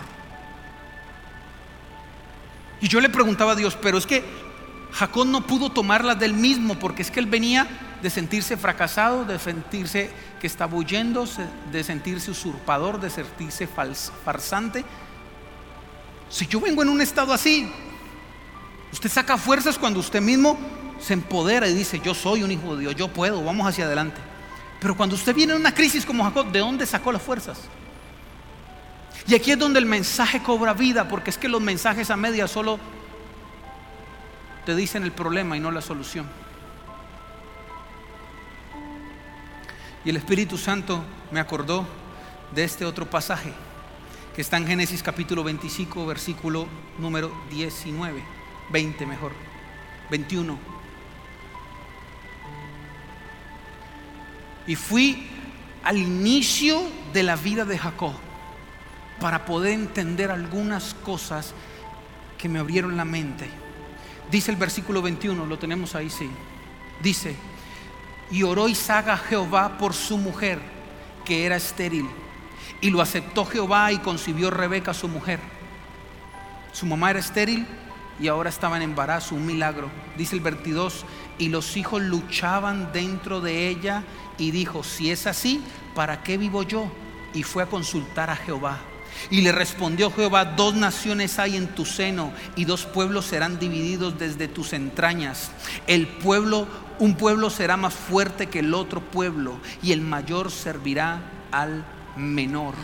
Y 2.81 2.87
yo 2.87 2.99
le 2.99 3.09
preguntaba 3.09 3.51
a 3.51 3.55
Dios, 3.55 3.77
pero 3.79 3.97
es 3.97 4.07
que 4.07 4.23
Jacob 4.91 5.27
no 5.27 5.45
pudo 5.45 5.69
tomarla 5.69 6.15
del 6.15 6.33
mismo, 6.33 6.77
porque 6.79 7.01
es 7.01 7.11
que 7.11 7.19
él 7.19 7.27
venía 7.27 7.67
de 8.01 8.09
sentirse 8.09 8.57
fracasado, 8.57 9.25
de 9.25 9.37
sentirse 9.39 10.09
que 10.39 10.47
estaba 10.47 10.75
huyendo, 10.75 11.27
de 11.71 11.83
sentirse 11.83 12.31
usurpador, 12.31 12.99
de 12.99 13.09
sentirse 13.09 13.67
farsante. 13.67 14.83
Si 16.29 16.47
yo 16.47 16.59
vengo 16.61 16.81
en 16.81 16.89
un 16.89 17.01
estado 17.01 17.33
así, 17.33 17.69
Usted 18.91 19.09
saca 19.09 19.37
fuerzas 19.37 19.77
cuando 19.77 19.99
usted 19.99 20.21
mismo 20.21 20.57
se 20.99 21.13
empodera 21.13 21.67
y 21.67 21.73
dice, 21.73 22.01
yo 22.03 22.13
soy 22.13 22.43
un 22.43 22.51
hijo 22.51 22.75
de 22.75 22.81
Dios, 22.81 22.95
yo 22.95 23.07
puedo, 23.07 23.43
vamos 23.43 23.67
hacia 23.67 23.85
adelante. 23.85 24.19
Pero 24.79 24.95
cuando 24.97 25.15
usted 25.15 25.35
viene 25.35 25.53
en 25.53 25.59
una 25.59 25.73
crisis 25.73 26.05
como 26.05 26.23
Jacob, 26.23 26.51
¿de 26.51 26.59
dónde 26.59 26.85
sacó 26.85 27.11
las 27.11 27.21
fuerzas? 27.21 27.59
Y 29.27 29.35
aquí 29.35 29.51
es 29.51 29.59
donde 29.59 29.79
el 29.79 29.85
mensaje 29.85 30.41
cobra 30.41 30.73
vida, 30.73 31.07
porque 31.07 31.29
es 31.29 31.37
que 31.37 31.47
los 31.47 31.61
mensajes 31.61 32.09
a 32.09 32.17
media 32.17 32.47
solo 32.47 32.79
te 34.65 34.75
dicen 34.75 35.03
el 35.03 35.11
problema 35.11 35.57
y 35.57 35.59
no 35.59 35.71
la 35.71 35.81
solución. 35.81 36.27
Y 40.05 40.09
el 40.09 40.17
Espíritu 40.17 40.57
Santo 40.57 41.03
me 41.31 41.39
acordó 41.39 41.85
de 42.53 42.63
este 42.63 42.85
otro 42.85 43.09
pasaje 43.09 43.53
que 44.35 44.41
está 44.41 44.57
en 44.57 44.67
Génesis 44.67 45.03
capítulo 45.03 45.43
25, 45.43 46.05
versículo 46.05 46.67
número 46.97 47.31
19, 47.49 48.23
20 48.71 49.05
mejor, 49.05 49.33
21. 50.09 50.57
Y 54.67 54.75
fui 54.75 55.27
al 55.83 55.97
inicio 55.97 56.81
de 57.11 57.23
la 57.23 57.35
vida 57.35 57.65
de 57.65 57.77
Jacob 57.77 58.13
para 59.19 59.45
poder 59.45 59.73
entender 59.73 60.31
algunas 60.31 60.93
cosas 60.93 61.53
que 62.37 62.47
me 62.47 62.59
abrieron 62.59 62.95
la 62.95 63.05
mente. 63.05 63.49
Dice 64.31 64.51
el 64.51 64.57
versículo 64.57 65.01
21, 65.01 65.45
lo 65.45 65.57
tenemos 65.57 65.95
ahí, 65.95 66.09
sí. 66.09 66.29
Dice, 67.01 67.35
y 68.31 68.43
oró 68.43 68.67
Isaac 68.67 69.07
a 69.07 69.17
Jehová 69.17 69.77
por 69.77 69.93
su 69.93 70.17
mujer, 70.17 70.59
que 71.25 71.45
era 71.45 71.55
estéril. 71.55 72.07
Y 72.81 72.91
lo 72.91 73.01
aceptó 73.01 73.45
Jehová 73.45 73.91
y 73.91 73.97
concibió 73.99 74.51
Rebeca, 74.51 74.93
su 74.93 75.07
mujer. 75.07 75.39
Su 76.71 76.85
mamá 76.85 77.09
era 77.09 77.19
estéril 77.19 77.65
y 78.19 78.27
ahora 78.27 78.49
estaba 78.49 78.77
en 78.77 78.83
embarazo, 78.83 79.35
un 79.35 79.45
milagro. 79.45 79.89
Dice 80.17 80.35
el 80.35 80.41
22, 80.41 81.05
y 81.37 81.49
los 81.49 81.77
hijos 81.77 82.01
luchaban 82.01 82.91
dentro 82.93 83.41
de 83.41 83.67
ella 83.67 84.03
y 84.37 84.51
dijo, 84.51 84.83
si 84.83 85.09
es 85.09 85.25
así, 85.25 85.63
¿para 85.95 86.21
qué 86.21 86.37
vivo 86.37 86.63
yo? 86.63 86.91
Y 87.33 87.43
fue 87.43 87.63
a 87.63 87.67
consultar 87.67 88.29
a 88.29 88.35
Jehová. 88.35 88.79
Y 89.29 89.41
le 89.41 89.51
respondió 89.51 90.11
Jehová, 90.11 90.45
dos 90.45 90.75
naciones 90.75 91.39
hay 91.39 91.57
en 91.57 91.67
tu 91.67 91.85
seno 91.85 92.31
y 92.55 92.65
dos 92.65 92.85
pueblos 92.85 93.25
serán 93.25 93.59
divididos 93.59 94.17
desde 94.17 94.47
tus 94.47 94.73
entrañas. 94.73 95.51
El 95.87 96.07
pueblo, 96.07 96.67
un 96.99 97.15
pueblo 97.15 97.49
será 97.49 97.77
más 97.77 97.93
fuerte 97.93 98.47
que 98.47 98.59
el 98.59 98.73
otro 98.73 99.01
pueblo 99.01 99.59
y 99.81 99.91
el 99.91 100.01
mayor 100.01 100.51
servirá 100.51 101.21
al 101.51 101.85
menor. 102.15 102.75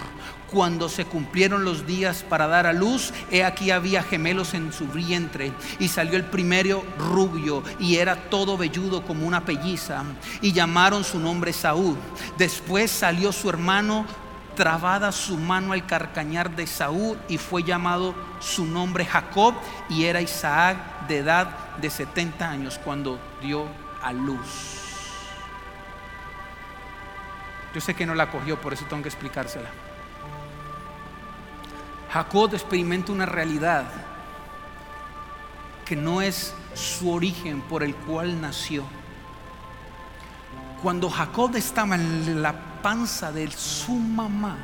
Cuando 0.52 0.88
se 0.88 1.06
cumplieron 1.06 1.66
los 1.66 1.86
días 1.86 2.24
para 2.28 2.48
dar 2.48 2.68
a 2.68 2.74
luz, 2.74 3.12
he 3.32 3.44
aquí 3.44 3.72
había 3.72 4.04
gemelos 4.04 4.54
en 4.54 4.72
su 4.72 4.88
vientre 4.88 5.52
y 5.80 5.88
salió 5.88 6.16
el 6.16 6.24
primero 6.24 6.84
rubio 6.98 7.64
y 7.80 7.98
era 7.98 8.30
todo 8.30 8.58
velludo 8.58 9.04
como 9.04 9.28
una 9.28 9.44
pelliza 9.44 10.04
y 10.42 10.54
llamaron 10.54 11.04
su 11.04 11.20
nombre 11.20 11.52
Saúl. 11.52 11.98
Después 12.38 12.92
salió 12.92 13.32
su 13.34 13.50
hermano 13.50 14.06
trabada 14.56 15.12
su 15.12 15.38
mano 15.38 15.74
al 15.74 15.86
carcañar 15.86 16.56
de 16.56 16.66
Saúl 16.66 17.18
y 17.28 17.38
fue 17.38 17.64
llamado 17.64 18.16
su 18.40 18.66
nombre 18.66 19.06
Jacob 19.06 19.54
y 19.90 20.06
era 20.06 20.22
Isaac 20.22 21.08
de 21.08 21.18
edad 21.20 21.76
de 21.78 21.90
70 21.90 22.50
años 22.50 22.80
cuando 22.84 23.20
dio 23.42 23.68
a 24.02 24.14
luz. 24.14 24.82
Yo 27.74 27.82
sé 27.82 27.94
que 27.94 28.06
no 28.06 28.16
la 28.16 28.32
cogió, 28.32 28.60
por 28.60 28.72
eso 28.74 28.86
tengo 28.86 29.04
que 29.04 29.10
explicársela. 29.10 29.70
Jacob 32.12 32.54
experimenta 32.54 33.12
una 33.12 33.26
realidad 33.26 33.84
que 35.84 35.98
no 35.98 36.22
es 36.22 36.54
su 36.74 37.12
origen 37.12 37.62
por 37.62 37.84
el 37.84 37.94
cual 37.94 38.40
nació. 38.40 38.86
Cuando 40.82 41.10
Jacob 41.10 41.56
estaba 41.56 41.96
en 41.96 42.42
la 42.42 42.54
panza 42.82 43.32
de 43.32 43.50
su 43.52 43.94
mamá, 43.94 44.58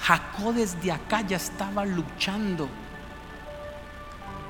Jacob 0.00 0.54
desde 0.54 0.92
acá 0.92 1.22
ya 1.22 1.36
estaba 1.36 1.84
luchando. 1.84 2.68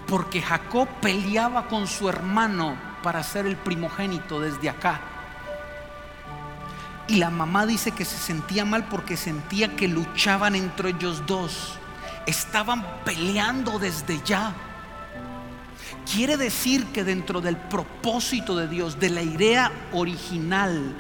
Porque 0.09 0.43
Jacob 0.43 0.89
peleaba 1.01 1.68
con 1.68 1.87
su 1.87 2.09
hermano 2.09 2.77
para 3.03 3.22
ser 3.22 3.47
el 3.47 3.57
primogénito 3.57 4.41
desde 4.41 4.68
acá. 4.68 5.01
Y 7.07 7.16
la 7.16 7.31
mamá 7.31 7.66
dice 7.66 7.93
que 7.93 8.05
se 8.05 8.16
sentía 8.16 8.64
mal 8.64 8.85
porque 8.89 9.16
sentía 9.16 9.77
que 9.77 9.89
luchaban 9.89 10.55
entre 10.55 10.91
ellos 10.91 11.25
dos. 11.27 11.79
Estaban 12.27 12.85
peleando 13.05 13.79
desde 13.79 14.20
ya. 14.22 14.55
Quiere 16.11 16.36
decir 16.36 16.86
que 16.86 17.05
dentro 17.05 17.40
del 17.40 17.57
propósito 17.57 18.57
de 18.57 18.68
Dios, 18.68 19.00
de 19.00 19.11
la 19.11 19.22
idea 19.22 19.72
original, 19.92 20.94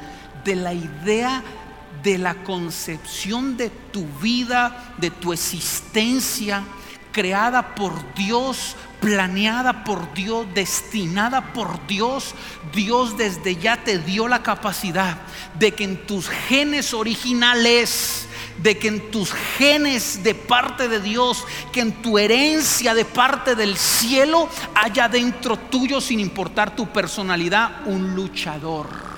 de 0.44 0.56
la 0.56 0.72
idea 0.72 1.42
de 2.02 2.18
la 2.18 2.34
concepción 2.42 3.56
de 3.56 3.70
tu 3.70 4.06
vida, 4.20 4.94
de 4.98 5.10
tu 5.10 5.32
existencia, 5.32 6.64
creada 7.12 7.74
por 7.74 8.14
Dios, 8.14 8.76
planeada 9.00 9.84
por 9.84 10.12
Dios, 10.14 10.46
destinada 10.54 11.52
por 11.52 11.86
Dios, 11.86 12.34
Dios 12.74 13.16
desde 13.16 13.56
ya 13.56 13.76
te 13.76 13.98
dio 13.98 14.28
la 14.28 14.42
capacidad 14.42 15.18
de 15.58 15.72
que 15.72 15.84
en 15.84 16.06
tus 16.06 16.28
genes 16.28 16.92
originales, 16.92 18.26
de 18.64 18.78
que 18.78 18.88
en 18.88 19.10
tus 19.10 19.30
genes 19.30 20.22
de 20.22 20.34
parte 20.34 20.88
de 20.88 20.98
Dios, 20.98 21.44
que 21.70 21.80
en 21.80 21.92
tu 22.00 22.18
herencia 22.18 22.94
de 22.94 23.04
parte 23.04 23.54
del 23.54 23.76
cielo 23.76 24.48
haya 24.74 25.06
dentro 25.06 25.58
tuyo, 25.58 26.00
sin 26.00 26.18
importar 26.18 26.74
tu 26.74 26.88
personalidad, 26.88 27.86
un 27.86 28.14
luchador. 28.14 29.13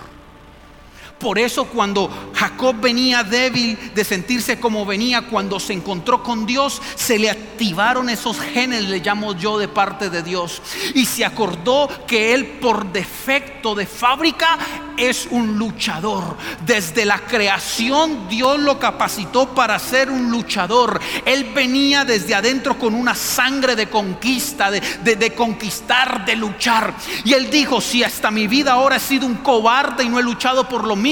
Por 1.18 1.38
eso 1.38 1.64
cuando 1.64 2.10
Jacob 2.34 2.76
venía 2.78 3.24
débil 3.24 3.78
de 3.94 4.04
sentirse 4.04 4.60
como 4.60 4.84
venía, 4.84 5.22
cuando 5.22 5.58
se 5.58 5.72
encontró 5.72 6.22
con 6.22 6.44
Dios, 6.44 6.82
se 6.94 7.18
le 7.18 7.30
activaron 7.30 8.10
esos 8.10 8.38
genes, 8.38 8.84
le 8.84 8.98
llamo 8.98 9.34
yo, 9.34 9.56
de 9.56 9.66
parte 9.68 10.10
de 10.10 10.22
Dios. 10.22 10.60
Y 10.94 11.06
se 11.06 11.24
acordó 11.24 11.88
que 12.06 12.34
él 12.34 12.58
por 12.60 12.92
defecto 12.92 13.74
de 13.74 13.86
fábrica 13.86 14.58
es 14.98 15.26
un 15.30 15.58
luchador. 15.58 16.36
Desde 16.64 17.06
la 17.06 17.18
creación 17.18 18.28
Dios 18.28 18.58
lo 18.58 18.78
capacitó 18.78 19.54
para 19.54 19.78
ser 19.78 20.10
un 20.10 20.30
luchador. 20.30 21.00
Él 21.24 21.52
venía 21.54 22.04
desde 22.04 22.34
adentro 22.34 22.78
con 22.78 22.94
una 22.94 23.14
sangre 23.14 23.74
de 23.74 23.88
conquista, 23.88 24.70
de, 24.70 24.80
de 24.80 25.34
conquistar, 25.34 26.26
de 26.26 26.36
luchar. 26.36 26.94
Y 27.24 27.32
él 27.32 27.50
dijo, 27.50 27.80
si 27.80 28.04
hasta 28.04 28.30
mi 28.30 28.46
vida 28.46 28.72
ahora 28.72 28.96
he 28.96 29.00
sido 29.00 29.26
un 29.26 29.36
cobarde 29.36 30.04
y 30.04 30.08
no 30.10 30.18
he 30.18 30.22
luchado 30.22 30.68
por 30.68 30.86
lo 30.86 30.94
mismo, 30.94 31.05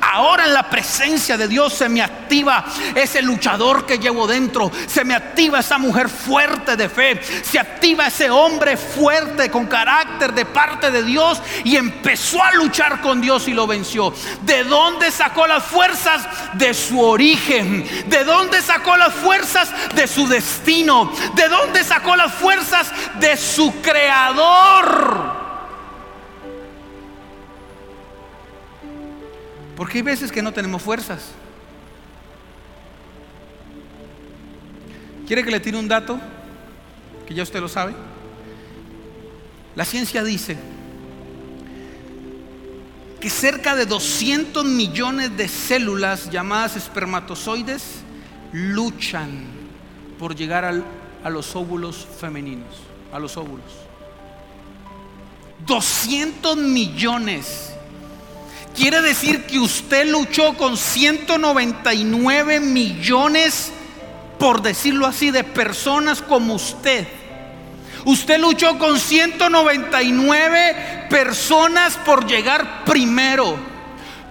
ahora 0.00 0.44
en 0.44 0.54
la 0.54 0.68
presencia 0.68 1.36
de 1.36 1.48
Dios 1.48 1.74
se 1.74 1.88
me 1.88 2.02
activa 2.02 2.64
ese 2.94 3.22
luchador 3.22 3.86
que 3.86 3.98
llevo 3.98 4.26
dentro, 4.26 4.70
se 4.86 5.04
me 5.04 5.14
activa 5.14 5.60
esa 5.60 5.78
mujer 5.78 6.08
fuerte 6.08 6.76
de 6.76 6.88
fe, 6.88 7.20
se 7.42 7.58
activa 7.58 8.06
ese 8.06 8.30
hombre 8.30 8.76
fuerte 8.76 9.50
con 9.50 9.66
carácter 9.66 10.32
de 10.32 10.44
parte 10.44 10.90
de 10.90 11.02
Dios 11.02 11.40
y 11.64 11.76
empezó 11.76 12.42
a 12.42 12.52
luchar 12.52 13.00
con 13.00 13.20
Dios 13.20 13.46
y 13.48 13.52
lo 13.52 13.66
venció. 13.66 14.12
¿De 14.42 14.64
dónde 14.64 15.10
sacó 15.10 15.46
las 15.46 15.64
fuerzas? 15.64 16.26
De 16.54 16.74
su 16.74 17.00
origen. 17.00 17.86
¿De 18.08 18.24
dónde 18.24 18.62
sacó 18.62 18.96
las 18.96 19.14
fuerzas? 19.14 19.70
De 19.94 20.06
su 20.06 20.26
destino. 20.26 21.12
¿De 21.34 21.48
dónde 21.48 21.84
sacó 21.84 22.16
las 22.16 22.32
fuerzas? 22.34 22.90
De 23.20 23.36
su 23.36 23.80
creador. 23.82 25.45
Porque 29.76 29.98
hay 29.98 30.02
veces 30.02 30.32
que 30.32 30.42
no 30.42 30.52
tenemos 30.52 30.82
fuerzas. 30.82 31.32
¿Quiere 35.26 35.44
que 35.44 35.50
le 35.50 35.60
tire 35.60 35.76
un 35.76 35.86
dato? 35.86 36.18
Que 37.26 37.34
ya 37.34 37.42
usted 37.42 37.60
lo 37.60 37.68
sabe. 37.68 37.94
La 39.74 39.84
ciencia 39.84 40.24
dice 40.24 40.56
que 43.20 43.28
cerca 43.28 43.74
de 43.76 43.86
200 43.86 44.64
millones 44.64 45.36
de 45.36 45.48
células 45.48 46.30
llamadas 46.30 46.76
espermatozoides 46.76 47.82
luchan 48.52 49.44
por 50.18 50.34
llegar 50.34 50.64
a 50.64 51.30
los 51.30 51.56
óvulos 51.56 52.06
femeninos, 52.18 52.76
a 53.12 53.18
los 53.18 53.36
óvulos. 53.36 53.66
200 55.66 56.56
millones. 56.56 57.75
Quiere 58.76 59.00
decir 59.00 59.46
que 59.46 59.58
usted 59.58 60.06
luchó 60.06 60.54
con 60.54 60.76
199 60.76 62.60
millones, 62.60 63.72
por 64.38 64.60
decirlo 64.60 65.06
así, 65.06 65.30
de 65.30 65.44
personas 65.44 66.20
como 66.20 66.52
usted. 66.54 67.08
Usted 68.04 68.38
luchó 68.38 68.78
con 68.78 69.00
199 69.00 71.06
personas 71.08 71.96
por 72.04 72.26
llegar 72.26 72.84
primero 72.84 73.56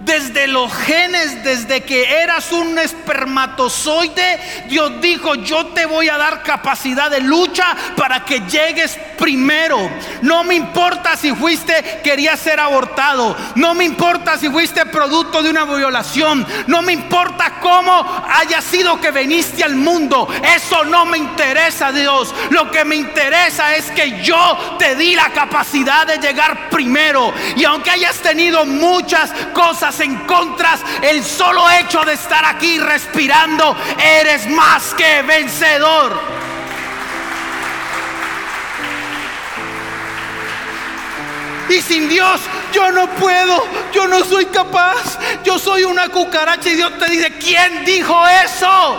desde 0.00 0.46
los 0.46 0.72
genes, 0.72 1.42
desde 1.42 1.82
que 1.82 2.22
eras 2.22 2.52
un 2.52 2.78
espermatozoide, 2.78 4.40
Dios 4.68 5.00
dijo, 5.00 5.34
yo 5.36 5.66
te 5.68 5.86
voy 5.86 6.08
a 6.08 6.18
dar 6.18 6.42
capacidad 6.42 7.10
de 7.10 7.20
lucha 7.20 7.74
para 7.96 8.24
que 8.24 8.40
llegues 8.40 8.98
primero. 9.18 9.90
No 10.22 10.44
me 10.44 10.54
importa 10.54 11.16
si 11.16 11.34
fuiste, 11.34 12.00
quería 12.04 12.36
ser 12.36 12.60
abortado. 12.60 13.36
No 13.54 13.74
me 13.74 13.84
importa 13.84 14.36
si 14.36 14.48
fuiste 14.50 14.84
producto 14.86 15.42
de 15.42 15.50
una 15.50 15.64
violación. 15.64 16.46
No 16.66 16.82
me 16.82 16.92
importa 16.92 17.54
cómo 17.60 18.24
haya 18.28 18.60
sido 18.60 19.00
que 19.00 19.10
viniste 19.10 19.64
al 19.64 19.76
mundo. 19.76 20.28
Eso 20.54 20.84
no 20.84 21.06
me 21.06 21.18
interesa, 21.18 21.90
Dios. 21.90 22.34
Lo 22.50 22.70
que 22.70 22.84
me 22.84 22.96
interesa 22.96 23.74
es 23.74 23.90
que 23.92 24.22
yo 24.22 24.76
te 24.78 24.94
di 24.94 25.14
la 25.14 25.30
capacidad 25.30 26.06
de 26.06 26.18
llegar 26.18 26.68
primero. 26.68 27.32
Y 27.56 27.64
aunque 27.64 27.90
hayas 27.90 28.18
tenido 28.18 28.66
muchas 28.66 29.32
cosas 29.54 29.85
en 30.00 30.16
contra, 30.26 30.78
el 31.02 31.24
solo 31.24 31.68
hecho 31.70 32.04
de 32.04 32.14
estar 32.14 32.44
aquí 32.44 32.78
respirando, 32.78 33.76
eres 33.98 34.48
más 34.48 34.94
que 34.94 35.22
vencedor. 35.22 36.36
Y 41.68 41.80
sin 41.80 42.08
Dios 42.08 42.40
yo 42.72 42.90
no 42.90 43.08
puedo, 43.10 43.64
yo 43.92 44.06
no 44.06 44.24
soy 44.24 44.46
capaz, 44.46 45.18
yo 45.44 45.58
soy 45.58 45.84
una 45.84 46.08
cucaracha 46.08 46.68
y 46.68 46.74
Dios 46.74 46.98
te 46.98 47.08
dice, 47.08 47.32
¿quién 47.38 47.84
dijo 47.84 48.26
eso? 48.44 48.96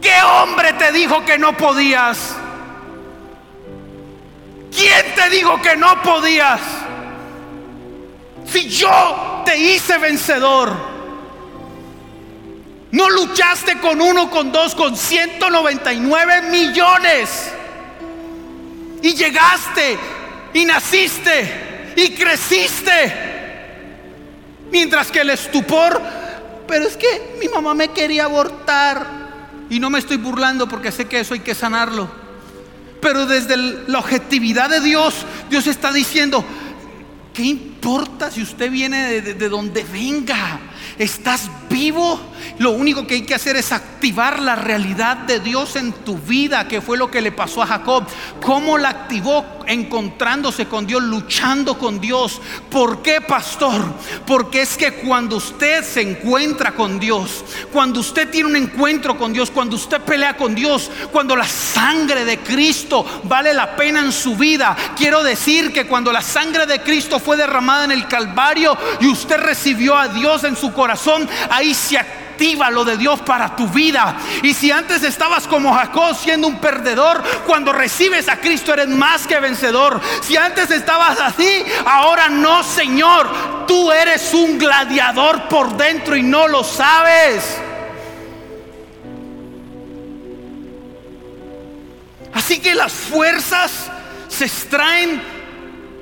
¿Qué 0.00 0.22
hombre 0.22 0.72
te 0.74 0.92
dijo 0.92 1.24
que 1.24 1.38
no 1.38 1.56
podías? 1.56 2.36
¿Quién 4.74 5.14
te 5.14 5.30
dijo 5.30 5.60
que 5.60 5.76
no 5.76 6.02
podías? 6.02 6.60
Si 8.50 8.68
yo 8.68 9.42
te 9.44 9.56
hice 9.56 9.98
vencedor, 9.98 10.72
no 12.90 13.10
luchaste 13.10 13.78
con 13.78 14.00
uno, 14.00 14.30
con 14.30 14.50
dos, 14.50 14.74
con 14.74 14.96
199 14.96 16.42
millones. 16.42 17.52
Y 19.02 19.14
llegaste 19.14 19.98
y 20.54 20.64
naciste 20.64 21.92
y 21.96 22.10
creciste. 22.10 23.14
Mientras 24.70 25.10
que 25.10 25.20
el 25.20 25.30
estupor, 25.30 26.00
pero 26.66 26.86
es 26.86 26.96
que 26.96 27.36
mi 27.40 27.48
mamá 27.48 27.74
me 27.74 27.88
quería 27.88 28.24
abortar. 28.24 29.18
Y 29.70 29.80
no 29.80 29.90
me 29.90 29.98
estoy 29.98 30.16
burlando 30.16 30.66
porque 30.66 30.90
sé 30.90 31.06
que 31.06 31.20
eso 31.20 31.34
hay 31.34 31.40
que 31.40 31.54
sanarlo. 31.54 32.08
Pero 33.02 33.26
desde 33.26 33.56
la 33.56 33.98
objetividad 33.98 34.70
de 34.70 34.80
Dios, 34.80 35.26
Dios 35.50 35.66
está 35.66 35.92
diciendo, 35.92 36.42
¿qué 37.38 37.44
importa 37.44 38.32
si 38.32 38.42
usted 38.42 38.68
viene 38.68 39.20
de, 39.20 39.34
de 39.34 39.48
donde 39.48 39.84
venga? 39.84 40.58
Estás 40.98 41.48
vivo. 41.78 42.18
Lo 42.58 42.72
único 42.72 43.06
que 43.06 43.14
hay 43.14 43.22
que 43.22 43.34
hacer 43.34 43.54
es 43.56 43.70
activar 43.70 44.40
la 44.40 44.56
realidad 44.56 45.16
de 45.18 45.38
Dios 45.38 45.76
en 45.76 45.92
tu 45.92 46.18
vida, 46.18 46.66
que 46.66 46.80
fue 46.80 46.98
lo 46.98 47.08
que 47.08 47.20
le 47.20 47.30
pasó 47.30 47.62
a 47.62 47.66
Jacob. 47.66 48.04
¿Cómo 48.40 48.78
la 48.78 48.88
activó? 48.88 49.44
Encontrándose 49.66 50.66
con 50.66 50.86
Dios, 50.86 51.02
luchando 51.02 51.78
con 51.78 52.00
Dios. 52.00 52.40
¿Por 52.70 53.02
qué, 53.02 53.20
pastor? 53.20 53.80
Porque 54.26 54.62
es 54.62 54.76
que 54.76 54.94
cuando 54.94 55.36
usted 55.36 55.84
se 55.84 56.00
encuentra 56.00 56.72
con 56.72 56.98
Dios, 56.98 57.44
cuando 57.72 58.00
usted 58.00 58.28
tiene 58.28 58.48
un 58.48 58.56
encuentro 58.56 59.16
con 59.16 59.32
Dios, 59.32 59.50
cuando 59.50 59.76
usted 59.76 60.00
pelea 60.00 60.36
con 60.36 60.54
Dios, 60.54 60.90
cuando 61.12 61.36
la 61.36 61.46
sangre 61.46 62.24
de 62.24 62.38
Cristo 62.38 63.04
vale 63.24 63.54
la 63.54 63.76
pena 63.76 64.00
en 64.00 64.10
su 64.10 64.36
vida, 64.36 64.76
quiero 64.96 65.22
decir 65.22 65.72
que 65.72 65.86
cuando 65.86 66.10
la 66.10 66.22
sangre 66.22 66.66
de 66.66 66.80
Cristo 66.80 67.20
fue 67.20 67.36
derramada 67.36 67.84
en 67.84 67.92
el 67.92 68.08
Calvario 68.08 68.76
y 69.00 69.06
usted 69.06 69.38
recibió 69.38 69.96
a 69.96 70.08
Dios 70.08 70.42
en 70.44 70.56
su 70.56 70.72
corazón, 70.72 71.28
ahí 71.50 71.67
se 71.74 71.98
activa 71.98 72.70
lo 72.70 72.84
de 72.84 72.96
Dios 72.96 73.20
para 73.20 73.56
tu 73.56 73.66
vida. 73.68 74.16
Y 74.42 74.54
si 74.54 74.70
antes 74.70 75.02
estabas 75.02 75.46
como 75.48 75.74
Jacob 75.74 76.16
siendo 76.16 76.46
un 76.46 76.60
perdedor, 76.60 77.22
cuando 77.46 77.72
recibes 77.72 78.28
a 78.28 78.36
Cristo 78.36 78.72
eres 78.72 78.88
más 78.88 79.26
que 79.26 79.40
vencedor. 79.40 80.00
Si 80.22 80.36
antes 80.36 80.70
estabas 80.70 81.18
así, 81.20 81.64
ahora 81.84 82.28
no, 82.28 82.62
Señor. 82.62 83.66
Tú 83.66 83.90
eres 83.90 84.32
un 84.34 84.58
gladiador 84.58 85.48
por 85.48 85.76
dentro 85.76 86.16
y 86.16 86.22
no 86.22 86.46
lo 86.46 86.62
sabes. 86.62 87.58
Así 92.32 92.60
que 92.60 92.74
las 92.76 92.92
fuerzas 92.92 93.90
se 94.28 94.44
extraen 94.44 95.20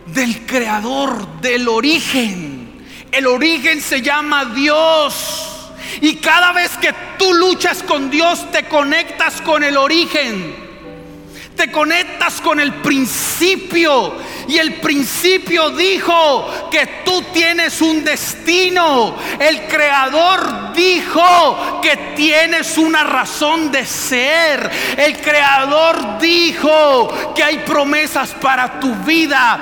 del 0.07 0.45
creador, 0.47 1.41
del 1.41 1.67
origen. 1.67 2.87
El 3.11 3.27
origen 3.27 3.81
se 3.81 4.03
llama 4.03 4.45
Dios. 4.45 5.56
Y 6.01 6.17
cada 6.17 6.53
vez 6.53 6.77
que 6.79 6.95
tú 7.19 7.33
luchas 7.35 7.83
con 7.83 8.11
Dios, 8.11 8.51
te 8.51 8.65
conectas 8.65 9.41
con 9.41 9.65
el 9.65 9.77
origen. 9.77 10.67
Te 11.57 11.73
conectas 11.73 12.41
con 12.43 12.61
el 12.61 12.75
principio. 12.75 14.15
Y 14.47 14.59
el 14.59 14.75
principio 14.75 15.71
dijo 15.71 16.69
que 16.71 17.03
tú 17.05 17.23
tienes 17.33 17.81
un 17.81 18.05
destino. 18.05 19.17
El 19.39 19.63
creador 19.67 20.75
dijo 20.75 21.81
que 21.81 21.97
tienes 22.15 22.77
una 22.77 23.05
razón 23.05 23.73
de 23.73 23.87
ser. 23.87 24.71
El 24.99 25.17
creador 25.19 26.19
dijo 26.19 27.33
que 27.35 27.43
hay 27.43 27.59
promesas 27.59 28.33
para 28.33 28.79
tu 28.79 28.95
vida. 28.97 29.59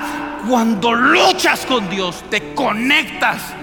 Cuando 0.48 0.92
luchas 0.92 1.64
con 1.64 1.88
Dios, 1.88 2.24
te 2.28 2.54
conectas 2.54 3.53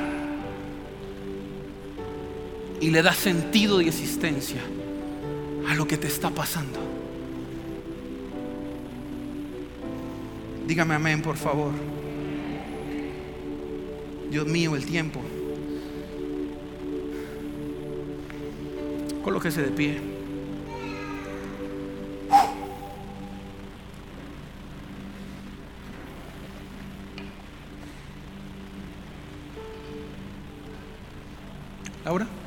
y 2.81 2.89
le 2.89 3.03
das 3.03 3.17
sentido 3.17 3.79
y 3.79 3.87
existencia 3.87 4.59
a 5.69 5.75
lo 5.75 5.87
que 5.87 5.97
te 5.97 6.07
está 6.07 6.31
pasando. 6.31 6.79
Dígame 10.67 10.95
amén, 10.95 11.21
por 11.21 11.37
favor. 11.37 11.71
Dios 14.31 14.47
mío, 14.47 14.75
el 14.75 14.85
tiempo. 14.85 15.21
Colóquese 19.23 19.61
de 19.61 19.71
pie. 19.71 20.01
Laura. 32.03 32.40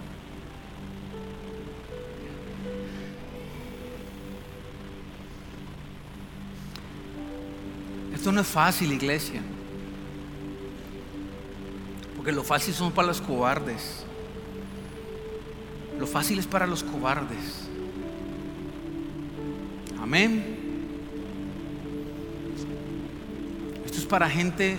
No 8.35 8.41
es 8.43 8.47
fácil, 8.47 8.93
iglesia. 8.93 9.41
Porque 12.17 12.33
lo 12.33 12.43
fácil 12.43 12.75
son 12.75 12.93
para 12.93 13.09
los 13.09 13.21
cobardes. 13.21 14.05
Lo 15.99 16.07
fácil 16.07 16.39
es 16.39 16.47
para 16.47 16.67
los 16.67 16.83
cobardes. 16.83 17.69
Amén. 20.01 20.45
Esto 23.87 23.99
es 23.99 24.07
para 24.07 24.29
gente, 24.29 24.77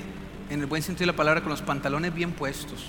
en 0.50 0.60
el 0.60 0.66
buen 0.66 0.84
sentido 0.84 1.06
de 1.06 1.14
la 1.14 1.18
palabra, 1.18 1.42
con 1.42 1.50
los 1.50 1.62
pantalones 1.62 2.14
bien 2.14 2.32
puestos. 2.32 2.84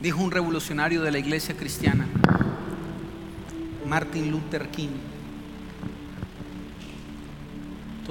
Dijo 0.00 0.20
un 0.20 0.32
revolucionario 0.32 1.00
de 1.02 1.12
la 1.12 1.18
iglesia 1.18 1.56
cristiana, 1.56 2.08
Martin 3.86 4.32
Luther 4.32 4.68
King. 4.68 4.90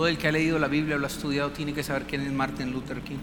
Todo 0.01 0.07
el 0.07 0.17
que 0.17 0.27
ha 0.27 0.31
leído 0.31 0.57
la 0.57 0.67
Biblia 0.67 0.95
o 0.95 0.97
lo 0.97 1.05
ha 1.05 1.09
estudiado 1.09 1.51
tiene 1.51 1.75
que 1.75 1.83
saber 1.83 2.07
quién 2.07 2.21
es 2.21 2.33
Martin 2.33 2.71
Luther 2.71 3.01
King. 3.01 3.19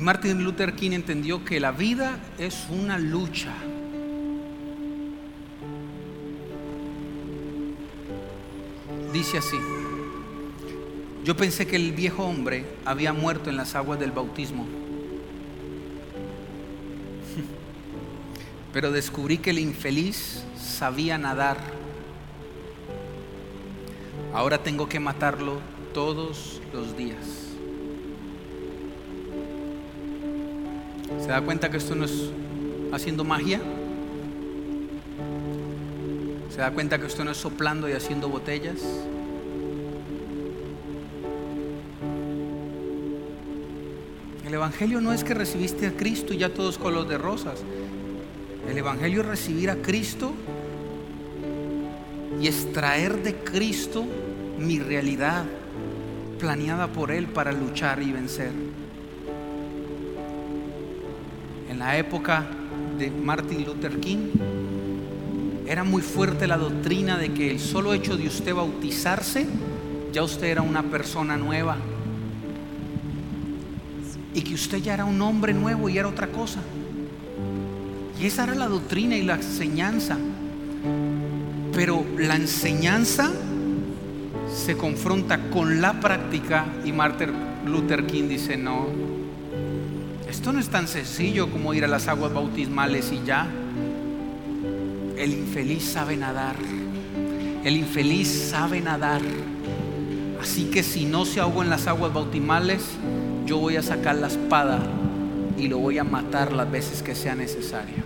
Martin 0.00 0.42
Luther 0.42 0.74
King 0.74 0.90
entendió 0.90 1.44
que 1.44 1.60
la 1.60 1.70
vida 1.70 2.18
es 2.36 2.66
una 2.68 2.98
lucha. 2.98 3.52
Dice 9.12 9.38
así, 9.38 9.56
yo 11.24 11.36
pensé 11.36 11.64
que 11.64 11.76
el 11.76 11.92
viejo 11.92 12.24
hombre 12.24 12.66
había 12.84 13.12
muerto 13.12 13.50
en 13.50 13.56
las 13.56 13.76
aguas 13.76 14.00
del 14.00 14.10
bautismo 14.10 14.66
pero 18.72 18.90
descubrí 18.90 19.38
que 19.38 19.50
el 19.50 19.60
infeliz 19.60 20.42
sabía 20.60 21.18
nadar. 21.18 21.73
Ahora 24.34 24.58
tengo 24.58 24.88
que 24.88 24.98
matarlo 24.98 25.60
todos 25.92 26.60
los 26.72 26.96
días. 26.96 27.52
¿Se 31.20 31.28
da 31.28 31.40
cuenta 31.40 31.70
que 31.70 31.76
esto 31.76 31.94
no 31.94 32.04
es 32.04 32.30
haciendo 32.92 33.22
magia? 33.22 33.60
¿Se 36.50 36.58
da 36.58 36.72
cuenta 36.72 36.98
que 36.98 37.06
esto 37.06 37.24
no 37.24 37.30
es 37.30 37.36
soplando 37.36 37.88
y 37.88 37.92
haciendo 37.92 38.28
botellas? 38.28 38.82
El 44.44 44.52
Evangelio 44.52 45.00
no 45.00 45.12
es 45.12 45.22
que 45.22 45.34
recibiste 45.34 45.86
a 45.86 45.92
Cristo 45.92 46.34
y 46.34 46.38
ya 46.38 46.52
todos 46.52 46.76
color 46.76 47.06
de 47.06 47.18
rosas. 47.18 47.62
El 48.68 48.76
Evangelio 48.76 49.20
es 49.20 49.26
recibir 49.28 49.70
a 49.70 49.76
Cristo 49.76 50.32
y 52.40 52.46
extraer 52.46 53.22
de 53.22 53.34
Cristo 53.36 54.04
mi 54.58 54.78
realidad 54.78 55.44
planeada 56.38 56.88
por 56.88 57.10
Él 57.10 57.26
para 57.26 57.52
luchar 57.52 58.02
y 58.02 58.12
vencer. 58.12 58.52
En 61.70 61.78
la 61.78 61.96
época 61.96 62.46
de 62.98 63.10
Martin 63.10 63.64
Luther 63.64 63.98
King, 63.98 64.28
era 65.66 65.82
muy 65.82 66.02
fuerte 66.02 66.46
la 66.46 66.58
doctrina 66.58 67.16
de 67.16 67.32
que 67.32 67.50
el 67.50 67.58
solo 67.58 67.94
hecho 67.94 68.16
de 68.16 68.26
usted 68.26 68.54
bautizarse, 68.54 69.46
ya 70.12 70.22
usted 70.22 70.48
era 70.48 70.62
una 70.62 70.82
persona 70.82 71.36
nueva. 71.36 71.76
Y 74.34 74.42
que 74.42 74.54
usted 74.54 74.78
ya 74.78 74.94
era 74.94 75.04
un 75.04 75.20
hombre 75.22 75.54
nuevo 75.54 75.88
y 75.88 75.96
era 75.96 76.08
otra 76.08 76.26
cosa. 76.26 76.60
Y 78.20 78.26
esa 78.26 78.44
era 78.44 78.54
la 78.54 78.68
doctrina 78.68 79.16
y 79.16 79.22
la 79.22 79.36
enseñanza. 79.36 80.18
Pero 81.74 82.04
la 82.18 82.36
enseñanza 82.36 83.30
se 84.54 84.76
confronta 84.76 85.50
con 85.50 85.80
la 85.80 86.00
práctica 86.00 86.66
y 86.84 86.92
Martin 86.92 87.30
Luther 87.66 88.06
King 88.06 88.28
dice, 88.28 88.56
no, 88.56 88.86
esto 90.28 90.52
no 90.52 90.60
es 90.60 90.68
tan 90.68 90.86
sencillo 90.86 91.50
como 91.50 91.74
ir 91.74 91.84
a 91.84 91.88
las 91.88 92.06
aguas 92.08 92.32
bautismales 92.32 93.12
y 93.12 93.22
ya. 93.24 93.48
El 95.16 95.32
infeliz 95.32 95.84
sabe 95.84 96.16
nadar. 96.16 96.56
El 97.64 97.76
infeliz 97.76 98.50
sabe 98.50 98.80
nadar. 98.80 99.22
Así 100.40 100.64
que 100.64 100.82
si 100.82 101.06
no 101.06 101.24
se 101.24 101.40
ahoga 101.40 101.64
en 101.64 101.70
las 101.70 101.86
aguas 101.86 102.12
bautismales, 102.12 102.82
yo 103.46 103.58
voy 103.58 103.76
a 103.76 103.82
sacar 103.82 104.16
la 104.16 104.26
espada 104.26 104.80
y 105.56 105.68
lo 105.68 105.78
voy 105.78 105.98
a 105.98 106.04
matar 106.04 106.52
las 106.52 106.70
veces 106.70 107.02
que 107.02 107.14
sea 107.14 107.34
necesario. 107.34 108.04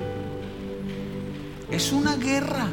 Es 1.70 1.92
una 1.92 2.16
guerra. 2.16 2.68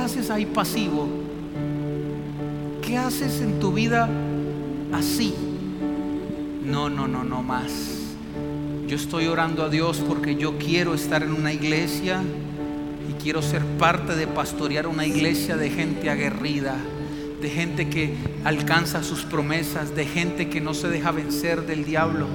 ¿Qué 0.00 0.06
haces 0.06 0.30
ahí 0.30 0.46
pasivo? 0.46 1.06
¿Qué 2.80 2.96
haces 2.96 3.42
en 3.42 3.60
tu 3.60 3.70
vida 3.70 4.08
así? 4.94 5.34
No, 6.64 6.88
no, 6.88 7.06
no, 7.06 7.22
no 7.22 7.42
más. 7.42 7.70
Yo 8.86 8.96
estoy 8.96 9.26
orando 9.26 9.62
a 9.62 9.68
Dios 9.68 10.02
porque 10.08 10.36
yo 10.36 10.56
quiero 10.56 10.94
estar 10.94 11.22
en 11.22 11.34
una 11.34 11.52
iglesia 11.52 12.22
y 13.10 13.22
quiero 13.22 13.42
ser 13.42 13.62
parte 13.78 14.16
de 14.16 14.26
pastorear 14.26 14.86
una 14.86 15.04
iglesia 15.06 15.58
de 15.58 15.68
gente 15.68 16.08
aguerrida, 16.08 16.78
de 17.42 17.50
gente 17.50 17.90
que 17.90 18.14
alcanza 18.44 19.02
sus 19.02 19.24
promesas, 19.24 19.94
de 19.94 20.06
gente 20.06 20.48
que 20.48 20.62
no 20.62 20.72
se 20.72 20.88
deja 20.88 21.10
vencer 21.10 21.66
del 21.66 21.84
diablo 21.84 22.26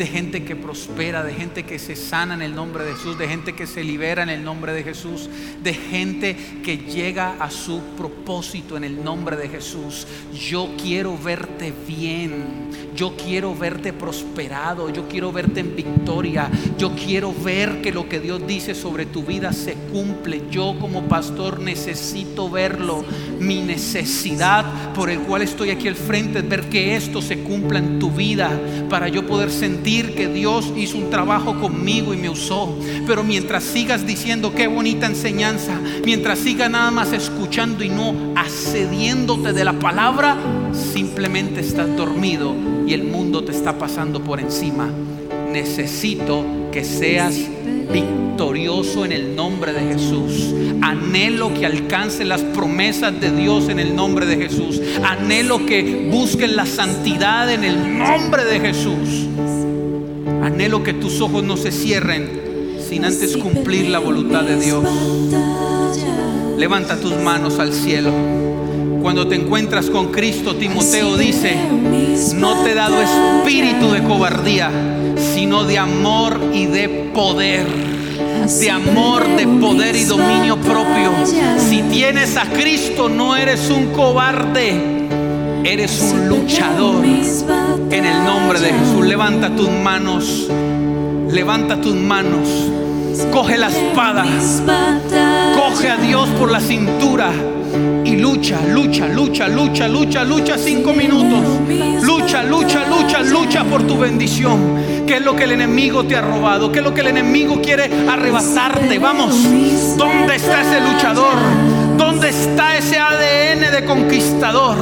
de 0.00 0.06
gente 0.06 0.44
que 0.44 0.56
prospera, 0.56 1.22
de 1.22 1.34
gente 1.34 1.64
que 1.64 1.78
se 1.78 1.94
sana 1.94 2.32
en 2.32 2.40
el 2.40 2.54
nombre 2.54 2.84
de 2.84 2.94
Jesús, 2.94 3.18
de 3.18 3.28
gente 3.28 3.52
que 3.52 3.66
se 3.66 3.84
libera 3.84 4.22
en 4.22 4.30
el 4.30 4.42
nombre 4.42 4.72
de 4.72 4.82
Jesús, 4.82 5.28
de 5.62 5.74
gente 5.74 6.34
que 6.64 6.78
llega 6.78 7.36
a 7.38 7.50
su 7.50 7.82
propósito 7.98 8.78
en 8.78 8.84
el 8.84 9.04
nombre 9.04 9.36
de 9.36 9.50
Jesús. 9.50 10.06
Yo 10.32 10.70
quiero 10.82 11.18
verte 11.18 11.74
bien, 11.86 12.70
yo 13.00 13.14
quiero 13.16 13.54
verte 13.54 13.94
prosperado, 13.94 14.90
yo 14.90 15.08
quiero 15.08 15.32
verte 15.32 15.60
en 15.60 15.74
victoria, 15.74 16.50
yo 16.76 16.94
quiero 16.94 17.32
ver 17.32 17.80
que 17.80 17.92
lo 17.92 18.06
que 18.06 18.20
Dios 18.20 18.46
dice 18.46 18.74
sobre 18.74 19.06
tu 19.06 19.22
vida 19.22 19.54
se 19.54 19.72
cumple. 19.90 20.42
Yo 20.50 20.76
como 20.78 21.04
pastor 21.04 21.60
necesito 21.60 22.50
verlo. 22.50 23.02
Mi 23.38 23.62
necesidad 23.62 24.92
por 24.92 25.08
el 25.08 25.20
cual 25.20 25.40
estoy 25.40 25.70
aquí 25.70 25.88
al 25.88 25.94
frente 25.94 26.40
es 26.40 26.48
ver 26.50 26.68
que 26.68 26.94
esto 26.94 27.22
se 27.22 27.38
cumpla 27.38 27.78
en 27.78 27.98
tu 27.98 28.10
vida 28.10 28.50
para 28.90 29.08
yo 29.08 29.26
poder 29.26 29.50
sentir 29.50 30.14
que 30.14 30.28
Dios 30.28 30.70
hizo 30.76 30.98
un 30.98 31.08
trabajo 31.08 31.58
conmigo 31.58 32.12
y 32.12 32.18
me 32.18 32.28
usó. 32.28 32.78
Pero 33.06 33.24
mientras 33.24 33.64
sigas 33.64 34.06
diciendo 34.06 34.54
qué 34.54 34.66
bonita 34.66 35.06
enseñanza, 35.06 35.80
mientras 36.04 36.38
sigas 36.38 36.70
nada 36.70 36.90
más 36.90 37.14
escuchando 37.14 37.82
y 37.82 37.88
no 37.88 38.34
accediéndote 38.36 39.54
de 39.54 39.64
la 39.64 39.78
palabra, 39.78 40.36
simplemente 40.74 41.60
estás 41.60 41.96
dormido 41.96 42.54
y 42.90 42.94
el 42.94 43.04
mundo 43.04 43.44
te 43.44 43.52
está 43.52 43.78
pasando 43.78 44.20
por 44.20 44.40
encima. 44.40 44.90
Necesito 45.52 46.44
que 46.72 46.82
seas 46.82 47.36
victorioso 47.92 49.04
en 49.04 49.12
el 49.12 49.36
nombre 49.36 49.72
de 49.72 49.92
Jesús. 49.92 50.52
Anhelo 50.82 51.54
que 51.54 51.66
alcance 51.66 52.24
las 52.24 52.40
promesas 52.40 53.20
de 53.20 53.30
Dios 53.30 53.68
en 53.68 53.78
el 53.78 53.94
nombre 53.94 54.26
de 54.26 54.38
Jesús. 54.38 54.82
Anhelo 55.04 55.64
que 55.66 56.08
busquen 56.10 56.56
la 56.56 56.66
santidad 56.66 57.48
en 57.52 57.62
el 57.62 57.96
nombre 57.96 58.44
de 58.44 58.58
Jesús. 58.58 59.28
Anhelo 60.42 60.82
que 60.82 60.92
tus 60.92 61.20
ojos 61.20 61.44
no 61.44 61.56
se 61.56 61.70
cierren 61.70 62.28
sin 62.88 63.04
antes 63.04 63.36
cumplir 63.36 63.88
la 63.88 64.00
voluntad 64.00 64.42
de 64.42 64.58
Dios. 64.58 64.84
Levanta 66.58 67.00
tus 67.00 67.14
manos 67.18 67.60
al 67.60 67.72
cielo. 67.72 68.49
Cuando 69.10 69.26
te 69.26 69.34
encuentras 69.34 69.90
con 69.90 70.12
Cristo, 70.12 70.54
Timoteo 70.54 71.16
dice, 71.16 71.56
no 72.36 72.62
te 72.62 72.70
he 72.70 72.74
dado 72.74 72.94
espíritu 73.02 73.90
de 73.90 74.04
cobardía, 74.04 74.70
sino 75.16 75.64
de 75.64 75.78
amor 75.78 76.40
y 76.54 76.66
de 76.66 77.10
poder. 77.12 77.66
De 78.60 78.70
amor, 78.70 79.26
de 79.36 79.48
poder 79.48 79.96
y 79.96 80.04
dominio 80.04 80.58
propio. 80.58 81.10
Si 81.58 81.82
tienes 81.90 82.36
a 82.36 82.44
Cristo, 82.52 83.08
no 83.08 83.34
eres 83.34 83.68
un 83.68 83.86
cobarde 83.86 85.08
Eres 85.64 86.00
un 86.12 86.28
luchador 86.28 87.04
en 87.04 88.04
el 88.04 88.24
nombre 88.24 88.60
de 88.60 88.72
Jesús. 88.72 89.04
Levanta 89.04 89.50
tus 89.56 89.70
manos. 89.70 90.46
Levanta 91.28 91.80
tus 91.80 91.96
manos. 91.96 92.48
Coge 93.32 93.58
la 93.58 93.70
espada. 93.70 94.24
Coge 95.56 95.90
a 95.90 95.96
Dios 95.96 96.28
por 96.38 96.52
la 96.52 96.60
cintura. 96.60 97.32
Y 98.10 98.16
lucha, 98.16 98.58
lucha, 98.66 99.06
lucha, 99.06 99.46
lucha, 99.46 99.86
lucha, 99.86 100.24
lucha 100.24 100.58
cinco 100.58 100.92
minutos. 100.92 101.44
Lucha, 102.02 102.42
lucha, 102.42 102.84
lucha, 102.88 103.20
lucha 103.22 103.62
por 103.62 103.86
tu 103.86 103.96
bendición. 103.98 105.04
¿Qué 105.06 105.18
es 105.18 105.22
lo 105.22 105.36
que 105.36 105.44
el 105.44 105.52
enemigo 105.52 106.02
te 106.04 106.16
ha 106.16 106.20
robado? 106.20 106.72
¿Qué 106.72 106.80
es 106.80 106.84
lo 106.84 106.92
que 106.92 107.02
el 107.02 107.06
enemigo 107.06 107.62
quiere 107.62 107.88
arrebatarte? 108.08 108.98
Vamos, 108.98 109.32
¿dónde 109.96 110.34
está 110.34 110.60
ese 110.62 110.80
luchador? 110.80 111.36
¿Dónde 111.96 112.30
está 112.30 112.76
ese 112.76 112.98
ADN 112.98 113.70
de 113.70 113.84
conquistador? 113.84 114.76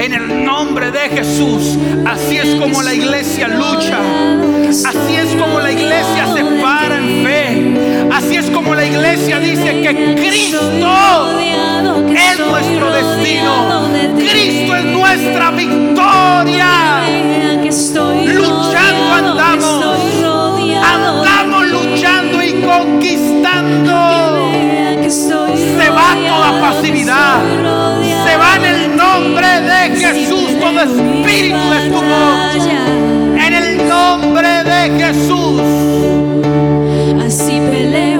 En 0.00 0.12
el 0.12 0.44
nombre 0.44 0.90
de 0.90 1.10
Jesús. 1.10 1.78
Así 2.04 2.38
es 2.38 2.56
como 2.56 2.82
la 2.82 2.92
iglesia 2.92 3.46
lucha. 3.46 4.00
Así 4.68 5.14
es 5.14 5.28
como 5.36 5.60
la 5.60 5.70
iglesia 5.70 6.33
iglesia 8.86 9.40
dice 9.40 9.80
que 9.82 10.14
Cristo 10.14 10.60
es 12.16 12.38
nuestro 12.38 12.92
destino. 12.92 13.88
Cristo 14.16 14.76
es 14.76 14.84
nuestra 14.84 15.50
victoria. 15.50 17.02
Luchando 18.26 19.12
andamos. 19.12 19.84
Andamos 20.82 21.66
luchando 21.68 22.42
y 22.42 22.52
conquistando. 22.62 24.34
Se 25.08 25.90
va 25.90 26.16
toda 26.28 26.60
pasividad. 26.60 27.40
Se 28.26 28.36
va 28.36 28.56
en 28.56 28.64
el 28.64 28.96
nombre 28.96 29.60
de 29.60 29.96
Jesús 29.96 30.58
todo 30.60 30.80
espíritu 30.80 31.70
de 31.70 31.90
tu 31.90 32.02
En 33.38 33.52
el 33.52 33.88
nombre 33.88 34.64
de 34.64 34.90
Jesús. 34.98 35.62
Así 37.24 37.60
peleo 37.70 38.13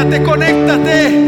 Conéctate, 0.00 0.24
conéctate, 0.24 1.19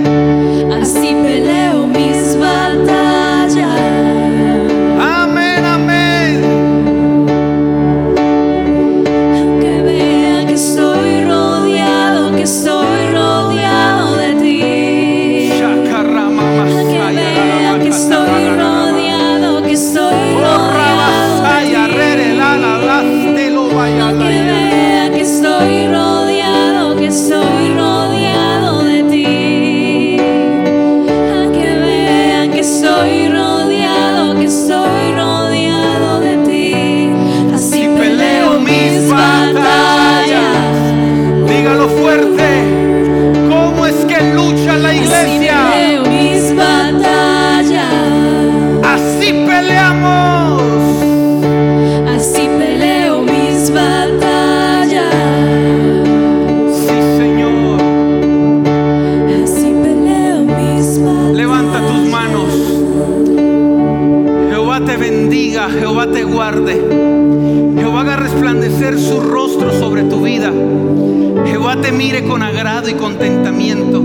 con 72.21 72.43
agrado 72.43 72.91
y 72.91 72.93
contentamiento. 72.93 74.03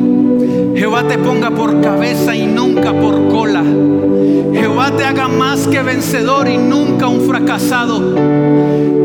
Jehová 0.76 1.05
te 1.10 1.18
ponga 1.18 1.51
por 1.51 1.82
cabeza 1.82 2.34
y 2.36 2.45
nunca 2.45 2.93
por 2.93 3.28
cola. 3.28 3.64
Jehová 4.53 4.91
te 4.95 5.03
haga 5.03 5.28
más 5.28 5.68
que 5.68 5.82
vencedor 5.82 6.47
y 6.47 6.58
nunca 6.58 7.08
un 7.08 7.28
fracasado. 7.28 8.16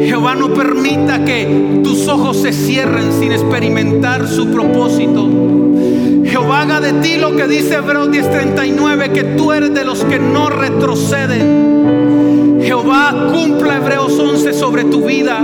Jehová 0.00 0.36
no 0.36 0.54
permita 0.54 1.24
que 1.24 1.80
tus 1.82 2.06
ojos 2.06 2.36
se 2.36 2.52
cierren 2.52 3.12
sin 3.12 3.32
experimentar 3.32 4.28
su 4.28 4.46
propósito. 4.52 5.28
Jehová 6.24 6.60
haga 6.60 6.80
de 6.80 6.92
ti 7.00 7.16
lo 7.16 7.34
que 7.34 7.48
dice 7.48 7.74
Hebreos 7.74 8.08
10:39, 8.08 9.10
que 9.10 9.24
tú 9.24 9.52
eres 9.52 9.74
de 9.74 9.84
los 9.84 10.04
que 10.04 10.20
no 10.20 10.48
retroceden. 10.48 11.81
Jehová 12.64 13.12
cumpla 13.32 13.76
Hebreos 13.76 14.18
11 14.18 14.52
sobre 14.52 14.84
tu 14.84 15.04
vida, 15.04 15.40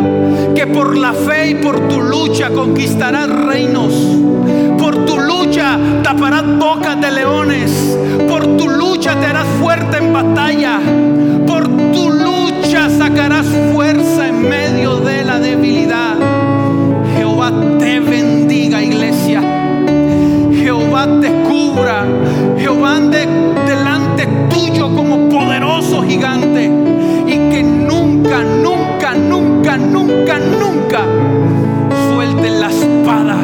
que 0.55 0.67
por 0.67 0.97
la 0.97 1.13
fe 1.13 1.51
y 1.51 1.55
por 1.57 1.89
tu 1.89 2.01
lucha 2.01 2.51
conquistarás 2.51 3.29
reinos. 3.29 3.93
Por 4.79 5.05
tu 5.05 5.19
lucha 5.19 5.79
taparás 6.03 6.45
bocas 6.59 7.01
de 7.01 7.11
leones. 7.11 7.99
Por 8.29 8.57
tu 8.57 8.69
lucha 8.69 9.19
te 9.19 9.27
harás 9.27 9.47
fuerte 9.61 9.99
en 9.99 10.13
batalla. 10.13 10.79
Por 11.47 11.69
tu 11.93 12.11
lucha 12.11 12.89
sacarás 12.89 13.47
fuerza 13.73 14.29
en 14.29 14.49
medio 14.49 14.97
de 14.97 15.25
la 15.25 15.41
debilidad. 15.41 16.15
Jehová 17.17 17.53
te 17.79 17.99
bendiga, 18.01 18.83
iglesia. 18.83 19.41
Jehová 20.53 21.09
te 21.21 21.33
cubra. 21.49 22.05
Jehová 22.59 22.97
ande 22.97 23.27
delante 23.67 24.27
tuyo 24.49 24.95
como 24.95 25.29
poderoso 25.29 26.03
gigante. 26.03 26.78
Nunca, 30.89 31.05
suelten 32.13 32.61
la 32.61 32.71
espada. 32.71 33.37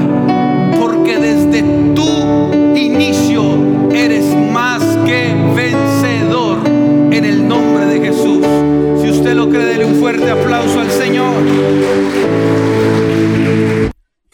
Porque 0.80 1.18
desde 1.18 1.62
tu 1.95 2.76
inicio 2.76 3.92
eres 3.92 4.24
más 4.53 4.82
que 5.05 5.34
vencedor 5.55 6.66
en 6.66 7.24
el 7.24 7.47
nombre 7.47 7.86
de 7.86 8.01
Jesús. 8.07 8.45
Si 9.03 9.11
usted 9.11 9.34
lo 9.34 9.49
cree, 9.49 9.64
dele 9.64 9.84
un 9.84 9.97
fuerte 9.97 10.30
aplauso 10.30 10.80
al 10.80 10.90
Señor. 10.90 11.34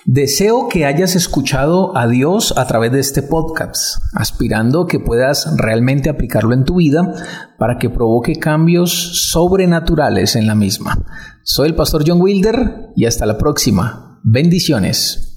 Deseo 0.05 0.69
que 0.69 0.87
hayas 0.87 1.15
escuchado 1.15 1.97
a 1.97 2.09
Dios 2.09 2.55
a 2.57 2.67
través 2.67 2.91
de 2.91 3.01
este 3.01 3.23
podcast, 3.23 4.01
aspirando 4.21 4.87
que 4.87 5.01
puedas 5.01 5.57
realmente 5.57 6.11
aplicarlo 6.11 6.55
en 6.55 6.65
tu 6.65 6.77
vida 6.77 7.13
para 7.59 7.79
que 7.79 7.91
provoque 7.91 8.37
cambios 8.37 9.31
sobrenaturales 9.31 10.37
en 10.37 10.47
la 10.47 10.55
misma. 10.55 10.99
Soy 11.43 11.69
el 11.69 11.75
pastor 11.75 12.05
John 12.07 12.21
Wilder 12.21 12.91
y 12.97 13.07
hasta 13.07 13.27
la 13.27 13.39
próxima. 13.39 14.21
Bendiciones. 14.23 15.30